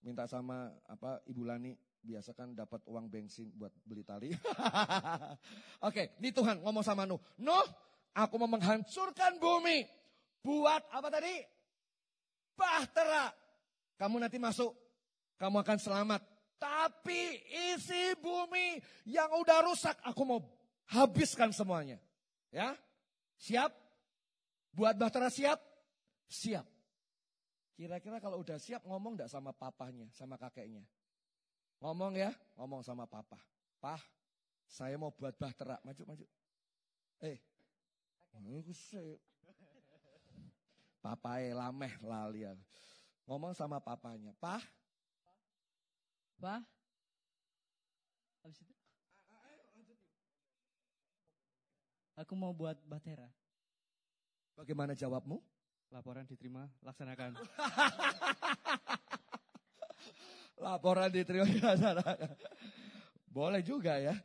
minta 0.05 0.29
sama 0.29 0.69
apa 0.85 1.23
Ibu 1.25 1.41
Lani 1.41 1.73
biasa 2.05 2.37
kan 2.37 2.53
dapat 2.53 2.85
uang 2.85 3.09
bensin 3.09 3.49
buat 3.57 3.73
beli 3.81 4.05
tali. 4.05 4.29
Oke, 5.87 6.13
ini 6.21 6.29
Tuhan 6.29 6.61
ngomong 6.61 6.85
sama 6.85 7.09
Nuh. 7.09 7.17
Nuh, 7.41 7.67
aku 8.13 8.37
mau 8.37 8.45
menghancurkan 8.45 9.41
bumi. 9.41 9.89
Buat 10.45 10.85
apa 10.93 11.09
tadi? 11.09 11.41
Bahtera. 12.53 13.33
Kamu 13.97 14.21
nanti 14.21 14.37
masuk, 14.37 14.69
kamu 15.41 15.65
akan 15.65 15.77
selamat. 15.81 16.21
Tapi 16.61 17.41
isi 17.73 18.13
bumi 18.21 18.77
yang 19.09 19.33
udah 19.41 19.65
rusak, 19.65 19.97
aku 20.05 20.21
mau 20.21 20.39
habiskan 20.93 21.49
semuanya. 21.49 21.97
Ya, 22.53 22.77
siap? 23.39 23.71
Buat 24.75 24.99
Bahtera 24.99 25.31
siap? 25.31 25.59
Siap. 26.27 26.65
Kira-kira 27.75 28.23
kalau 28.23 28.39
udah 28.39 28.55
siap 28.55 28.83
ngomong 28.87 29.19
enggak 29.19 29.31
sama 29.31 29.51
papahnya, 29.51 30.07
sama 30.15 30.39
kakeknya? 30.39 30.83
Ngomong 31.83 32.15
ya, 32.15 32.31
ngomong 32.55 32.81
sama 32.83 33.03
papa. 33.03 33.39
Pah, 33.83 33.99
saya 34.63 34.95
mau 34.95 35.11
buat 35.11 35.35
bahtera. 35.35 35.79
Maju, 35.83 36.03
maju. 36.07 36.25
Eh, 37.23 37.39
sih. 38.71 39.19
Papai 41.03 41.51
lameh 41.51 41.93
lali. 42.01 42.47
Ngomong 43.27 43.53
sama 43.53 43.83
papanya. 43.83 44.31
Pah, 44.39 44.63
Apa? 46.35 46.61
Habis 48.43 48.59
itu? 48.61 48.74
Aku 52.15 52.31
mau 52.35 52.55
buat 52.55 52.79
batera. 52.87 53.27
Bagaimana 54.55 54.95
jawabmu? 54.95 55.43
Laporan 55.91 56.23
diterima, 56.23 56.63
laksanakan. 56.79 57.35
Laporan 60.65 61.11
diterima 61.11 61.45
dilaksanakan. 61.55 62.35
Boleh 63.27 63.59
juga 63.59 63.99
ya. 63.99 64.15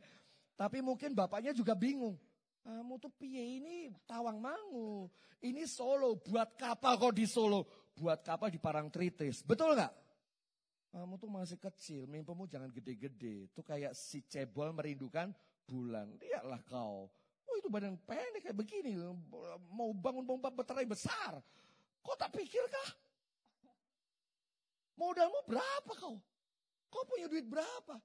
Tapi 0.55 0.79
mungkin 0.79 1.11
bapaknya 1.11 1.51
juga 1.51 1.75
bingung. 1.75 2.15
Kamu 2.61 3.01
tuh 3.01 3.11
piye 3.11 3.59
ini 3.59 3.91
tawang 4.07 4.39
mangu. 4.39 5.11
Ini 5.41 5.67
Solo. 5.67 6.15
Buat 6.21 6.55
kapal 6.55 6.95
kok 6.95 7.11
di 7.17 7.25
Solo? 7.27 7.91
Buat 7.97 8.23
kapal 8.23 8.53
di 8.53 8.61
Parangtritis. 8.61 9.43
Betul 9.43 9.75
nggak? 9.75 9.93
Kamu 10.95 11.17
tuh 11.19 11.27
masih 11.27 11.57
kecil. 11.59 12.07
Mimpimu 12.07 12.47
jangan 12.47 12.69
gede-gede. 12.71 13.51
Itu 13.51 13.65
kayak 13.65 13.97
si 13.97 14.23
cebol 14.23 14.71
merindukan 14.71 15.33
bulan. 15.65 16.15
Lihatlah 16.21 16.61
kau. 16.69 17.09
Itu 17.61 17.69
badan 17.69 17.93
pendek 18.09 18.49
kayak 18.49 18.57
begini. 18.57 18.97
Mau 19.69 19.93
bangun 19.93 20.25
pompa 20.25 20.49
berterai 20.49 20.89
besar. 20.89 21.37
Kau 22.01 22.17
tak 22.17 22.33
pikirkah? 22.33 22.89
Modalmu 24.97 25.45
berapa 25.45 25.93
kau? 25.93 26.17
Kau 26.89 27.05
punya 27.05 27.29
duit 27.29 27.45
berapa? 27.45 28.01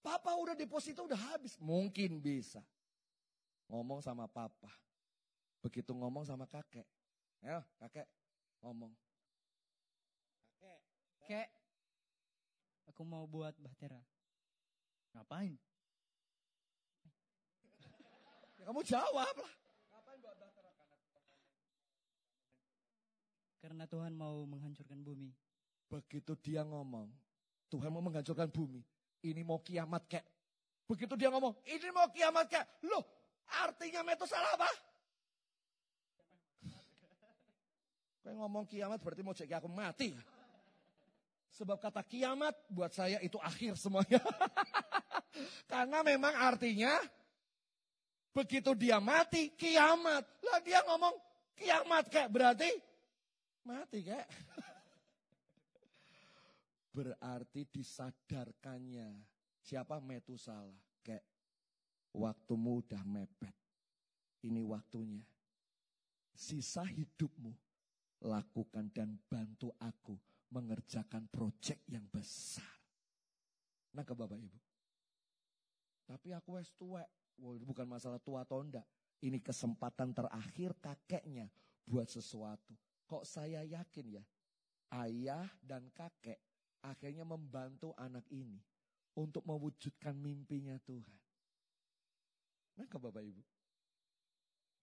Papa 0.00 0.32
udah 0.32 0.56
deposito 0.56 1.04
udah 1.04 1.36
habis. 1.36 1.60
Mungkin 1.60 2.24
bisa. 2.24 2.64
Ngomong 3.68 4.00
sama 4.00 4.24
papa. 4.24 4.72
Begitu 5.60 5.92
ngomong 5.92 6.24
sama 6.24 6.48
kakek. 6.48 6.88
Ya 7.44 7.60
kakek 7.76 8.08
ngomong. 8.64 8.96
Kakek. 10.56 10.80
Kakek. 11.20 11.48
Aku 12.88 13.04
mau 13.04 13.28
buat 13.28 13.52
batera. 13.60 14.00
Ngapain? 15.12 15.52
Ya, 18.55 18.55
kamu 18.66 18.82
jawab 18.82 19.34
lah. 19.38 19.54
Karena 23.62 23.86
Tuhan 23.86 24.14
mau 24.18 24.42
menghancurkan 24.42 24.98
bumi. 25.06 25.30
Begitu 25.86 26.34
dia 26.42 26.66
ngomong, 26.66 27.06
Tuhan 27.70 27.94
mau 27.94 28.02
menghancurkan 28.02 28.50
bumi. 28.50 28.82
Ini 29.22 29.46
mau 29.46 29.62
kiamat 29.62 30.10
kek. 30.10 30.26
Begitu 30.86 31.14
dia 31.14 31.30
ngomong, 31.30 31.54
ini 31.62 31.88
mau 31.94 32.10
kiamat 32.10 32.46
kek. 32.50 32.66
Loh, 32.90 33.06
artinya 33.46 34.02
metu 34.02 34.26
salah 34.26 34.54
apa? 34.58 34.70
Kayak 38.26 38.42
ngomong 38.42 38.66
kiamat 38.66 38.98
berarti 38.98 39.22
mau 39.22 39.34
cek 39.34 39.50
aku 39.54 39.70
mati. 39.70 40.10
Sebab 41.54 41.78
kata 41.78 42.02
kiamat 42.02 42.54
buat 42.66 42.90
saya 42.90 43.22
itu 43.22 43.38
akhir 43.38 43.78
semuanya. 43.78 44.18
Karena 45.70 46.02
memang 46.02 46.34
artinya 46.34 46.98
begitu 48.36 48.76
dia 48.76 49.00
mati 49.00 49.56
kiamat. 49.56 50.28
Lah 50.44 50.60
dia 50.60 50.84
ngomong 50.84 51.16
kiamat 51.56 52.04
kayak 52.12 52.28
berarti 52.28 52.68
mati 53.64 54.04
kayak. 54.04 54.28
Berarti 56.96 57.68
disadarkannya 57.68 59.20
siapa 59.60 60.00
Metusala 60.00 60.72
kayak 61.04 61.24
waktumu 62.16 62.80
udah 62.80 63.04
mepet. 63.04 63.52
Ini 64.40 64.64
waktunya. 64.64 65.20
Sisa 66.32 66.88
hidupmu 66.88 67.52
lakukan 68.24 68.88
dan 68.96 69.20
bantu 69.28 69.76
aku 69.76 70.16
mengerjakan 70.56 71.28
proyek 71.28 71.84
yang 71.92 72.08
besar. 72.08 72.80
Nah 73.92 74.00
ke 74.00 74.16
Bapak 74.16 74.40
Ibu. 74.40 74.60
Tapi 76.08 76.32
aku 76.32 76.56
wes 76.56 76.72
tua. 76.80 77.04
Bukan 77.38 77.86
masalah 77.86 78.18
tua 78.20 78.42
atau 78.42 78.60
enggak. 78.64 78.84
Ini 79.20 79.40
kesempatan 79.40 80.12
terakhir 80.12 80.76
kakeknya 80.80 81.48
buat 81.84 82.08
sesuatu. 82.08 82.76
Kok 83.06 83.24
saya 83.24 83.62
yakin 83.62 84.20
ya, 84.20 84.24
ayah 84.92 85.46
dan 85.62 85.88
kakek 85.94 86.42
akhirnya 86.82 87.22
membantu 87.26 87.94
anak 87.96 88.26
ini 88.30 88.60
untuk 89.16 89.42
mewujudkan 89.46 90.14
mimpinya 90.14 90.76
Tuhan. 90.84 91.18
Ke 92.76 92.98
Bapak 93.00 93.24
Ibu. 93.24 93.40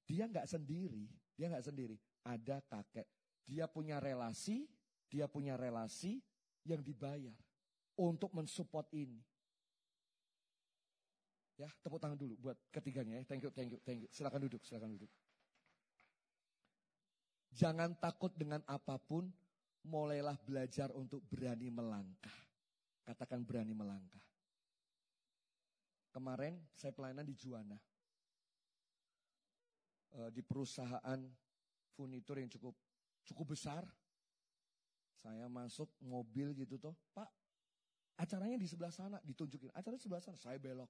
Dia 0.10 0.26
nggak 0.26 0.50
sendiri, 0.50 1.06
dia 1.38 1.48
nggak 1.48 1.68
sendiri. 1.70 1.96
Ada 2.26 2.60
kakek, 2.66 3.06
dia 3.46 3.70
punya 3.70 4.02
relasi, 4.02 4.66
dia 5.08 5.30
punya 5.30 5.54
relasi 5.54 6.20
yang 6.66 6.82
dibayar 6.82 7.36
untuk 7.94 8.34
mensupport 8.34 8.88
ini. 8.96 9.22
Ya, 11.54 11.70
tepuk 11.86 12.02
tangan 12.02 12.18
dulu 12.18 12.34
buat 12.42 12.58
ketiganya 12.74 13.22
ya. 13.22 13.24
Thank 13.30 13.46
you, 13.46 13.52
thank 13.54 13.70
you, 13.70 13.80
thank 13.86 14.00
you. 14.02 14.10
Silakan 14.10 14.42
duduk, 14.50 14.66
silakan 14.66 14.98
duduk. 14.98 15.12
Jangan 17.54 17.94
takut 18.02 18.34
dengan 18.34 18.66
apa 18.66 18.98
pun, 18.98 19.30
mulailah 19.86 20.34
belajar 20.42 20.90
untuk 20.98 21.22
berani 21.30 21.70
melangkah. 21.70 22.34
Katakan 23.06 23.46
berani 23.46 23.78
melangkah. 23.78 24.24
Kemarin 26.10 26.58
saya 26.74 26.90
pelayanan 26.90 27.26
di 27.26 27.36
Juana. 27.38 27.78
Eh, 30.14 30.30
di 30.34 30.42
perusahaan 30.46 31.20
furnitur 31.94 32.42
yang 32.42 32.50
cukup 32.50 32.74
cukup 33.30 33.54
besar. 33.54 33.86
Saya 35.22 35.46
masuk 35.48 35.90
mobil 36.02 36.52
gitu 36.58 36.76
toh, 36.82 36.98
Pak, 37.16 37.30
acaranya 38.20 38.60
di 38.60 38.68
sebelah 38.68 38.92
sana, 38.92 39.18
ditunjukin. 39.24 39.72
Acaranya 39.72 40.02
di 40.02 40.06
sebelah 40.06 40.24
sana, 40.24 40.36
saya 40.36 40.60
belok. 40.60 40.90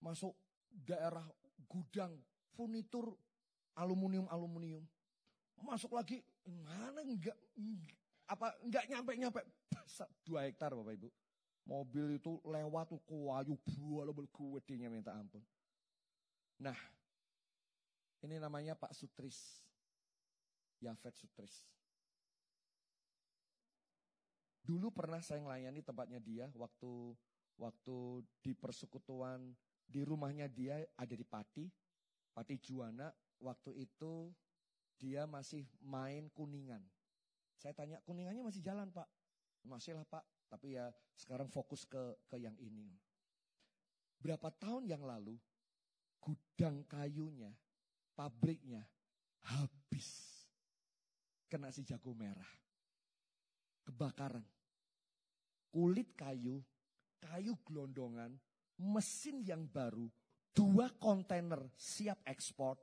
Masuk 0.00 0.36
daerah 0.70 1.24
gudang 1.66 2.14
furnitur 2.54 3.16
aluminium-aluminium. 3.76 4.84
Masuk 5.60 5.96
lagi, 5.96 6.20
mana 6.44 7.00
enggak, 7.00 7.36
apa 8.28 8.52
enggak 8.64 8.84
nyampe-nyampe. 8.88 9.40
Dua 10.24 10.44
hektar 10.44 10.76
Bapak 10.76 10.94
Ibu. 10.96 11.08
Mobil 11.66 12.22
itu 12.22 12.38
lewat 12.46 12.94
tuh 12.94 13.02
kuayu 13.02 13.58
buah 13.58 14.06
kuwedinya 14.30 14.86
minta 14.86 15.10
ampun. 15.10 15.42
Nah, 16.62 16.78
ini 18.22 18.38
namanya 18.38 18.78
Pak 18.78 18.94
Sutris. 18.94 19.66
Yafet 20.78 21.16
Sutris. 21.16 21.66
Dulu 24.66 24.90
pernah 24.90 25.22
saya 25.22 25.42
melayani 25.42 25.82
tempatnya 25.82 26.18
dia 26.18 26.50
waktu 26.54 27.14
waktu 27.56 27.96
di 28.42 28.52
persekutuan 28.52 29.54
di 29.86 30.02
rumahnya 30.02 30.50
dia 30.50 30.82
ada 30.98 31.14
di 31.14 31.22
Pati, 31.22 31.70
Pati 32.34 32.58
Juana. 32.58 33.08
Waktu 33.36 33.86
itu 33.86 34.32
dia 34.96 35.28
masih 35.28 35.68
main 35.84 36.28
kuningan. 36.32 36.82
Saya 37.56 37.72
tanya 37.72 38.00
kuningannya 38.04 38.44
masih 38.44 38.60
jalan 38.60 38.88
pak? 38.92 39.08
Masih 39.64 39.96
lah 39.96 40.06
pak, 40.06 40.24
tapi 40.48 40.76
ya 40.76 40.92
sekarang 41.16 41.48
fokus 41.48 41.84
ke 41.84 42.00
ke 42.28 42.36
yang 42.36 42.56
ini. 42.60 42.92
Berapa 44.20 44.48
tahun 44.52 44.88
yang 44.88 45.04
lalu 45.04 45.36
gudang 46.20 46.82
kayunya, 46.88 47.52
pabriknya 48.16 48.82
habis 49.46 50.26
kena 51.46 51.70
si 51.70 51.86
jago 51.86 52.16
merah. 52.16 52.50
Kebakaran. 53.86 54.42
Kulit 55.70 56.16
kayu, 56.16 56.64
kayu 57.20 57.54
gelondongan, 57.62 58.34
mesin 58.80 59.40
yang 59.44 59.64
baru, 59.68 60.08
dua 60.52 60.92
kontainer 60.96 61.60
siap 61.76 62.20
ekspor, 62.28 62.76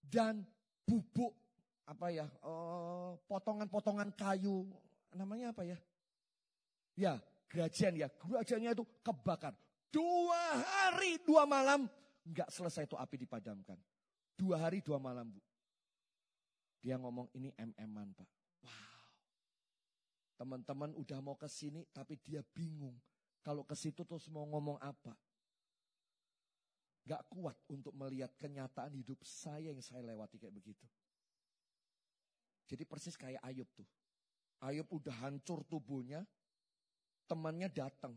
dan 0.00 0.44
bubuk 0.84 1.36
apa 1.84 2.06
ya, 2.14 2.26
potongan 3.26 3.66
potongan-potongan 3.66 4.10
kayu, 4.14 4.68
namanya 5.16 5.50
apa 5.50 5.66
ya? 5.66 5.78
Ya, 6.94 7.18
gerajian 7.50 7.96
ya, 7.98 8.06
gerajiannya 8.06 8.70
itu 8.76 8.84
kebakar. 9.02 9.56
Dua 9.90 10.54
hari, 10.62 11.18
dua 11.26 11.48
malam, 11.50 11.90
nggak 12.22 12.48
selesai 12.52 12.86
itu 12.86 12.94
api 12.94 13.26
dipadamkan. 13.26 13.78
Dua 14.38 14.56
hari, 14.56 14.80
dua 14.80 15.02
malam, 15.02 15.28
Bu. 15.34 15.40
Dia 16.80 16.96
ngomong 16.96 17.28
ini 17.36 17.52
MM-an 17.60 18.16
Pak. 18.16 18.28
Wow. 18.64 18.72
Teman-teman 20.40 20.96
udah 20.96 21.20
mau 21.20 21.36
ke 21.36 21.44
sini 21.44 21.84
tapi 21.92 22.16
dia 22.16 22.40
bingung. 22.40 22.96
Kalau 23.44 23.68
ke 23.68 23.76
situ 23.76 24.00
terus 24.08 24.32
mau 24.32 24.48
ngomong 24.48 24.80
apa. 24.80 25.12
Gak 27.10 27.26
kuat 27.26 27.58
untuk 27.66 27.90
melihat 27.98 28.30
kenyataan 28.38 28.94
hidup 28.94 29.18
saya 29.26 29.74
yang 29.74 29.82
saya 29.82 30.06
lewati 30.06 30.38
kayak 30.38 30.54
begitu. 30.54 30.86
Jadi 32.70 32.86
persis 32.86 33.18
kayak 33.18 33.42
Ayub 33.42 33.66
tuh. 33.74 33.88
Ayub 34.62 34.86
udah 34.94 35.26
hancur 35.26 35.66
tubuhnya, 35.66 36.22
temannya 37.26 37.66
datang. 37.66 38.14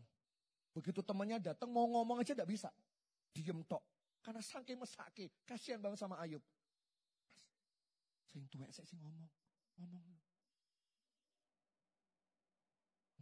Begitu 0.78 1.02
temannya 1.02 1.42
datang 1.42 1.74
mau 1.74 1.90
ngomong 1.90 2.22
aja 2.22 2.38
gak 2.38 2.46
bisa. 2.46 2.70
Diem 3.34 3.66
tok. 3.66 3.82
Karena 4.22 4.46
saking 4.46 4.78
mesake, 4.78 5.34
kasihan 5.42 5.82
banget 5.82 5.98
sama 5.98 6.22
Ayub. 6.22 6.46
Sing 8.30 8.46
tuwek 8.54 8.70
sing 8.70 9.02
ngomong. 9.02 9.30
Ngomong. 9.82 10.06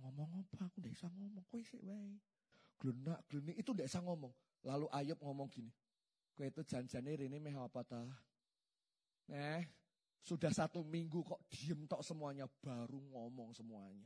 Ngomong 0.03 0.29
apa? 0.43 0.67
Aku 0.67 0.83
ndak 0.83 0.91
bisa 0.91 1.07
ngomong. 1.07 1.47
Kowe 1.47 1.63
sik 1.63 1.79
wae. 1.79 2.19
Glenak, 2.75 3.23
glenik 3.31 3.55
itu 3.55 3.71
ndak 3.71 3.87
bisa 3.87 4.03
ngomong. 4.03 4.35
Lalu 4.61 4.87
Ayub 4.93 5.17
ngomong 5.21 5.49
gini. 5.49 5.71
Kue 6.37 6.47
itu 6.47 6.61
janjane 6.63 7.17
ini 7.17 7.37
meh 7.41 7.57
apa 7.57 7.83
ta? 7.83 8.01
Eh, 9.31 9.65
sudah 10.21 10.53
satu 10.53 10.85
minggu 10.85 11.25
kok 11.25 11.41
diem 11.49 11.89
tok 11.89 12.05
semuanya, 12.05 12.45
baru 12.61 13.01
ngomong 13.11 13.57
semuanya. 13.57 14.05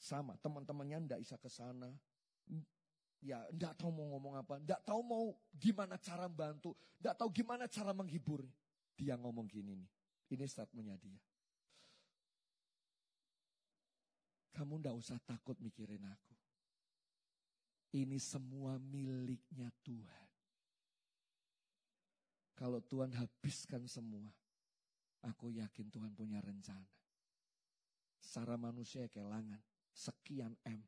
Sama, 0.00 0.32
teman-temannya 0.40 1.04
ndak 1.06 1.20
bisa 1.20 1.36
ke 1.36 1.52
sana. 1.52 1.92
Ya, 3.20 3.44
ndak 3.52 3.76
tahu 3.76 3.92
mau 3.92 4.16
ngomong 4.16 4.40
apa, 4.40 4.56
ndak 4.64 4.80
tahu 4.80 5.04
mau 5.04 5.36
gimana 5.52 6.00
cara 6.00 6.24
bantu, 6.24 6.72
ndak 7.04 7.20
tahu 7.20 7.28
gimana 7.28 7.68
cara 7.68 7.92
menghibur. 7.92 8.48
Dia 8.96 9.20
ngomong 9.20 9.44
gini 9.44 9.76
nih, 9.76 9.90
ini 10.32 10.44
statementnya 10.48 10.96
dia. 10.96 11.20
Kamu 14.56 14.80
ndak 14.80 14.96
usah 14.96 15.20
takut 15.28 15.60
mikirin 15.60 16.00
aku. 16.00 16.39
Ini 17.90 18.22
semua 18.22 18.78
miliknya 18.78 19.66
Tuhan. 19.82 20.28
Kalau 22.54 22.78
Tuhan 22.86 23.10
habiskan 23.18 23.82
semua, 23.90 24.30
aku 25.26 25.50
yakin 25.50 25.90
Tuhan 25.90 26.14
punya 26.14 26.38
rencana. 26.38 26.86
Secara 28.22 28.54
manusia 28.54 29.10
kelangan, 29.10 29.58
sekian 29.90 30.54
M, 30.62 30.86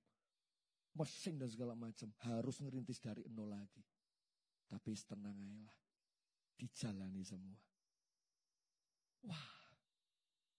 mesin 0.94 1.42
dan 1.42 1.50
segala 1.50 1.74
macam 1.74 2.12
harus 2.22 2.62
ngerintis 2.62 3.03
dari 3.03 3.26
nol 3.26 3.50
lagi. 3.50 3.82
Tapi 4.70 4.94
tenang 5.03 5.34
aja 5.42 5.74
dijalani 6.55 7.24
semua. 7.26 7.59
Wah, 9.26 9.50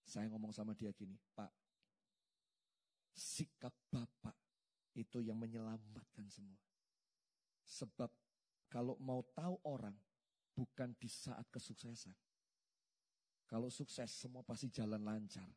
saya 0.03 0.27
ngomong 0.27 0.51
sama 0.51 0.75
dia 0.75 0.91
gini, 0.91 1.15
Pak, 1.37 1.53
sikap 3.15 3.71
Bapak 3.87 4.42
itu 4.93 5.21
yang 5.21 5.37
menyelamatkan 5.37 6.29
semua. 6.29 6.61
Sebab 7.65 8.09
kalau 8.69 8.97
mau 9.01 9.21
tahu 9.33 9.57
orang 9.65 9.95
bukan 10.53 10.93
di 10.97 11.09
saat 11.09 11.45
kesuksesan. 11.49 12.13
Kalau 13.49 13.69
sukses 13.69 14.09
semua 14.09 14.41
pasti 14.41 14.69
jalan 14.69 15.01
lancar. 15.01 15.49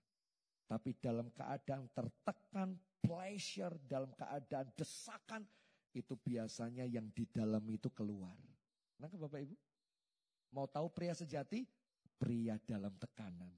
Tapi 0.67 0.99
dalam 0.99 1.31
keadaan 1.31 1.87
tertekan, 1.95 2.75
pleasure, 2.99 3.79
dalam 3.87 4.11
keadaan 4.19 4.69
desakan, 4.75 5.47
itu 5.95 6.13
biasanya 6.19 6.85
yang 6.85 7.09
di 7.15 7.25
dalam 7.31 7.63
itu 7.71 7.89
keluar. 7.95 8.37
Nah 9.01 9.09
Bapak 9.09 9.41
Ibu? 9.47 9.57
Mau 10.53 10.67
tahu 10.69 10.93
pria 10.93 11.17
sejati? 11.17 11.65
Pria 12.21 12.61
dalam 12.67 12.93
tekanan. 13.01 13.53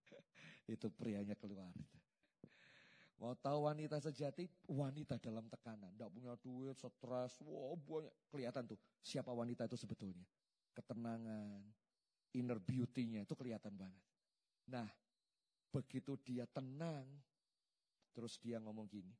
itu 0.74 0.88
prianya 0.90 1.38
keluar. 1.38 1.70
Mau 3.20 3.36
tahu 3.36 3.68
wanita 3.68 4.00
sejati, 4.00 4.48
wanita 4.64 5.20
dalam 5.20 5.44
tekanan. 5.52 5.92
Tidak 5.92 6.08
punya 6.08 6.32
duit, 6.40 6.72
stres, 6.72 7.36
wow 7.44 7.76
banyak. 7.76 8.14
Kelihatan 8.32 8.64
tuh 8.64 8.80
siapa 9.04 9.28
wanita 9.28 9.68
itu 9.68 9.76
sebetulnya. 9.76 10.24
Ketenangan, 10.72 11.60
inner 12.32 12.56
beauty-nya 12.56 13.28
itu 13.28 13.36
kelihatan 13.36 13.76
banget. 13.76 14.00
Nah, 14.72 14.88
begitu 15.68 16.16
dia 16.24 16.48
tenang, 16.48 17.04
terus 18.16 18.40
dia 18.40 18.56
ngomong 18.56 18.88
gini. 18.88 19.12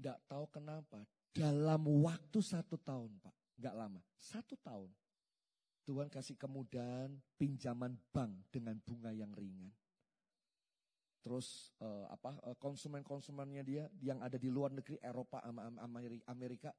Tidak 0.00 0.16
tahu 0.24 0.48
kenapa, 0.48 1.04
dalam 1.36 1.84
waktu 2.00 2.40
satu 2.40 2.80
tahun 2.80 3.12
Pak, 3.20 3.60
nggak 3.60 3.74
lama, 3.76 4.00
satu 4.16 4.56
tahun. 4.64 4.88
Tuhan 5.84 6.08
kasih 6.08 6.40
kemudahan 6.40 7.12
pinjaman 7.36 8.00
bank 8.08 8.32
dengan 8.48 8.80
bunga 8.80 9.12
yang 9.12 9.30
ringan 9.36 9.70
terus 11.26 11.74
uh, 11.82 12.06
apa 12.06 12.38
uh, 12.46 12.54
konsumen-konsumennya 12.54 13.66
dia 13.66 13.90
yang 13.98 14.22
ada 14.22 14.38
di 14.38 14.46
luar 14.46 14.70
negeri 14.70 15.02
Eropa 15.02 15.42
sama 15.42 15.66
Amerika 16.30 16.70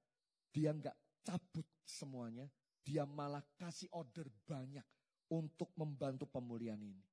dia 0.56 0.72
nggak 0.72 0.96
cabut 1.28 1.68
semuanya. 1.84 2.48
Dia 2.80 3.04
malah 3.04 3.44
kasih 3.60 3.92
order 3.92 4.32
banyak 4.48 4.88
untuk 5.36 5.76
membantu 5.76 6.24
pemulihan 6.32 6.80
ini. 6.80 7.04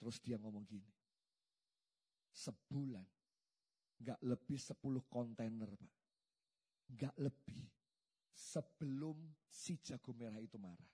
Terus 0.00 0.16
dia 0.24 0.40
ngomong 0.40 0.64
gini 0.64 0.88
sebulan 2.32 3.06
nggak 3.98 4.20
lebih 4.24 4.56
10 4.56 4.80
kontainer 5.12 5.68
pak. 5.76 5.94
Nggak 6.96 7.14
lebih 7.20 7.60
sebelum 8.32 9.20
si 9.44 9.76
jago 9.84 10.16
merah 10.16 10.40
itu 10.40 10.56
marah. 10.56 10.88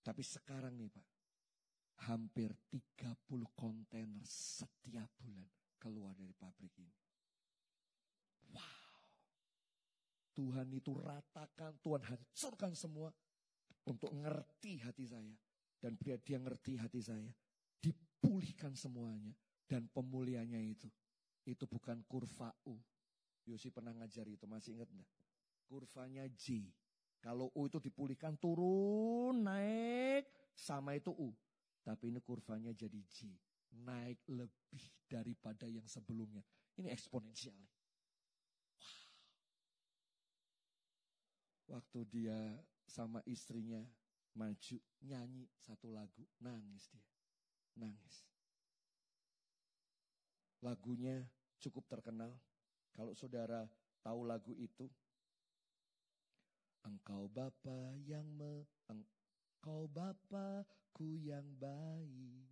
Tapi 0.00 0.24
sekarang 0.24 0.72
nih 0.80 0.88
pak 0.88 1.19
hampir 2.08 2.48
30 2.72 3.20
kontainer 3.52 4.24
setiap 4.24 5.10
bulan 5.20 5.48
keluar 5.76 6.12
dari 6.16 6.32
pabrik 6.32 6.72
ini. 6.80 6.96
Wow. 8.52 8.96
Tuhan 10.36 10.68
itu 10.72 10.92
ratakan, 10.96 11.76
Tuhan 11.80 12.04
hancurkan 12.04 12.72
semua 12.72 13.12
untuk 13.84 14.12
ngerti 14.12 14.80
hati 14.80 15.04
saya. 15.04 15.34
Dan 15.80 15.96
biar 15.96 16.20
dia 16.20 16.36
ngerti 16.36 16.76
hati 16.76 17.00
saya, 17.00 17.28
dipulihkan 17.80 18.76
semuanya. 18.76 19.32
Dan 19.64 19.88
pemulihannya 19.88 20.60
itu, 20.76 20.88
itu 21.48 21.64
bukan 21.64 22.04
kurva 22.04 22.52
U. 22.68 22.76
Yosi 23.48 23.72
pernah 23.72 23.96
ngajar 23.96 24.28
itu, 24.28 24.44
masih 24.44 24.76
ingat 24.76 24.92
enggak? 24.92 25.08
Kurvanya 25.64 26.28
J. 26.36 26.68
Kalau 27.20 27.48
U 27.56 27.68
itu 27.68 27.80
dipulihkan 27.80 28.36
turun, 28.36 29.40
naik, 29.40 30.28
sama 30.52 30.96
itu 30.96 31.12
U. 31.16 31.32
Tapi 31.80 32.12
ini 32.12 32.20
kurvanya 32.20 32.72
jadi 32.76 33.00
J. 33.08 33.32
Naik 33.86 34.20
lebih 34.28 34.84
daripada 35.06 35.64
yang 35.70 35.86
sebelumnya. 35.86 36.44
Ini 36.76 36.92
eksponensial. 36.92 37.56
Wow. 37.56 37.68
Waktu 41.78 42.00
dia 42.10 42.38
sama 42.90 43.22
istrinya 43.24 43.80
maju 44.34 44.76
nyanyi 45.06 45.46
satu 45.62 45.94
lagu. 45.94 46.26
Nangis 46.42 46.90
dia. 46.90 47.06
Nangis. 47.78 48.26
Lagunya 50.60 51.24
cukup 51.62 51.88
terkenal. 51.88 52.34
Kalau 52.92 53.14
saudara 53.14 53.70
tahu 54.04 54.26
lagu 54.26 54.52
itu. 54.58 54.90
Engkau 56.80 57.28
Bapa 57.28 57.92
yang 58.08 58.24
me, 58.24 58.64
Kau 59.60 59.84
Bapakku 60.90 61.22
yang 61.22 61.46
baik, 61.54 62.50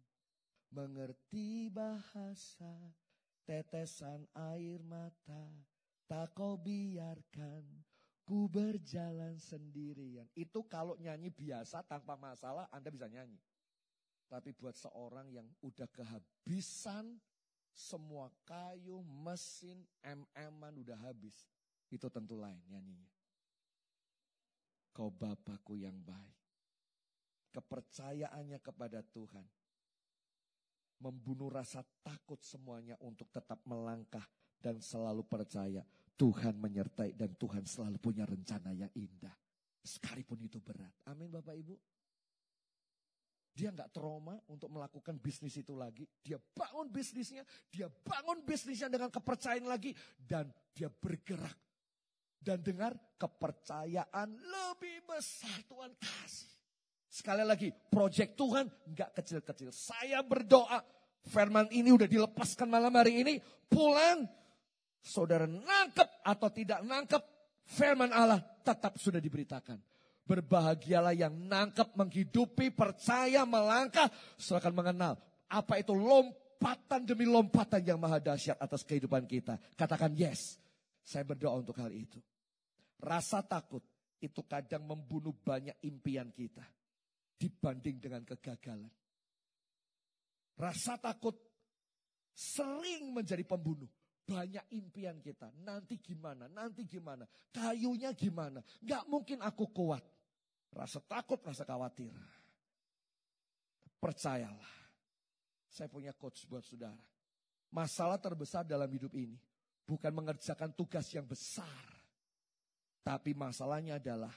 mengerti 0.71 1.67
bahasa, 1.75 2.71
tetesan 3.43 4.31
air 4.31 4.79
mata, 4.87 5.51
tak 6.07 6.39
kau 6.39 6.55
biarkan 6.55 7.67
ku 8.23 8.47
berjalan 8.47 9.35
sendirian. 9.43 10.31
Itu 10.39 10.63
kalau 10.71 10.95
nyanyi 11.03 11.35
biasa 11.35 11.83
tanpa 11.83 12.15
masalah 12.15 12.71
Anda 12.71 12.95
bisa 12.95 13.11
nyanyi. 13.11 13.43
Tapi 14.31 14.55
buat 14.55 14.79
seorang 14.79 15.35
yang 15.35 15.51
udah 15.59 15.91
kehabisan 15.91 17.19
semua 17.75 18.31
kayu, 18.47 19.03
mesin, 19.03 19.83
mm-an 20.07 20.79
udah 20.79 21.11
habis. 21.11 21.43
Itu 21.91 22.07
tentu 22.07 22.39
lain 22.39 22.63
nyanyinya. 22.71 23.11
Kau 24.95 25.11
Bapakku 25.11 25.75
yang 25.75 25.99
baik 26.07 26.38
kepercayaannya 27.59 28.63
kepada 28.63 29.03
Tuhan. 29.03 29.43
Membunuh 31.03 31.51
rasa 31.51 31.83
takut 32.03 32.39
semuanya 32.43 32.95
untuk 33.03 33.31
tetap 33.31 33.63
melangkah 33.67 34.23
dan 34.59 34.83
selalu 34.83 35.23
percaya 35.27 35.83
Tuhan 36.19 36.59
menyertai 36.59 37.15
dan 37.15 37.35
Tuhan 37.39 37.63
selalu 37.63 37.99
punya 38.03 38.27
rencana 38.27 38.75
yang 38.75 38.91
indah. 38.95 39.35
Sekalipun 39.83 40.43
itu 40.43 40.59
berat. 40.59 40.91
Amin 41.07 41.31
Bapak 41.31 41.55
Ibu. 41.55 41.79
Dia 43.55 43.75
nggak 43.75 43.91
trauma 43.95 44.39
untuk 44.51 44.71
melakukan 44.71 45.19
bisnis 45.19 45.55
itu 45.59 45.75
lagi. 45.79 46.07
Dia 46.23 46.39
bangun 46.39 46.91
bisnisnya, 46.91 47.43
dia 47.71 47.87
bangun 47.91 48.43
bisnisnya 48.43 48.91
dengan 48.91 49.11
kepercayaan 49.11 49.67
lagi. 49.67 49.95
Dan 50.15 50.51
dia 50.75 50.91
bergerak. 50.91 51.59
Dan 52.39 52.63
dengar 52.63 52.95
kepercayaan 53.19 54.31
lebih 54.31 55.03
besar 55.07 55.59
Tuhan 55.67 55.91
kasih. 55.99 56.58
Sekali 57.09 57.41
lagi, 57.41 57.73
proyek 57.73 58.37
Tuhan 58.37 58.69
nggak 58.69 59.11
kecil-kecil. 59.17 59.73
Saya 59.73 60.21
berdoa, 60.21 60.85
firman 61.25 61.65
ini 61.73 61.89
udah 61.89 62.05
dilepaskan 62.05 62.69
malam 62.69 62.93
hari 62.93 63.25
ini, 63.25 63.41
pulang, 63.65 64.29
saudara 65.01 65.49
nangkep 65.49 66.09
atau 66.21 66.49
tidak 66.53 66.85
nangkep, 66.85 67.23
firman 67.65 68.13
Allah 68.13 68.45
tetap 68.61 69.01
sudah 69.01 69.25
diberitakan. 69.25 69.81
Berbahagialah 70.29 71.17
yang 71.17 71.33
nangkep, 71.33 71.97
menghidupi, 71.97 72.69
percaya, 72.77 73.49
melangkah, 73.49 74.13
akan 74.37 74.73
mengenal 74.77 75.17
apa 75.49 75.81
itu 75.81 75.97
lompatan 75.97 77.09
demi 77.09 77.25
lompatan 77.25 77.81
yang 77.81 77.97
maha 77.97 78.21
dahsyat 78.21 78.61
atas 78.61 78.85
kehidupan 78.85 79.25
kita. 79.25 79.57
Katakan 79.81 80.13
yes, 80.13 80.61
saya 81.01 81.25
berdoa 81.25 81.57
untuk 81.57 81.81
hal 81.81 81.89
itu. 81.89 82.21
Rasa 83.01 83.41
takut 83.41 83.81
itu 84.21 84.45
kadang 84.45 84.85
membunuh 84.85 85.33
banyak 85.33 85.81
impian 85.81 86.29
kita 86.29 86.61
dibanding 87.39 88.03
dengan 88.03 88.27
kegagalan. 88.27 88.91
Rasa 90.59 90.99
takut 90.99 91.39
sering 92.35 93.15
menjadi 93.15 93.47
pembunuh. 93.47 93.89
banyak 94.29 94.61
impian 94.77 95.17
kita. 95.25 95.49
Nanti 95.65 95.97
gimana, 96.05 96.53
nanti 96.53 96.85
gimana, 96.85 97.25
kayunya 97.49 98.13
gimana. 98.13 98.61
Gak 98.85 99.09
mungkin 99.09 99.41
aku 99.41 99.73
kuat. 99.73 100.05
Rasa 100.69 101.01
takut, 101.01 101.41
rasa 101.41 101.65
khawatir. 101.65 102.13
Percayalah, 103.97 104.75
saya 105.65 105.89
punya 105.89 106.13
coach 106.13 106.45
buat 106.45 106.61
saudara. 106.61 107.01
Masalah 107.73 108.21
terbesar 108.21 108.69
dalam 108.69 108.93
hidup 108.93 109.17
ini 109.17 109.41
bukan 109.89 110.13
mengerjakan 110.13 110.77
tugas 110.77 111.09
yang 111.17 111.25
besar. 111.25 111.89
Tapi 113.01 113.33
masalahnya 113.33 113.97
adalah 113.97 114.33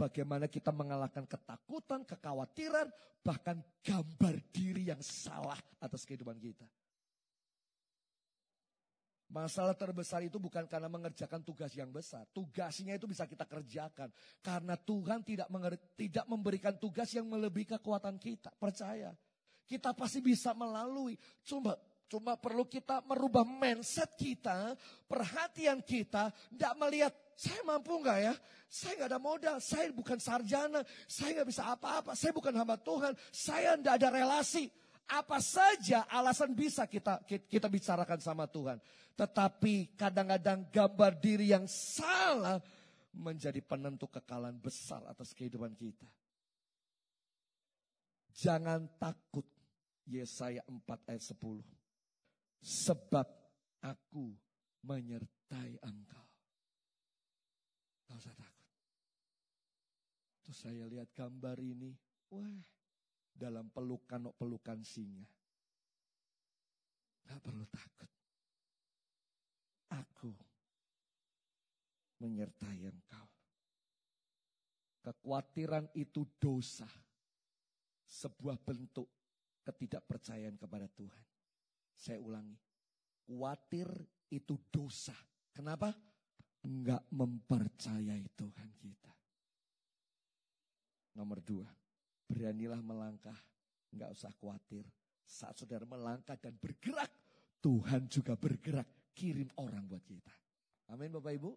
bagaimana 0.00 0.48
kita 0.48 0.72
mengalahkan 0.72 1.28
ketakutan, 1.28 2.08
kekhawatiran, 2.08 2.88
bahkan 3.20 3.60
gambar 3.84 4.40
diri 4.48 4.88
yang 4.88 5.04
salah 5.04 5.60
atas 5.76 6.08
kehidupan 6.08 6.40
kita. 6.40 6.64
Masalah 9.30 9.78
terbesar 9.78 10.26
itu 10.26 10.42
bukan 10.42 10.66
karena 10.66 10.90
mengerjakan 10.90 11.44
tugas 11.46 11.70
yang 11.78 11.92
besar. 11.94 12.26
Tugasnya 12.34 12.98
itu 12.98 13.06
bisa 13.06 13.30
kita 13.30 13.46
kerjakan. 13.46 14.10
Karena 14.42 14.74
Tuhan 14.74 15.22
tidak, 15.22 15.46
tidak 15.94 16.26
memberikan 16.26 16.74
tugas 16.74 17.14
yang 17.14 17.30
melebihi 17.30 17.78
kekuatan 17.78 18.18
kita. 18.18 18.50
Percaya. 18.58 19.14
Kita 19.70 19.94
pasti 19.94 20.18
bisa 20.18 20.50
melalui. 20.50 21.14
Cuma 21.46 21.78
Cuma 22.10 22.34
perlu 22.34 22.66
kita 22.66 23.06
merubah 23.06 23.46
mindset 23.46 24.18
kita, 24.18 24.74
perhatian 25.06 25.78
kita, 25.78 26.34
tidak 26.50 26.74
melihat 26.74 27.14
saya 27.40 27.64
mampu 27.64 27.96
nggak 28.04 28.18
ya? 28.20 28.34
Saya 28.68 28.92
nggak 29.00 29.10
ada 29.16 29.20
modal, 29.22 29.56
saya 29.64 29.88
bukan 29.96 30.20
sarjana, 30.20 30.84
saya 31.08 31.40
nggak 31.40 31.48
bisa 31.48 31.72
apa-apa, 31.72 32.12
saya 32.12 32.36
bukan 32.36 32.52
hamba 32.52 32.76
Tuhan, 32.76 33.16
saya 33.32 33.80
tidak 33.80 33.96
ada 33.96 34.08
relasi. 34.12 34.68
Apa 35.10 35.40
saja 35.42 36.06
alasan 36.06 36.52
bisa 36.54 36.84
kita 36.84 37.24
kita 37.26 37.66
bicarakan 37.66 38.20
sama 38.20 38.44
Tuhan. 38.44 38.76
Tetapi 39.16 39.98
kadang-kadang 39.98 40.68
gambar 40.70 41.12
diri 41.18 41.50
yang 41.50 41.64
salah 41.66 42.62
menjadi 43.16 43.58
penentu 43.64 44.06
kekalahan 44.06 44.60
besar 44.60 45.02
atas 45.08 45.34
kehidupan 45.34 45.74
kita. 45.74 46.06
Jangan 48.36 48.86
takut. 49.00 49.48
Yesaya 50.10 50.62
4 50.66 51.10
ayat 51.10 51.22
10. 51.22 51.62
Sebab 52.58 53.26
aku 53.82 54.34
menyertai 54.82 55.78
engkau. 55.86 56.19
Gak 58.10 58.26
usah 58.26 58.34
takut. 58.34 58.66
Terus 60.42 60.58
saya 60.58 60.82
lihat 60.90 61.14
gambar 61.14 61.62
ini. 61.62 61.94
Wah, 62.34 62.58
dalam 63.30 63.70
pelukan-pelukan 63.70 64.82
singa. 64.82 65.22
Gak 67.30 67.38
perlu 67.38 67.62
takut. 67.70 68.10
Aku 69.94 70.34
menyertai 72.18 72.82
engkau. 72.90 73.30
Kekhawatiran 75.06 75.86
itu 75.94 76.26
dosa. 76.42 76.90
Sebuah 78.10 78.58
bentuk 78.58 79.06
ketidakpercayaan 79.62 80.58
kepada 80.58 80.90
Tuhan. 80.90 81.24
Saya 81.94 82.18
ulangi. 82.18 82.58
Khawatir 83.30 83.86
itu 84.34 84.58
dosa. 84.66 85.14
Kenapa? 85.54 85.94
Enggak 86.60 87.00
mempercayai 87.08 88.28
Tuhan 88.36 88.70
kita. 88.76 89.12
Nomor 91.16 91.40
dua, 91.40 91.68
beranilah 92.28 92.80
melangkah. 92.84 93.36
Enggak 93.90 94.12
usah 94.12 94.30
khawatir. 94.36 94.84
Saat 95.24 95.62
saudara 95.62 95.88
melangkah 95.88 96.36
dan 96.36 96.54
bergerak, 96.60 97.10
Tuhan 97.64 98.06
juga 98.06 98.36
bergerak. 98.36 98.86
Kirim 99.10 99.50
orang 99.58 99.84
buat 99.84 100.00
kita. 100.06 100.32
Amin 100.94 101.12
Bapak 101.12 101.34
Ibu. 101.36 101.50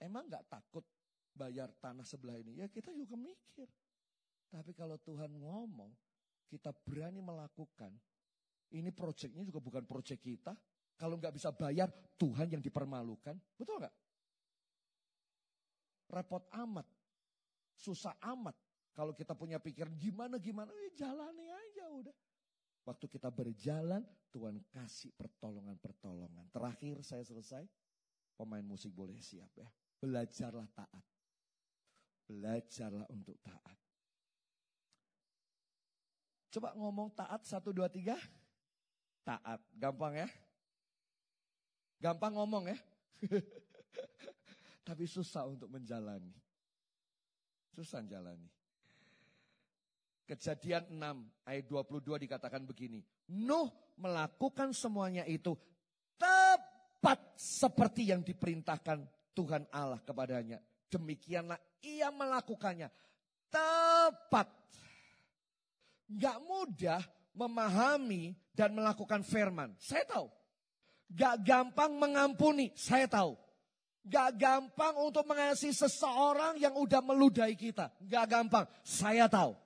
Emang 0.00 0.28
enggak 0.28 0.46
takut 0.46 0.84
bayar 1.34 1.72
tanah 1.80 2.04
sebelah 2.04 2.38
ini? 2.38 2.60
Ya 2.60 2.68
kita 2.68 2.92
juga 2.94 3.16
mikir. 3.16 3.66
Tapi 4.50 4.74
kalau 4.74 4.98
Tuhan 4.98 5.30
ngomong, 5.30 5.90
kita 6.50 6.74
berani 6.74 7.22
melakukan. 7.22 7.94
Ini 8.70 8.90
proyeknya 8.90 9.46
juga 9.46 9.62
bukan 9.62 9.86
proyek 9.86 10.18
kita. 10.18 10.54
Kalau 11.00 11.16
nggak 11.16 11.32
bisa 11.32 11.48
bayar, 11.48 11.88
Tuhan 12.20 12.52
yang 12.52 12.60
dipermalukan. 12.60 13.32
Betul 13.56 13.80
nggak? 13.80 13.94
Repot 16.12 16.44
amat. 16.52 16.84
Susah 17.72 18.12
amat. 18.36 18.52
Kalau 18.92 19.16
kita 19.16 19.32
punya 19.32 19.56
pikiran 19.56 19.96
gimana-gimana, 19.96 20.68
eh, 20.84 20.92
jalani 20.92 21.48
aja 21.48 21.88
udah. 21.88 22.16
Waktu 22.84 23.08
kita 23.08 23.32
berjalan, 23.32 24.04
Tuhan 24.28 24.60
kasih 24.68 25.16
pertolongan-pertolongan. 25.16 26.52
Terakhir 26.52 27.00
saya 27.00 27.24
selesai, 27.24 27.64
pemain 28.36 28.60
musik 28.60 28.92
boleh 28.92 29.16
siap 29.16 29.48
ya. 29.56 29.68
Belajarlah 30.04 30.68
taat. 30.76 31.04
Belajarlah 32.28 33.08
untuk 33.08 33.40
taat. 33.40 33.78
Coba 36.50 36.76
ngomong 36.76 37.08
taat 37.16 37.40
satu 37.48 37.72
dua 37.72 37.88
tiga. 37.88 38.20
Taat, 39.24 39.64
gampang 39.72 40.26
ya? 40.26 40.28
Gampang 42.00 42.32
ngomong 42.34 42.72
ya? 42.72 42.78
Tapi 44.88 45.04
susah 45.04 45.46
untuk 45.46 45.68
menjalani. 45.68 46.32
Susah 47.76 48.00
menjalani. 48.00 48.48
Kejadian 50.24 50.88
6 50.88 51.46
ayat 51.46 51.64
22 51.68 52.24
dikatakan 52.24 52.64
begini. 52.64 53.04
Nuh 53.30 53.68
melakukan 54.00 54.72
semuanya 54.72 55.28
itu 55.28 55.54
tepat 56.16 57.20
seperti 57.36 58.08
yang 58.10 58.24
diperintahkan 58.24 59.04
Tuhan 59.36 59.68
Allah 59.68 60.00
kepadanya. 60.00 60.58
Demikianlah 60.88 61.60
ia 61.84 62.08
melakukannya. 62.10 62.88
Tepat 63.50 64.60
Gak 66.10 66.42
mudah 66.42 66.98
memahami 67.30 68.34
dan 68.50 68.74
melakukan 68.74 69.22
firman. 69.22 69.70
Saya 69.78 70.02
tahu. 70.10 70.26
Gak 71.10 71.42
gampang 71.42 71.90
mengampuni. 71.98 72.70
Saya 72.78 73.10
tahu. 73.10 73.34
Gak 74.06 74.38
gampang 74.38 74.94
untuk 75.02 75.26
mengasihi 75.26 75.74
seseorang 75.74 76.56
yang 76.56 76.78
udah 76.78 77.02
meludahi 77.02 77.58
kita. 77.58 77.90
Gak 78.06 78.26
gampang. 78.30 78.64
Saya 78.86 79.26
tahu. 79.26 79.58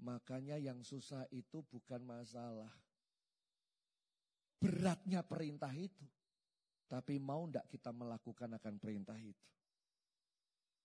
Makanya 0.00 0.56
yang 0.60 0.80
susah 0.80 1.28
itu 1.32 1.60
bukan 1.68 2.00
masalah. 2.04 2.72
Beratnya 4.60 5.20
perintah 5.20 5.70
itu. 5.76 6.04
Tapi 6.88 7.16
mau 7.20 7.44
ndak 7.48 7.68
kita 7.68 7.92
melakukan 7.92 8.56
akan 8.56 8.74
perintah 8.76 9.16
itu. 9.20 9.44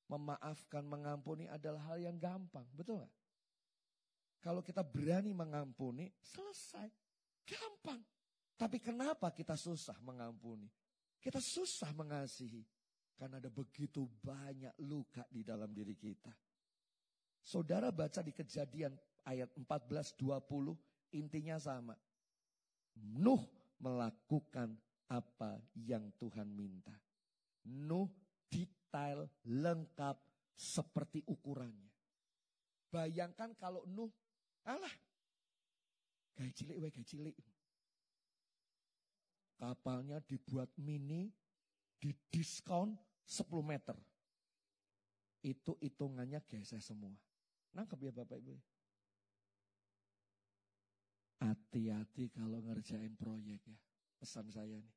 Memaafkan, 0.09 0.83
mengampuni 0.83 1.45
adalah 1.45 1.93
hal 1.93 2.01
yang 2.01 2.17
gampang. 2.17 2.65
Betul 2.73 3.05
gak? 3.05 3.13
Kalau 4.39 4.63
kita 4.63 4.81
berani 4.81 5.35
mengampuni, 5.35 6.07
selesai. 6.23 6.87
Gampang. 7.43 7.99
Tapi 8.59 8.83
kenapa 8.83 9.31
kita 9.31 9.55
susah 9.55 9.95
mengampuni? 10.03 10.67
Kita 11.15 11.39
susah 11.39 11.95
mengasihi. 11.95 12.59
Karena 13.15 13.39
ada 13.39 13.47
begitu 13.47 14.03
banyak 14.19 14.75
luka 14.83 15.23
di 15.31 15.47
dalam 15.47 15.71
diri 15.71 15.95
kita. 15.95 16.31
Saudara 17.39 17.87
baca 17.95 18.19
di 18.19 18.35
kejadian 18.35 18.91
ayat 19.23 19.47
14-20, 19.55 20.75
intinya 21.15 21.55
sama. 21.55 21.95
Nuh 22.99 23.43
melakukan 23.79 24.75
apa 25.07 25.55
yang 25.79 26.11
Tuhan 26.19 26.51
minta. 26.51 26.95
Nuh 27.63 28.11
detail 28.51 29.23
lengkap 29.47 30.19
seperti 30.51 31.23
ukurannya. 31.31 31.91
Bayangkan 32.91 33.55
kalau 33.55 33.87
Nuh 33.87 34.11
Alah. 34.67 34.95
Gaji 36.35 36.51
cilik 36.53 36.95
cilik. 37.07 37.35
Kapalnya 39.59 40.23
dibuat 40.23 40.71
mini, 40.79 41.27
di 41.99 42.15
diskon 42.31 42.95
10 43.27 43.59
meter. 43.59 43.99
Itu 45.43 45.75
hitungannya 45.83 46.39
geser 46.47 46.79
semua. 46.79 47.11
Nangkep 47.75 47.99
ya 48.07 48.11
Bapak 48.15 48.39
Ibu. 48.39 48.55
Hati-hati 51.43 52.31
kalau 52.31 52.63
ngerjain 52.63 53.13
proyek 53.19 53.59
ya. 53.67 53.77
Pesan 54.19 54.47
saya 54.47 54.79
nih. 54.79 54.95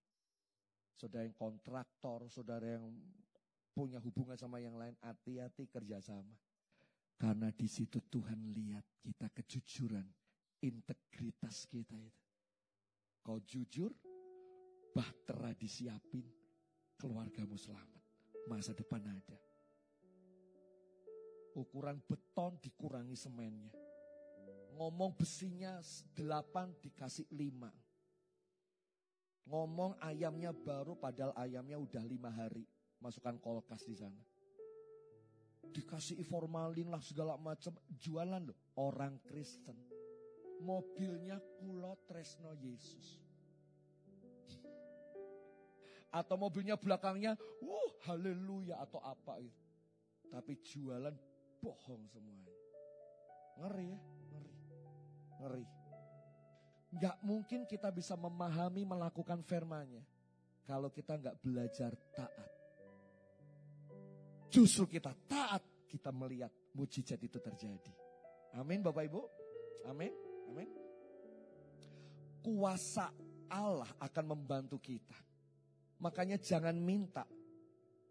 Saudara 0.94 1.26
yang 1.26 1.34
kontraktor, 1.34 2.30
saudara 2.30 2.78
yang 2.78 2.86
punya 3.74 3.98
hubungan 3.98 4.38
sama 4.38 4.62
yang 4.62 4.78
lain, 4.78 4.94
hati-hati 5.02 5.66
kerjasama. 5.66 6.34
Karena 7.18 7.50
di 7.54 7.66
situ 7.70 8.02
Tuhan 8.10 8.50
lihat 8.50 8.82
kita 8.98 9.30
kejujuran, 9.30 10.06
integritas 10.62 11.66
kita 11.70 11.94
itu. 11.94 12.22
Kau 13.22 13.38
jujur, 13.46 13.94
bahtera 14.92 15.56
disiapin, 15.56 16.28
keluargamu 17.00 17.56
selamat. 17.56 18.02
Masa 18.46 18.76
depan 18.76 19.00
ada. 19.08 19.38
Ukuran 21.56 22.00
beton 22.04 22.60
dikurangi 22.60 23.16
semennya. 23.16 23.72
Ngomong 24.76 25.12
besinya 25.16 25.80
delapan 26.16 26.72
dikasih 26.80 27.28
lima. 27.32 27.68
Ngomong 29.48 30.00
ayamnya 30.00 30.54
baru 30.54 30.96
padahal 30.96 31.36
ayamnya 31.36 31.76
udah 31.76 32.04
lima 32.08 32.32
hari. 32.32 32.64
Masukkan 33.02 33.36
kolkas 33.36 33.84
di 33.84 33.96
sana. 33.98 34.22
Dikasih 35.72 36.24
formalin 36.24 36.88
lah 36.88 37.04
segala 37.04 37.36
macam. 37.36 37.76
Jualan 38.00 38.48
loh. 38.48 38.56
Orang 38.80 39.20
Kristen. 39.20 39.76
Mobilnya 40.62 41.42
kulo 41.58 41.98
tresno 42.06 42.54
Yesus. 42.54 43.31
Atau 46.12 46.36
mobilnya 46.36 46.76
belakangnya, 46.76 47.34
uh 47.64 47.90
haleluya 48.04 48.76
atau 48.84 49.00
apa 49.00 49.40
itu. 49.40 49.64
Tapi 50.28 50.60
jualan 50.60 51.16
bohong 51.60 52.04
semuanya. 52.12 52.52
Ngeri 53.60 53.86
ya, 53.88 54.00
ngeri. 54.32 54.54
Ngeri. 55.40 55.66
Gak 56.92 57.16
mungkin 57.24 57.64
kita 57.64 57.88
bisa 57.88 58.12
memahami 58.16 58.84
melakukan 58.84 59.40
firmannya. 59.40 60.04
Kalau 60.68 60.92
kita 60.92 61.16
gak 61.16 61.40
belajar 61.40 61.96
taat. 62.12 62.50
Justru 64.52 64.84
kita 64.84 65.16
taat, 65.24 65.64
kita 65.88 66.12
melihat 66.12 66.52
mujizat 66.76 67.16
itu 67.24 67.40
terjadi. 67.40 67.92
Amin 68.60 68.84
Bapak 68.84 69.08
Ibu. 69.08 69.20
Amin. 69.88 70.12
Amin. 70.52 70.68
Kuasa 72.44 73.08
Allah 73.48 73.88
akan 73.96 74.24
membantu 74.36 74.76
kita. 74.76 75.31
Makanya 76.02 76.34
jangan 76.34 76.74
minta 76.74 77.22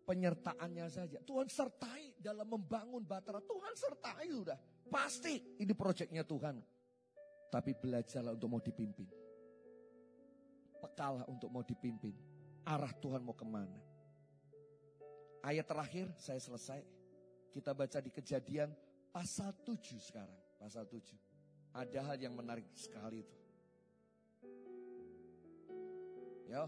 penyertaannya 0.07 0.87
saja. 0.87 1.19
Tuhan 1.27 1.51
sertai 1.51 2.15
dalam 2.23 2.47
membangun 2.47 3.03
Batara. 3.03 3.43
Tuhan 3.43 3.73
sertai 3.75 4.31
sudah. 4.31 4.57
Pasti 4.87 5.59
ini 5.59 5.75
proyeknya 5.75 6.23
Tuhan. 6.23 6.55
Tapi 7.51 7.71
belajarlah 7.75 8.31
untuk 8.31 8.47
mau 8.47 8.63
dipimpin. 8.63 9.07
Pekalah 10.79 11.27
untuk 11.27 11.51
mau 11.51 11.67
dipimpin. 11.67 12.15
Arah 12.63 12.95
Tuhan 12.95 13.27
mau 13.27 13.35
ke 13.35 13.43
mana. 13.43 13.75
Ayat 15.43 15.67
terakhir 15.67 16.07
saya 16.15 16.39
selesai. 16.39 16.79
Kita 17.51 17.75
baca 17.75 17.99
di 17.99 18.07
kejadian 18.07 18.71
pasal 19.11 19.51
7 19.67 19.99
sekarang. 19.99 20.39
Pasal 20.55 20.87
7. 20.87 21.11
Ada 21.75 21.99
hal 22.07 22.17
yang 22.23 22.39
menarik 22.39 22.67
sekali 22.71 23.19
itu. 23.19 23.37
Yo, 26.47 26.67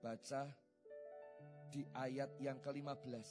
baca 0.00 0.48
di 1.68 1.84
ayat 1.92 2.32
yang 2.40 2.56
ke-15. 2.58 3.28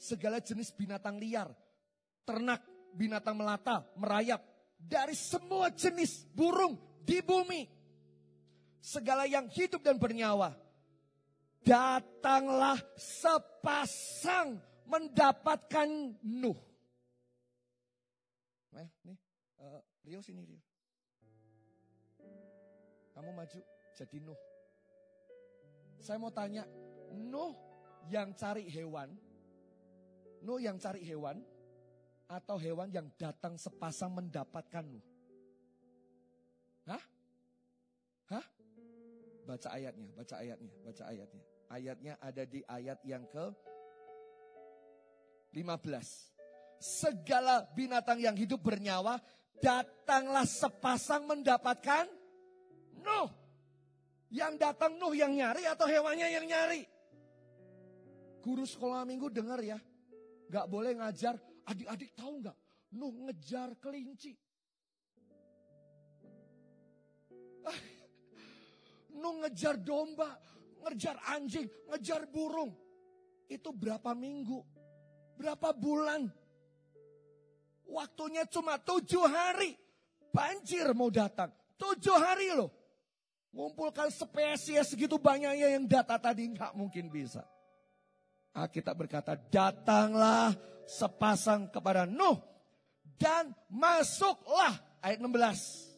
Segala 0.00 0.40
jenis 0.40 0.72
binatang 0.72 1.20
liar, 1.20 1.52
ternak, 2.24 2.64
binatang 2.96 3.36
melata, 3.36 3.84
merayap, 4.00 4.40
dari 4.80 5.12
semua 5.12 5.68
jenis 5.68 6.24
burung 6.32 6.80
di 7.04 7.20
bumi. 7.20 7.68
Segala 8.80 9.28
yang 9.28 9.44
hidup 9.52 9.84
dan 9.84 10.00
bernyawa. 10.00 10.56
Datanglah 11.60 12.80
sepasang 12.96 14.69
mendapatkan 14.90 15.88
Nuh. 16.26 16.58
Eh, 18.74 18.88
nih, 19.06 19.18
uh, 19.62 19.80
Rio 20.02 20.18
sini 20.18 20.42
Rio. 20.42 20.60
Kamu 23.14 23.30
maju 23.30 23.60
jadi 23.94 24.16
Nuh. 24.18 24.40
Saya 26.02 26.18
mau 26.18 26.34
tanya, 26.34 26.66
Nuh 27.14 27.54
yang 28.10 28.34
cari 28.34 28.66
hewan, 28.66 29.14
Nuh 30.42 30.58
yang 30.58 30.80
cari 30.80 31.06
hewan, 31.06 31.38
atau 32.30 32.56
hewan 32.58 32.90
yang 32.94 33.06
datang 33.18 33.58
sepasang 33.58 34.14
mendapatkan 34.14 34.86
Nuh? 34.86 35.06
Hah? 36.88 37.02
Hah? 38.30 38.46
Baca 39.44 39.68
ayatnya, 39.74 40.08
baca 40.14 40.34
ayatnya, 40.38 40.72
baca 40.86 41.02
ayatnya. 41.10 41.44
Ayatnya 41.70 42.14
ada 42.18 42.42
di 42.46 42.60
ayat 42.66 42.98
yang 43.06 43.26
ke 43.30 43.46
15. 45.52 46.80
Segala 46.80 47.66
binatang 47.76 48.22
yang 48.22 48.38
hidup 48.38 48.62
bernyawa 48.64 49.20
datanglah 49.60 50.48
sepasang 50.48 51.28
mendapatkan 51.28 52.08
Nuh. 53.00 53.28
Yang 54.30 54.54
datang 54.62 54.96
Nuh 54.96 55.12
yang 55.12 55.32
nyari 55.34 55.66
atau 55.66 55.84
hewannya 55.88 56.28
yang 56.30 56.46
nyari? 56.46 56.84
Guru 58.40 58.64
sekolah 58.64 59.04
minggu 59.04 59.28
dengar 59.28 59.60
ya. 59.60 59.76
Gak 60.48 60.66
boleh 60.66 60.96
ngajar. 60.96 61.36
Adik-adik 61.68 62.16
tahu 62.16 62.40
gak? 62.40 62.56
Nuh 62.96 63.12
ngejar 63.28 63.76
kelinci. 63.76 64.32
Ah, 67.68 67.80
Nuh 69.20 69.44
ngejar 69.44 69.76
domba. 69.76 70.40
Ngejar 70.88 71.20
anjing. 71.36 71.68
Ngejar 71.92 72.24
burung. 72.32 72.72
Itu 73.50 73.74
berapa 73.76 74.16
minggu? 74.16 74.79
Berapa 75.40 75.72
bulan? 75.72 76.28
Waktunya 77.88 78.44
cuma 78.44 78.76
tujuh 78.76 79.24
hari. 79.24 79.72
Banjir 80.36 80.92
mau 80.92 81.08
datang. 81.08 81.48
Tujuh 81.80 82.12
hari 82.12 82.52
loh. 82.52 82.68
Ngumpulkan 83.50 84.12
spesies 84.12 84.92
segitu 84.92 85.16
banyaknya 85.16 85.74
yang 85.74 85.88
data 85.88 86.20
tadi 86.20 86.44
nggak 86.52 86.76
mungkin 86.76 87.08
bisa. 87.08 87.42
Alkitab 88.52 88.94
berkata, 88.94 89.34
datanglah 89.34 90.54
sepasang 90.86 91.72
kepada 91.72 92.04
Nuh 92.04 92.36
dan 93.16 93.50
masuklah 93.72 94.76
ayat 95.00 95.24
16. 95.24 95.88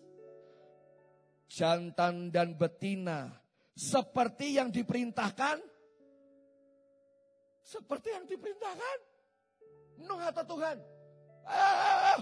Jantan 1.53 2.33
dan 2.33 2.57
betina 2.57 3.37
seperti 3.77 4.57
yang 4.57 4.73
diperintahkan. 4.73 5.61
Seperti 7.61 8.17
yang 8.17 8.25
diperintahkan. 8.25 9.12
Nuh 10.03 10.21
atau 10.21 10.45
Tuhan. 10.45 10.77
Ah, 11.43 12.19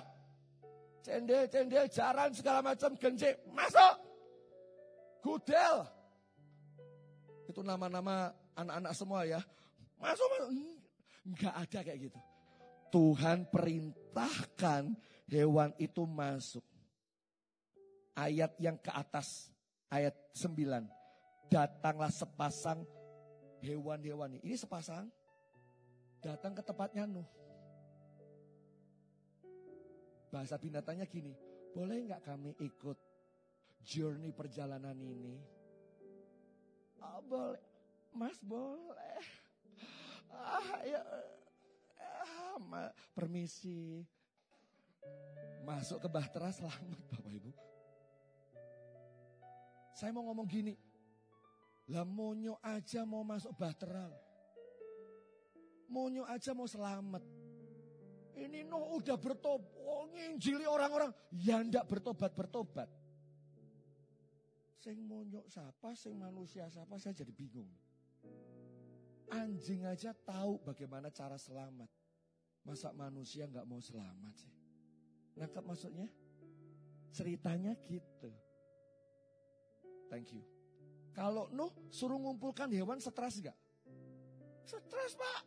cendel, 1.04 1.44
cendel, 1.48 1.86
jaran 1.88 2.30
segala 2.32 2.60
macam 2.64 2.96
genjik. 2.96 3.36
Masuk. 3.52 3.94
Gudel. 5.20 5.84
Itu 7.44 7.60
nama-nama 7.60 8.32
anak-anak 8.56 8.92
semua 8.96 9.28
ya. 9.28 9.40
Masuk, 10.00 10.26
masuk. 10.32 10.50
Enggak 11.28 11.54
ada 11.54 11.78
kayak 11.84 12.00
gitu. 12.08 12.18
Tuhan 12.90 13.46
perintahkan 13.52 14.96
hewan 15.30 15.70
itu 15.78 16.02
masuk. 16.08 16.64
Ayat 18.16 18.52
yang 18.58 18.76
ke 18.76 18.90
atas, 18.90 19.48
ayat 19.88 20.12
9. 20.34 20.84
Datanglah 21.48 22.10
sepasang 22.10 22.82
hewan-hewan 23.62 24.36
ini. 24.36 24.52
Ini 24.52 24.56
sepasang 24.58 25.06
datang 26.20 26.52
ke 26.52 26.62
tempatnya 26.64 27.08
Nuh. 27.08 27.39
Bahasa 30.30 30.54
binatangnya 30.54 31.10
gini, 31.10 31.34
boleh 31.74 32.06
nggak 32.06 32.22
kami 32.22 32.54
ikut 32.62 32.98
journey 33.82 34.30
perjalanan 34.30 34.94
ini? 34.94 35.34
Oh, 37.02 37.18
boleh, 37.26 37.62
Mas 38.14 38.38
boleh. 38.38 39.22
Ah, 40.30 40.78
ya, 40.86 41.02
ah, 41.98 42.56
ma, 42.62 42.94
permisi. 43.10 44.06
Masuk 45.66 45.98
ke 45.98 46.08
Bahtera 46.08 46.54
selamat 46.54 47.02
Bapak 47.10 47.32
Ibu. 47.34 47.50
Saya 49.98 50.14
mau 50.14 50.24
ngomong 50.30 50.46
gini, 50.46 50.78
lah 51.90 52.06
monyo 52.06 52.54
aja 52.62 53.02
mau 53.02 53.26
masuk 53.26 53.50
Bahtera. 53.58 54.06
Monyo 55.90 56.22
aja 56.30 56.54
mau 56.54 56.70
selamat. 56.70 57.39
Ini 58.38 58.66
Nuh 58.66 59.00
udah 59.00 59.18
bertobat, 59.18 59.70
oh, 59.82 60.06
nginjili 60.14 60.64
orang-orang. 60.66 61.10
Ya 61.34 61.58
ndak 61.60 61.86
bertobat-bertobat. 61.90 62.88
Sing 64.80 64.96
monyo 65.04 65.44
siapa, 65.44 65.92
sing 65.92 66.16
manusia 66.16 66.64
siapa, 66.72 66.96
saya 66.96 67.12
jadi 67.12 67.32
bingung. 67.36 67.68
Anjing 69.30 69.86
aja 69.86 70.16
tahu 70.16 70.58
bagaimana 70.64 71.12
cara 71.12 71.36
selamat. 71.36 71.86
Masa 72.64 72.90
manusia 72.96 73.46
nggak 73.46 73.68
mau 73.68 73.78
selamat 73.78 74.34
sih? 74.40 74.52
Nangkap 75.36 75.64
maksudnya? 75.64 76.08
Ceritanya 77.12 77.76
gitu. 77.86 78.32
Thank 80.10 80.34
you. 80.34 80.42
Kalau 81.14 81.50
Nuh 81.54 81.70
suruh 81.90 82.18
ngumpulkan 82.18 82.70
hewan 82.72 82.98
stres 82.98 83.38
nggak? 83.38 83.58
Stres 84.64 85.12
pak. 85.14 85.42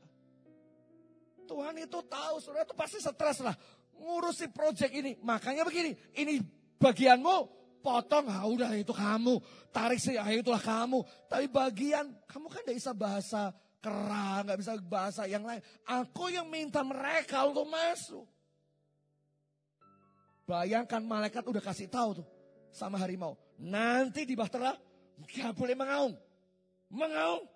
Tuhan 1.46 1.76
itu 1.80 2.00
tahu, 2.08 2.36
saudara 2.40 2.66
itu 2.66 2.76
pasti 2.76 2.98
stres 3.00 3.40
lah. 3.44 3.56
Ngurusi 4.00 4.50
proyek 4.50 4.92
ini. 4.92 5.12
Makanya 5.22 5.64
begini, 5.64 5.94
ini 6.18 6.42
bagianmu, 6.82 7.38
potong, 7.84 8.26
ah 8.32 8.48
udah 8.48 8.72
itu 8.74 8.96
kamu. 8.96 9.38
Tarik 9.70 10.00
sih, 10.00 10.16
ah 10.16 10.28
itulah 10.32 10.64
kamu. 10.64 11.04
Tapi 11.28 11.46
bagian, 11.52 12.10
kamu 12.26 12.48
kan 12.50 12.62
tidak 12.66 12.78
bisa 12.80 12.92
bahasa 12.96 13.42
kerah, 13.84 14.48
nggak 14.48 14.60
bisa 14.64 14.74
bahasa 14.84 15.28
yang 15.28 15.44
lain. 15.44 15.60
Aku 15.84 16.32
yang 16.32 16.48
minta 16.48 16.80
mereka 16.82 17.44
untuk 17.44 17.68
masuk. 17.68 18.24
Bayangkan 20.44 21.04
malaikat 21.04 21.44
udah 21.44 21.64
kasih 21.64 21.88
tahu 21.88 22.24
tuh 22.24 22.28
sama 22.72 23.00
harimau. 23.00 23.36
Nanti 23.60 24.28
di 24.28 24.36
Bahtera 24.36 24.76
nggak 25.20 25.54
boleh 25.56 25.76
mengaung. 25.76 26.16
Mengaung 26.92 27.48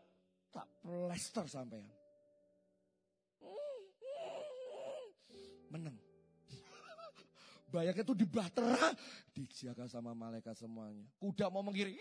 tak 0.51 0.67
plester 0.83 1.45
sampean. 1.51 1.96
Menang. 5.67 5.97
Bayangkan 7.67 8.07
tuh 8.07 8.15
di 8.15 8.23
Bahtera 8.23 8.95
dijaga 9.35 9.91
sama 9.91 10.15
malaikat 10.15 10.55
semuanya. 10.55 11.03
Kuda 11.19 11.51
mau 11.51 11.59
mengiring. 11.59 11.99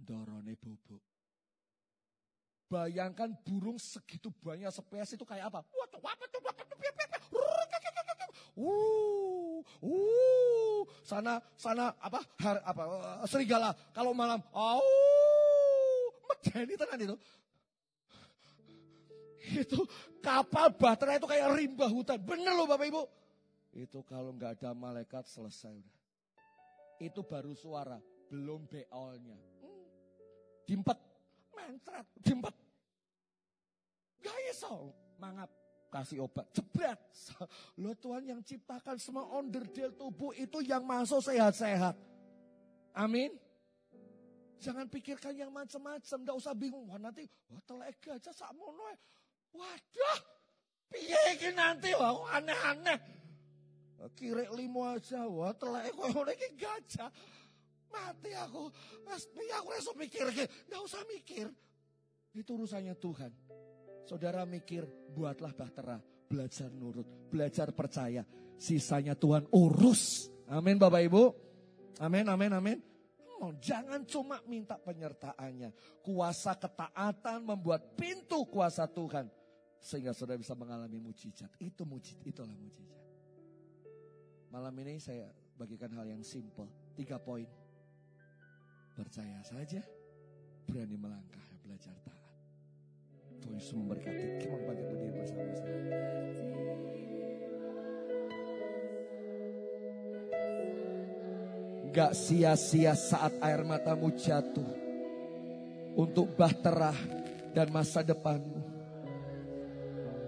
Dorone 0.00 0.56
bubuk. 0.56 1.04
Bayangkan 2.72 3.36
burung 3.44 3.76
segitu 3.76 4.32
banyak 4.40 4.72
spesies 4.72 5.20
itu 5.20 5.28
kayak 5.28 5.52
apa? 5.52 5.60
Uh, 8.52 9.60
uh, 9.84 10.80
sana 11.04 11.40
sana 11.56 11.92
apa 12.00 12.20
har, 12.40 12.56
apa 12.64 12.82
serigala 13.28 13.72
kalau 13.92 14.12
malam, 14.16 14.40
oh, 14.56 14.80
medeni 16.32 16.76
tenan 16.80 17.00
itu. 17.00 17.16
Itu 19.52 19.84
kapal 20.24 20.72
baterai 20.72 21.20
itu 21.20 21.28
kayak 21.28 21.52
rimba 21.52 21.86
hutan. 21.92 22.16
Bener 22.22 22.56
loh 22.56 22.64
Bapak 22.64 22.88
Ibu. 22.88 23.02
Itu 23.72 24.04
kalau 24.04 24.32
nggak 24.36 24.60
ada 24.60 24.76
malaikat 24.76 25.28
selesai 25.28 25.72
udah. 25.72 26.00
Itu 27.02 27.24
baru 27.24 27.52
suara, 27.56 27.98
belum 28.30 28.68
beolnya. 28.68 29.38
Dimpet, 30.62 30.98
mencret, 31.56 32.06
dimpet. 32.22 32.54
Gak 34.22 34.38
iso, 34.54 34.94
mangap 35.18 35.50
kasih 35.90 36.24
obat, 36.24 36.46
jebret. 36.54 37.00
Lo 37.76 37.92
Tuhan 37.98 38.22
yang 38.22 38.40
ciptakan 38.40 38.96
semua 39.02 39.26
onderdil 39.34 39.92
tubuh 39.98 40.30
itu 40.38 40.62
yang 40.62 40.86
masuk 40.86 41.20
sehat-sehat. 41.20 41.98
Amin. 42.94 43.34
Jangan 44.62 44.86
pikirkan 44.86 45.34
yang 45.34 45.50
macam-macam, 45.50 46.18
ndak 46.22 46.36
usah 46.38 46.54
bingung. 46.54 46.86
Wah 46.86 47.02
nanti, 47.02 47.26
wah 47.50 47.58
telek 47.66 47.98
gajah 47.98 48.30
sakmono 48.30 48.94
Waduh, 49.52 50.20
piye 50.88 51.50
nanti 51.52 51.92
wah 51.96 52.28
aneh-aneh. 52.36 52.98
Kirek 54.18 54.50
limo 54.58 54.82
aja, 54.82 55.30
wah 55.30 55.54
telek 55.54 55.94
koyo 55.94 56.26
ngene 56.26 56.58
gajah. 56.58 57.10
Mati 57.92 58.32
aku. 58.34 58.66
Mas, 59.06 59.28
aku 59.30 59.68
iso 59.78 59.92
mikir, 59.94 60.26
ndak 60.66 60.80
usah 60.82 61.04
mikir. 61.06 61.46
Itu 62.34 62.56
urusannya 62.58 62.96
Tuhan. 62.98 63.30
Saudara 64.08 64.42
mikir, 64.42 64.88
buatlah 65.14 65.54
bahtera, 65.54 66.02
belajar 66.26 66.72
nurut, 66.72 67.06
belajar 67.30 67.70
percaya. 67.70 68.26
Sisanya 68.58 69.14
Tuhan 69.14 69.46
urus. 69.54 70.32
Amin 70.50 70.80
Bapak 70.80 71.02
Ibu. 71.06 71.24
Amin, 72.02 72.26
amin, 72.26 72.52
amin. 72.56 72.78
Oh, 73.42 73.54
jangan 73.58 74.02
cuma 74.06 74.38
minta 74.46 74.78
penyertaannya. 74.78 75.74
Kuasa 76.02 76.54
ketaatan 76.58 77.42
membuat 77.42 77.94
pintu 77.98 78.46
kuasa 78.46 78.86
Tuhan. 78.86 79.26
Sehingga 79.82 80.14
saudara 80.14 80.38
bisa 80.38 80.54
mengalami 80.54 81.02
mujizat. 81.02 81.50
Itu 81.58 81.82
mujizat, 81.82 82.22
itulah 82.22 82.54
mujizat. 82.54 83.02
Malam 84.54 84.74
ini 84.86 85.02
saya 85.02 85.26
bagikan 85.58 85.90
hal 85.98 86.06
yang 86.06 86.22
simple. 86.22 86.70
Tiga 86.94 87.18
poin. 87.18 87.48
Percaya 88.92 89.40
saja, 89.42 89.80
berani 90.68 90.94
melangkah, 90.94 91.42
belajar 91.66 91.96
taat. 92.06 92.22
Tuhan 93.42 93.58
Yesus 93.58 93.74
memberkati. 93.74 94.24
Kita 94.38 94.56
bangkit 94.62 94.86
berdiri 94.86 95.12
bersama-sama. 95.18 95.76
Gak 101.92 102.12
sia-sia 102.16 102.94
saat 102.96 103.36
air 103.42 103.66
matamu 103.66 104.14
jatuh. 104.14 104.70
Untuk 105.92 106.32
bahtera 106.38 106.96
dan 107.52 107.68
masa 107.68 108.00
depanmu. 108.00 108.71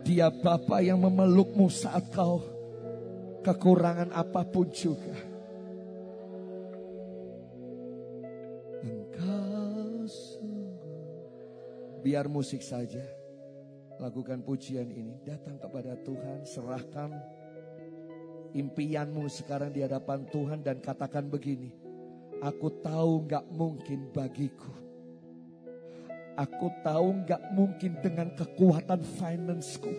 Dia 0.05 0.29
Bapa 0.29 0.85
yang 0.85 1.01
memelukmu 1.01 1.73
saat 1.73 2.13
kau 2.13 2.45
kekurangan 3.41 4.13
apa 4.13 4.45
pun 4.45 4.69
juga. 4.69 5.35
Biar 12.05 12.29
musik 12.29 12.61
saja. 12.61 13.01
Lakukan 13.97 14.45
pujian 14.45 14.93
ini. 14.93 15.25
Datang 15.25 15.57
kepada 15.57 15.97
Tuhan. 16.05 16.45
Serahkan 16.45 17.17
impianmu 18.53 19.25
sekarang 19.33 19.73
di 19.73 19.81
hadapan 19.81 20.29
Tuhan. 20.29 20.61
Dan 20.61 20.85
katakan 20.85 21.33
begini. 21.33 21.73
Aku 22.45 22.69
tahu 22.85 23.25
gak 23.25 23.49
mungkin 23.49 24.13
bagiku. 24.13 24.84
Aku 26.35 26.67
tahu 26.83 27.23
gak 27.23 27.43
mungkin 27.55 27.95
dengan 28.03 28.35
kekuatan 28.35 29.01
financeku. 29.19 29.95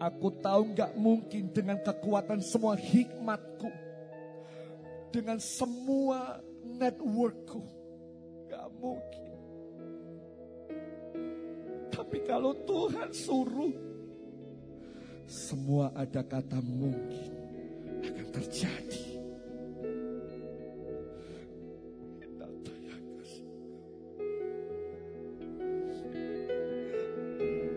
Aku 0.00 0.32
tahu 0.40 0.72
gak 0.72 0.96
mungkin 0.96 1.52
dengan 1.52 1.76
kekuatan 1.84 2.40
semua 2.40 2.72
hikmatku. 2.74 3.68
Dengan 5.12 5.36
semua 5.38 6.40
networkku. 6.64 7.60
Gak 8.48 8.68
mungkin. 8.80 9.32
Tapi 11.92 12.18
kalau 12.26 12.56
Tuhan 12.66 13.12
suruh, 13.14 13.76
semua 15.30 15.94
ada 15.94 16.26
kata 16.26 16.58
mungkin 16.58 17.32
akan 18.02 18.28
terjadi. 18.34 19.13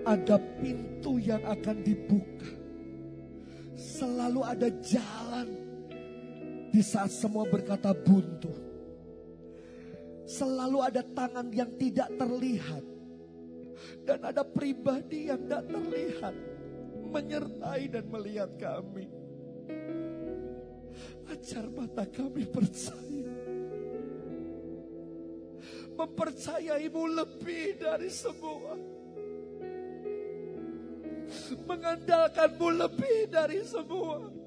Ada 0.07 0.39
pintu 0.63 1.19
yang 1.19 1.43
akan 1.43 1.83
dibuka. 1.83 2.47
Selalu 3.75 4.39
ada 4.39 4.71
jalan 4.79 5.47
di 6.71 6.79
saat 6.79 7.11
semua 7.11 7.43
berkata 7.43 7.91
buntu. 7.91 8.55
Selalu 10.23 10.79
ada 10.79 11.03
tangan 11.03 11.51
yang 11.51 11.75
tidak 11.75 12.07
terlihat 12.15 12.83
dan 14.07 14.19
ada 14.23 14.47
pribadi 14.47 15.27
yang 15.27 15.43
tidak 15.43 15.63
terlihat 15.67 16.35
menyertai 17.11 17.83
dan 17.91 18.05
melihat 18.07 18.51
kami. 18.55 19.07
Ajar 21.27 21.67
mata 21.71 22.07
kami 22.07 22.47
percaya. 22.47 23.35
Mempercayaimu 25.99 27.03
lebih 27.11 27.81
dari 27.81 28.07
semua. 28.07 28.96
Mengandalkanmu 31.65 32.67
lebih 32.75 33.31
dari 33.31 33.65
semua. 33.65 34.37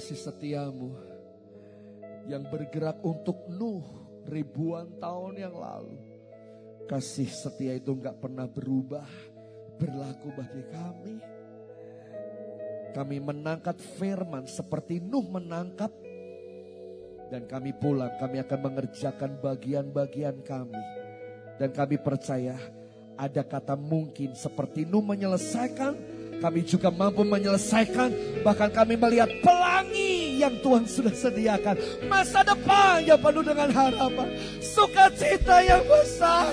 kasih 0.00 0.16
setiamu 0.16 0.90
yang 2.24 2.46
bergerak 2.48 2.98
untuk 3.04 3.46
Nuh 3.52 3.84
ribuan 4.26 4.96
tahun 4.96 5.34
yang 5.38 5.54
lalu. 5.54 5.98
Kasih 6.90 7.30
setia 7.30 7.76
itu 7.76 7.94
nggak 7.94 8.18
pernah 8.18 8.48
berubah, 8.50 9.06
berlaku 9.80 10.28
bagi 10.36 10.62
kami. 10.68 11.14
Kami 12.92 13.16
menangkap 13.22 13.80
firman 13.96 14.44
seperti 14.44 15.00
Nuh 15.00 15.24
menangkap 15.24 15.88
dan 17.30 17.46
kami 17.46 17.70
pulang, 17.72 18.10
kami 18.18 18.42
akan 18.42 18.58
mengerjakan 18.60 19.38
bagian-bagian 19.38 20.42
kami. 20.42 20.82
Dan 21.56 21.70
kami 21.70 21.96
percaya 22.02 22.58
ada 23.14 23.46
kata 23.46 23.78
mungkin 23.78 24.34
seperti 24.34 24.84
Nuh 24.84 25.00
menyelesaikan 25.00 26.20
kami 26.40 26.64
juga 26.64 26.88
mampu 26.88 27.20
menyelesaikan, 27.20 28.40
bahkan 28.40 28.72
kami 28.72 28.96
melihat 28.96 29.28
pelangi 29.44 30.40
yang 30.40 30.56
Tuhan 30.64 30.88
sudah 30.88 31.12
sediakan. 31.12 31.76
Masa 32.08 32.40
depan 32.40 33.04
yang 33.04 33.20
penuh 33.20 33.44
dengan 33.44 33.68
harapan, 33.68 34.28
sukacita 34.64 35.60
yang 35.60 35.84
besar. 35.84 36.48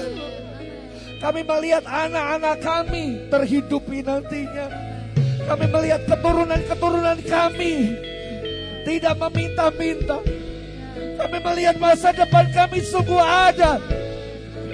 Kami 1.18 1.41
melihat 1.41 1.81
anak-anak 1.81 2.57
kami 2.61 3.26
terhidupi 3.34 4.06
nantinya. 4.06 4.69
Kami 5.49 5.65
melihat 5.65 6.06
keturunan-keturunan 6.06 7.19
kami 7.26 7.98
tidak 8.85 9.15
meminta-minta. 9.18 10.22
Kami 11.18 11.38
melihat 11.41 11.76
masa 11.81 12.14
depan 12.14 12.45
kami 12.53 12.85
sungguh 12.85 13.22
ada. 13.22 13.81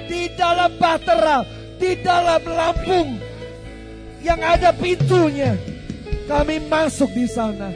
di 0.04 0.28
dalam 0.36 0.68
bahtera, 0.76 1.48
di 1.80 1.96
dalam 2.04 2.44
Lampung 2.44 3.16
yang 4.20 4.36
ada 4.36 4.68
pintunya. 4.76 5.56
Kami 6.28 6.60
masuk 6.68 7.08
di 7.16 7.24
sana. 7.24 7.72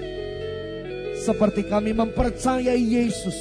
Seperti 1.24 1.64
kami 1.64 1.96
mempercayai 1.96 2.76
Yesus 2.76 3.36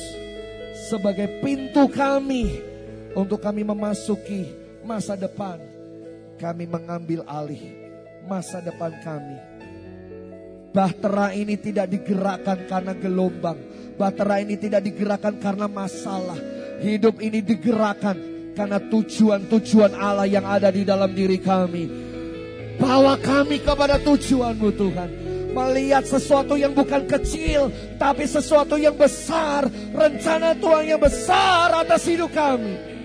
sebagai 0.87 1.27
pintu 1.43 1.91
kami 1.91 2.63
untuk 3.11 3.43
kami 3.43 3.63
memasuki 3.67 4.66
masa 4.87 5.19
depan. 5.19 5.59
Kami 6.39 6.63
mengambil 6.63 7.27
alih 7.27 7.59
masa 8.23 8.63
depan 8.63 8.95
kami. 9.03 9.37
Bahtera 10.71 11.33
ini 11.33 11.59
tidak 11.59 11.91
digerakkan 11.91 12.63
karena 12.69 12.93
gelombang. 12.95 13.57
Bahtera 13.97 14.39
ini 14.39 14.55
tidak 14.55 14.85
digerakkan 14.85 15.41
karena 15.41 15.65
masalah. 15.65 16.37
Hidup 16.77 17.17
ini 17.19 17.41
digerakkan 17.41 18.15
karena 18.53 18.77
tujuan-tujuan 18.77 19.97
Allah 19.97 20.29
yang 20.29 20.45
ada 20.45 20.69
di 20.69 20.85
dalam 20.85 21.09
diri 21.11 21.41
kami. 21.41 21.89
Bawa 22.77 23.17
kami 23.17 23.57
kepada 23.57 23.97
tujuanmu 23.97 24.69
Tuhan. 24.77 25.09
Melihat 25.57 26.05
sesuatu 26.05 26.53
yang 26.53 26.77
bukan 26.77 27.09
kecil, 27.09 27.73
tapi 27.97 28.29
sesuatu 28.29 28.77
yang 28.77 28.93
besar. 28.93 29.65
Rencana 29.89 30.53
Tuhan 30.53 30.85
yang 30.85 31.01
besar 31.01 31.73
atas 31.73 32.05
hidup 32.05 32.29
kami. 32.29 32.96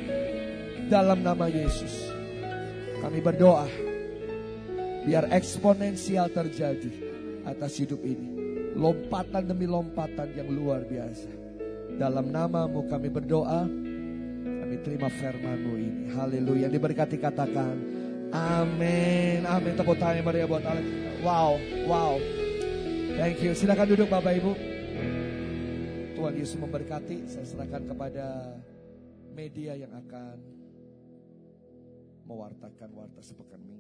Dalam 0.89 1.23
nama 1.23 1.47
Yesus. 1.51 2.11
Kami 3.03 3.19
berdoa. 3.19 3.67
Biar 5.03 5.27
eksponensial 5.35 6.31
terjadi 6.31 6.91
atas 7.43 7.83
hidup 7.83 7.99
ini. 8.07 8.39
Lompatan 8.79 9.51
demi 9.51 9.67
lompatan 9.67 10.31
yang 10.33 10.49
luar 10.49 10.87
biasa. 10.87 11.29
Dalam 11.99 12.31
namamu 12.31 12.87
kami 12.87 13.11
berdoa. 13.11 13.67
Kami 14.43 14.77
terima 14.87 15.11
firmanmu 15.11 15.75
ini. 15.77 16.03
Haleluya. 16.15 16.71
Diberkati 16.71 17.19
katakan. 17.19 17.77
Amin. 18.33 19.45
Amin. 19.45 19.75
Tepuk 19.77 19.99
tangan 19.99 20.25
Maria 20.25 20.47
buat 20.47 20.65
Allah. 20.65 20.87
Wow. 21.21 21.51
Wow. 21.85 22.15
Thank 23.19 23.45
you. 23.45 23.53
Silakan 23.53 23.93
duduk 23.93 24.09
Bapak 24.09 24.41
Ibu. 24.41 24.53
Tuhan 26.17 26.39
Yesus 26.39 26.57
memberkati. 26.57 27.27
Saya 27.27 27.43
serahkan 27.43 27.83
kepada 27.91 28.57
media 29.35 29.75
yang 29.75 29.91
akan 29.91 30.52
mewartakan 32.27 32.91
warta 32.95 33.21
sepekan. 33.25 33.72